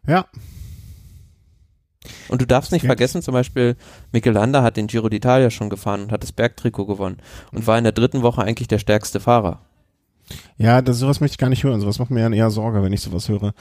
[0.07, 0.27] Ja.
[2.29, 2.89] Und du darfst nicht ja.
[2.89, 3.77] vergessen, zum Beispiel
[4.11, 7.18] Michelanda hat den Giro d'Italia schon gefahren und hat das Bergtrikot gewonnen
[7.53, 9.61] und war in der dritten Woche eigentlich der stärkste Fahrer.
[10.59, 11.80] Ja, das, sowas möchte ich gar nicht hören.
[11.80, 13.53] Sowas macht mir dann eher Sorge, wenn ich sowas höre.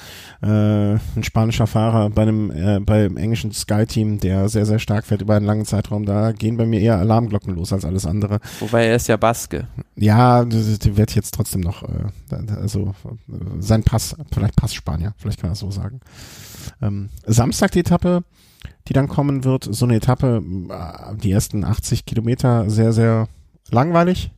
[0.44, 5.22] Äh, ein spanischer Fahrer bei einem äh, beim englischen Sky-Team, der sehr, sehr stark fährt
[5.22, 8.40] über einen langen Zeitraum, da gehen bei mir eher Alarmglocken los als alles andere.
[8.60, 9.68] Wobei er ist ja Baske.
[9.96, 15.50] Ja, werde ich jetzt trotzdem noch, äh, also äh, sein Pass, vielleicht Pass-Spanier, vielleicht kann
[15.50, 16.02] man das so sagen.
[16.82, 18.24] Ähm, Samstag die Etappe,
[18.88, 23.28] die dann kommen wird, so eine Etappe, äh, die ersten 80 Kilometer sehr, sehr
[23.72, 24.32] langweilig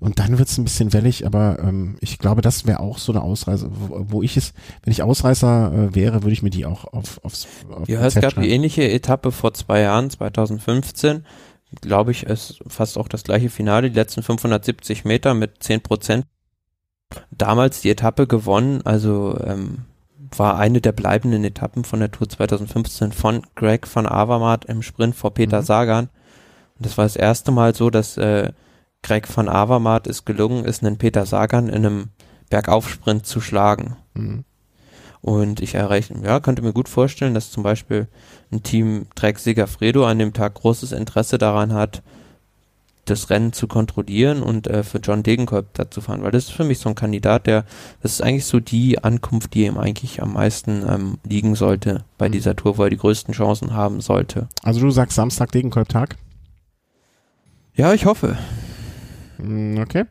[0.00, 3.22] und dann wird's ein bisschen wellig, aber ähm, ich glaube, das wäre auch so eine
[3.22, 6.86] Ausreise, wo, wo ich es, wenn ich Ausreißer äh, wäre, würde ich mir die auch
[6.86, 11.26] auf, aufs auf Ja, es gab die ähnliche Etappe vor zwei Jahren, 2015.
[11.82, 16.26] Glaube ich, ist fast auch das gleiche Finale, die letzten 570 Meter mit 10 Prozent.
[17.30, 19.84] Damals die Etappe gewonnen, also ähm,
[20.36, 25.14] war eine der bleibenden Etappen von der Tour 2015 von Greg van Avermaet im Sprint
[25.14, 25.66] vor Peter mhm.
[25.66, 26.08] Sagan.
[26.78, 28.52] Und das war das erste Mal so, dass äh,
[29.02, 32.08] Greg van Avermaet es gelungen ist, einen Peter Sagan in einem
[32.50, 33.96] Bergaufsprint zu schlagen.
[34.14, 34.44] Mhm.
[35.22, 38.08] Und ich erreiche, ja, könnte mir gut vorstellen, dass zum Beispiel
[38.50, 42.02] ein Team Trek Segafredo an dem Tag großes Interesse daran hat,
[43.04, 46.52] das Rennen zu kontrollieren und äh, für John Degenkolb da zu fahren, weil das ist
[46.52, 47.64] für mich so ein Kandidat, der,
[48.02, 52.28] das ist eigentlich so die Ankunft, die ihm eigentlich am meisten ähm, liegen sollte bei
[52.28, 52.32] mhm.
[52.32, 54.48] dieser Tour, wo er die größten Chancen haben sollte.
[54.62, 56.16] Also du sagst Samstag Degenkolb-Tag?
[57.74, 58.38] Ja, ich hoffe.
[59.40, 60.04] Hm, okay.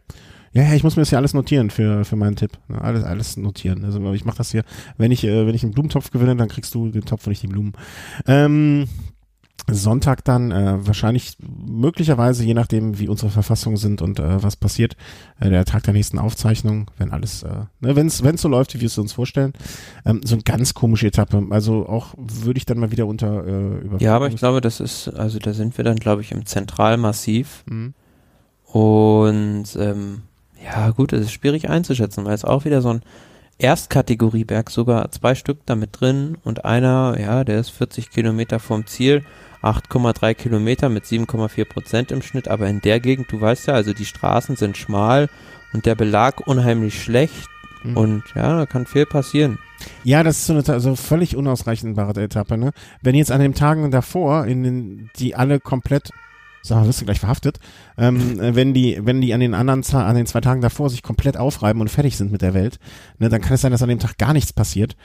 [0.52, 2.58] Ja, ja, ich muss mir das ja alles notieren für, für meinen Tipp.
[2.70, 3.86] Alles, alles notieren.
[3.86, 4.64] Also ich mache das hier,
[4.98, 7.44] wenn ich, äh, wenn ich einen Blumentopf gewinne, dann kriegst du den Topf und nicht
[7.44, 7.74] die Blumen.
[8.26, 8.88] Ähm,
[9.72, 14.96] Sonntag dann äh, wahrscheinlich möglicherweise, je nachdem, wie unsere Verfassungen sind und äh, was passiert,
[15.40, 18.82] äh, der Tag der nächsten Aufzeichnung, wenn alles, äh, ne, wenn es so läuft, wie
[18.82, 19.54] wir es uns vorstellen.
[20.06, 21.46] Ähm, so eine ganz komische Etappe.
[21.52, 24.00] Also auch würde ich dann mal wieder unter äh, über.
[24.00, 27.64] Ja, aber ich glaube, das ist, also da sind wir dann, glaube ich, im Zentralmassiv.
[27.70, 27.94] Mhm.
[28.72, 30.22] Und ähm,
[30.64, 33.02] ja, gut, es ist schwierig einzuschätzen, weil es auch wieder so ein
[33.58, 39.24] Erstkategorieberg, sogar zwei Stück damit drin und einer, ja, der ist 40 Kilometer vom Ziel,
[39.62, 43.94] 8,3 Kilometer mit 7,4 Prozent im Schnitt, aber in der Gegend, du weißt ja, also
[43.94, 45.30] die Straßen sind schmal
[45.74, 47.50] und der Belag unheimlich schlecht
[47.84, 47.98] mhm.
[47.98, 49.60] und ja, da kann viel passieren.
[50.04, 52.72] Ja, das ist so eine also völlig unausreichendbare Etappe, ne?
[53.02, 56.12] Wenn jetzt an den Tagen davor, in den, die alle komplett
[56.62, 57.60] sag mal, wirst du gleich verhaftet,
[57.98, 61.04] ähm, äh, wenn die, wenn die an den anderen, an den zwei Tagen davor sich
[61.04, 62.80] komplett aufreiben und fertig sind mit der Welt,
[63.18, 64.96] ne, dann kann es sein, dass an dem Tag gar nichts passiert.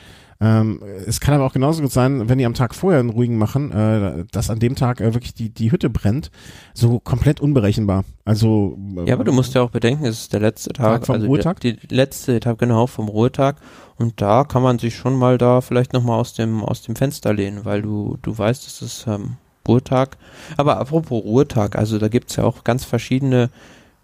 [0.40, 3.38] Ähm, es kann aber auch genauso gut sein, wenn die am Tag vorher einen ruhigen
[3.38, 6.30] machen, äh, dass an dem Tag äh, wirklich die, die Hütte brennt,
[6.74, 8.04] so komplett unberechenbar.
[8.24, 11.06] Also äh, Ja, aber du musst ja auch bedenken, es ist der letzte Tag, Tag
[11.06, 11.60] vom also Ruhetag?
[11.60, 13.56] Die, die letzte Tag genau vom Ruhetag
[13.96, 17.32] und da kann man sich schon mal da vielleicht nochmal aus dem aus dem Fenster
[17.32, 20.16] lehnen, weil du du weißt, es ist ähm, Ruhetag.
[20.56, 23.50] Aber apropos Ruhetag, also da gibt's ja auch ganz verschiedene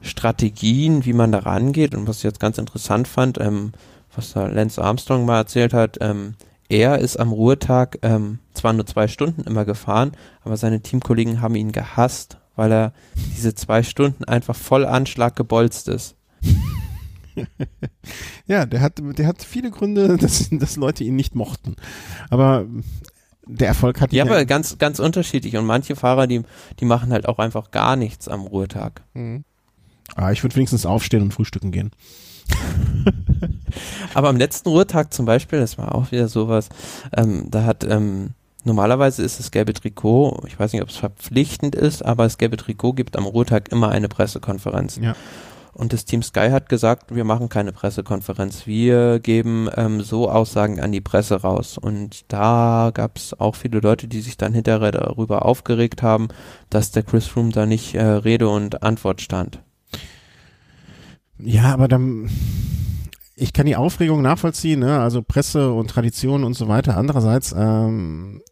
[0.03, 1.95] Strategien, wie man da rangeht.
[1.95, 3.73] Und was ich jetzt ganz interessant fand, ähm,
[4.15, 6.35] was da Lance Armstrong mal erzählt hat, ähm,
[6.69, 10.12] er ist am Ruhetag ähm, zwar nur zwei Stunden immer gefahren,
[10.45, 12.93] aber seine Teamkollegen haben ihn gehasst, weil er
[13.37, 16.15] diese zwei Stunden einfach voll Anschlag gebolzt ist.
[18.47, 21.77] ja, der hat, der hat viele Gründe, dass, dass Leute ihn nicht mochten.
[22.28, 22.66] Aber
[23.57, 26.43] der Erfolg hat ja, aber ganz ganz unterschiedlich und manche Fahrer die
[26.79, 29.03] die machen halt auch einfach gar nichts am Ruhetag.
[29.15, 29.45] Mhm.
[30.17, 31.91] Ah, ich würde wenigstens aufstehen und frühstücken gehen.
[34.15, 36.69] aber am letzten Ruhetag zum Beispiel, das war auch wieder sowas,
[37.17, 38.31] ähm, da hat ähm,
[38.65, 42.57] normalerweise ist das gelbe Trikot, ich weiß nicht, ob es verpflichtend ist, aber das gelbe
[42.57, 44.99] Trikot gibt am Ruhetag immer eine Pressekonferenz.
[45.01, 45.15] Ja.
[45.73, 48.67] Und das Team Sky hat gesagt, wir machen keine Pressekonferenz.
[48.67, 51.79] Wir geben ähm, so Aussagen an die Presse raus.
[51.79, 56.29] Und da gab es auch viele Leute, die sich dann hinterher darüber aufgeregt haben,
[56.71, 59.61] dass der Chris Room da nicht äh, Rede und Antwort stand.
[61.39, 62.29] Ja, aber dann
[63.41, 65.01] ich kann die Aufregung nachvollziehen, ne?
[65.01, 66.99] also Presse und Tradition und so weiter.
[66.99, 68.43] Andererseits ähm,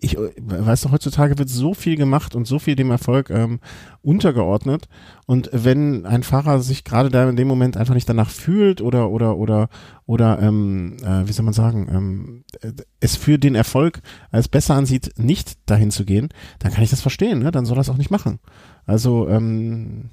[0.00, 3.60] ich weiß doch, heutzutage wird so viel gemacht und so viel dem Erfolg ähm,
[4.02, 4.88] untergeordnet.
[5.26, 9.10] Und wenn ein Fahrer sich gerade da in dem Moment einfach nicht danach fühlt oder
[9.10, 9.68] oder oder
[10.06, 12.44] oder ähm, äh, wie soll man sagen, ähm,
[13.00, 14.00] es für den Erfolg
[14.30, 16.28] als besser ansieht, nicht dahin zu gehen,
[16.58, 17.38] dann kann ich das verstehen.
[17.40, 17.50] Ne?
[17.50, 18.38] Dann soll er es auch nicht machen.
[18.86, 20.10] Also ähm,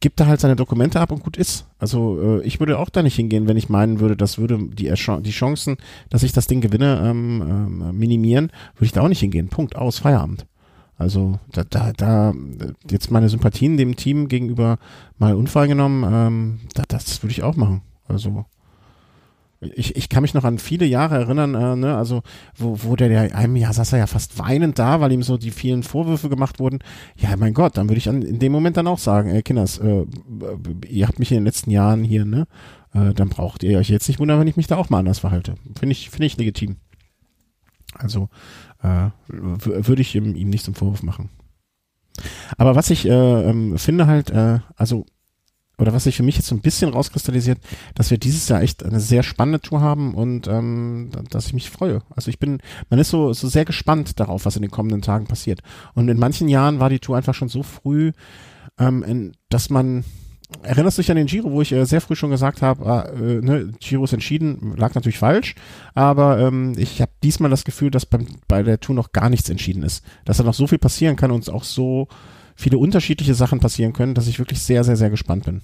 [0.00, 1.66] gibt da halt seine Dokumente ab und gut ist.
[1.78, 4.92] Also äh, ich würde auch da nicht hingehen, wenn ich meinen würde, das würde die,
[4.92, 5.76] die Chancen,
[6.10, 7.42] dass ich das Ding gewinne, ähm,
[7.82, 9.48] ähm, minimieren, würde ich da auch nicht hingehen.
[9.48, 10.46] Punkt aus, Feierabend.
[10.96, 12.34] Also da, da, da
[12.90, 14.78] jetzt meine Sympathien dem Team gegenüber
[15.18, 17.82] mal Unfall genommen, ähm, da, das würde ich auch machen.
[18.08, 18.44] Also
[19.60, 22.22] ich, ich kann mich noch an viele Jahre erinnern, äh, ne, also
[22.56, 25.36] wo, wo der, der einem Jahr saß er ja fast weinend da, weil ihm so
[25.36, 26.78] die vielen Vorwürfe gemacht wurden.
[27.16, 29.78] Ja, mein Gott, dann würde ich an, in dem Moment dann auch sagen, ey Kinders,
[29.78, 30.04] äh,
[30.88, 32.46] ihr habt mich in den letzten Jahren hier, ne,
[32.94, 35.18] äh, dann braucht ihr euch jetzt nicht wundern, wenn ich mich da auch mal anders
[35.18, 35.54] verhalte.
[35.78, 36.76] Finde ich, finde ich legitim.
[37.94, 38.28] Also
[38.82, 41.30] äh, würde ich ihm, ihm nicht zum Vorwurf machen.
[42.56, 45.06] Aber was ich äh, ähm, finde halt, äh, also
[45.78, 47.58] oder was sich für mich jetzt so ein bisschen rauskristallisiert,
[47.94, 51.70] dass wir dieses Jahr echt eine sehr spannende Tour haben und ähm, dass ich mich
[51.70, 52.02] freue.
[52.14, 52.58] Also ich bin,
[52.90, 55.60] man ist so, so sehr gespannt darauf, was in den kommenden Tagen passiert.
[55.94, 58.12] Und in manchen Jahren war die Tour einfach schon so früh,
[58.78, 60.04] ähm, in, dass man
[60.62, 63.44] Erinnerst du dich an den Giro, wo ich äh, sehr früh schon gesagt habe, äh,
[63.44, 65.54] ne, Giro ist entschieden, lag natürlich falsch,
[65.94, 69.50] aber ähm, ich habe diesmal das Gefühl, dass beim, bei der Tour noch gar nichts
[69.50, 72.08] entschieden ist, dass da noch so viel passieren kann und auch so
[72.58, 75.62] viele unterschiedliche Sachen passieren können, dass ich wirklich sehr, sehr, sehr gespannt bin.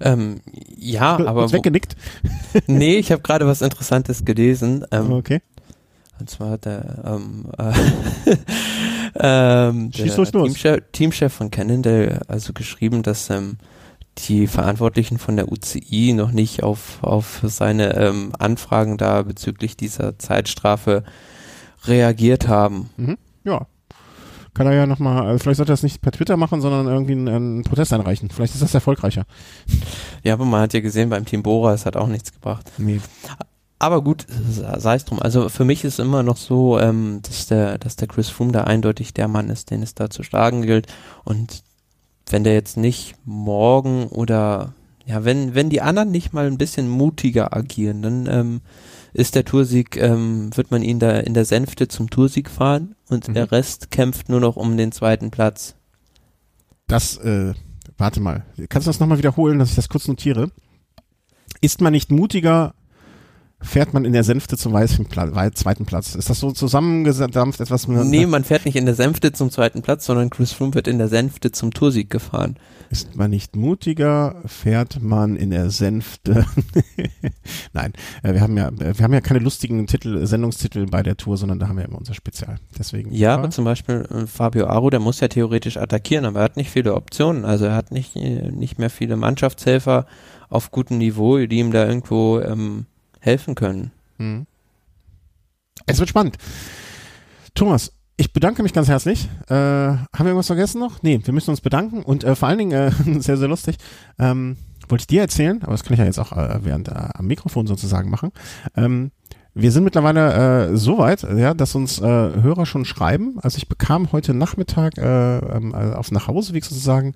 [0.00, 0.42] Ähm,
[0.76, 1.50] ja, du, aber.
[1.50, 1.96] Weggenickt?
[2.66, 4.84] nee, ich habe gerade was Interessantes gelesen.
[4.90, 5.40] Ähm, okay.
[6.20, 7.72] Und zwar hat der, ähm, äh,
[9.68, 13.56] ähm, der Teamchef, Teamchef von Cannondale also geschrieben, dass ähm,
[14.18, 20.18] die Verantwortlichen von der UCI noch nicht auf, auf seine ähm, Anfragen da bezüglich dieser
[20.18, 21.04] Zeitstrafe
[21.84, 22.90] reagiert haben.
[22.96, 23.18] Mhm.
[23.44, 23.66] Ja.
[24.54, 27.12] Kann er ja nochmal, also vielleicht sollte er das nicht per Twitter machen, sondern irgendwie
[27.12, 28.28] einen, einen, Protest einreichen.
[28.28, 29.24] Vielleicht ist das erfolgreicher.
[30.22, 32.70] Ja, aber man hat ja gesehen, beim Team Bora, es hat auch nichts gebracht.
[32.76, 33.00] Nee.
[33.78, 35.20] Aber gut, sei es drum.
[35.20, 38.62] Also für mich ist immer noch so, ähm, dass der, dass der Chris Froome da
[38.62, 40.86] eindeutig der Mann ist, den es da zu schlagen gilt.
[41.24, 41.64] Und
[42.28, 46.88] wenn der jetzt nicht morgen oder ja, wenn, wenn die anderen nicht mal ein bisschen
[46.88, 48.60] mutiger agieren, dann ähm,
[49.12, 53.28] ist der Toursieg, ähm, wird man ihn da in der Sänfte zum Toursieg fahren und
[53.28, 53.34] mhm.
[53.34, 55.74] der Rest kämpft nur noch um den zweiten Platz.
[56.86, 57.54] Das, äh,
[57.98, 60.50] warte mal, kannst du das nochmal wiederholen, dass ich das kurz notiere?
[61.60, 62.74] Ist man nicht mutiger,
[63.62, 66.14] fährt man in der Sänfte zum zweiten Platz.
[66.14, 67.88] Ist das so zusammengedampft etwas?
[67.88, 70.98] Nee, man fährt nicht in der Sänfte zum zweiten Platz, sondern Chris Froome wird in
[70.98, 72.56] der Sänfte zum Toursieg gefahren.
[72.90, 76.44] Ist man nicht mutiger, fährt man in der Sänfte.
[77.72, 81.38] Nein, äh, wir haben ja, wir haben ja keine lustigen Titel, Sendungstitel bei der Tour,
[81.38, 82.56] sondern da haben wir immer unser Spezial.
[82.78, 83.10] Deswegen.
[83.12, 86.56] Ja, aber zum Beispiel äh, Fabio Aro, der muss ja theoretisch attackieren, aber er hat
[86.58, 87.46] nicht viele Optionen.
[87.46, 90.06] Also er hat nicht, äh, nicht mehr viele Mannschaftshelfer
[90.50, 92.84] auf gutem Niveau, die ihm da irgendwo ähm,
[93.22, 93.92] helfen können.
[94.18, 94.46] Hm.
[95.86, 96.36] Es wird spannend.
[97.54, 99.28] Thomas, ich bedanke mich ganz herzlich.
[99.48, 101.02] Äh, haben wir irgendwas vergessen noch?
[101.02, 102.90] Nee, wir müssen uns bedanken und äh, vor allen Dingen, äh,
[103.20, 103.76] sehr, sehr lustig,
[104.18, 104.56] ähm,
[104.88, 107.26] wollte ich dir erzählen, aber das kann ich ja jetzt auch äh, während äh, am
[107.26, 108.32] Mikrofon sozusagen machen.
[108.76, 109.12] Ähm,
[109.54, 113.38] wir sind mittlerweile äh, so weit, ja, dass uns äh, Hörer schon schreiben.
[113.42, 117.14] Also ich bekam heute Nachmittag äh, ähm, äh, auf Nachhauseweg sozusagen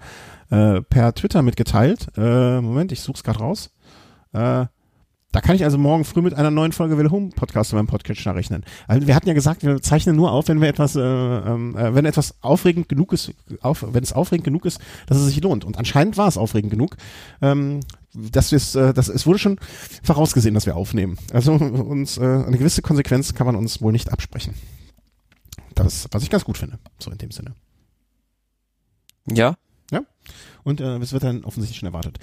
[0.51, 2.09] äh, per Twitter mitgeteilt.
[2.17, 3.71] Äh, Moment, ich such's gerade raus.
[4.33, 4.67] Äh,
[5.33, 7.89] da kann ich also morgen früh mit einer neuen Folge Will Home Podcast in meinem
[7.89, 8.65] Podcatcher rechnen.
[8.89, 11.95] Also wir hatten ja gesagt, wir zeichnen nur auf, wenn wir etwas, äh, ähm, äh,
[11.95, 15.65] wenn etwas aufregend genug ist, auf, wenn es aufregend genug ist, dass es sich lohnt.
[15.65, 16.97] Und anscheinend war es aufregend genug.
[17.43, 17.81] Ähm,
[18.15, 19.61] dass wir es, äh, das, es wurde schon
[20.03, 21.19] vorausgesehen, dass wir aufnehmen.
[21.33, 24.55] Also uns äh, eine gewisse Konsequenz kann man uns wohl nicht absprechen.
[25.75, 27.55] Das, was ich ganz gut finde, so in dem Sinne.
[29.31, 29.57] Ja.
[29.91, 30.01] Ja.
[30.65, 32.19] Und äh, es wird dann offensichtlich schon erwartet.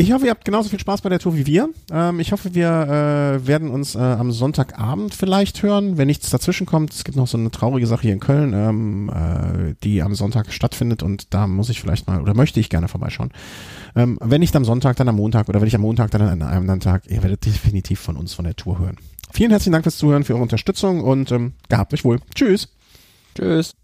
[0.00, 1.70] Ich hoffe, ihr habt genauso viel Spaß bei der Tour wie wir.
[1.90, 6.66] Ähm, ich hoffe, wir äh, werden uns äh, am Sonntagabend vielleicht hören, wenn nichts dazwischen
[6.66, 6.94] kommt.
[6.94, 10.52] Es gibt noch so eine traurige Sache hier in Köln, ähm, äh, die am Sonntag
[10.52, 13.32] stattfindet und da muss ich vielleicht mal oder möchte ich gerne vorbeischauen.
[13.96, 16.42] Ähm, wenn nicht am Sonntag, dann am Montag oder wenn ich am Montag, dann an
[16.42, 17.02] einem anderen Tag.
[17.08, 18.98] Ihr werdet definitiv von uns von der Tour hören.
[19.32, 22.20] Vielen herzlichen Dank fürs Zuhören, für eure Unterstützung und ähm, gehabt euch wohl.
[22.36, 22.68] Tschüss.
[23.34, 23.74] Tschüss.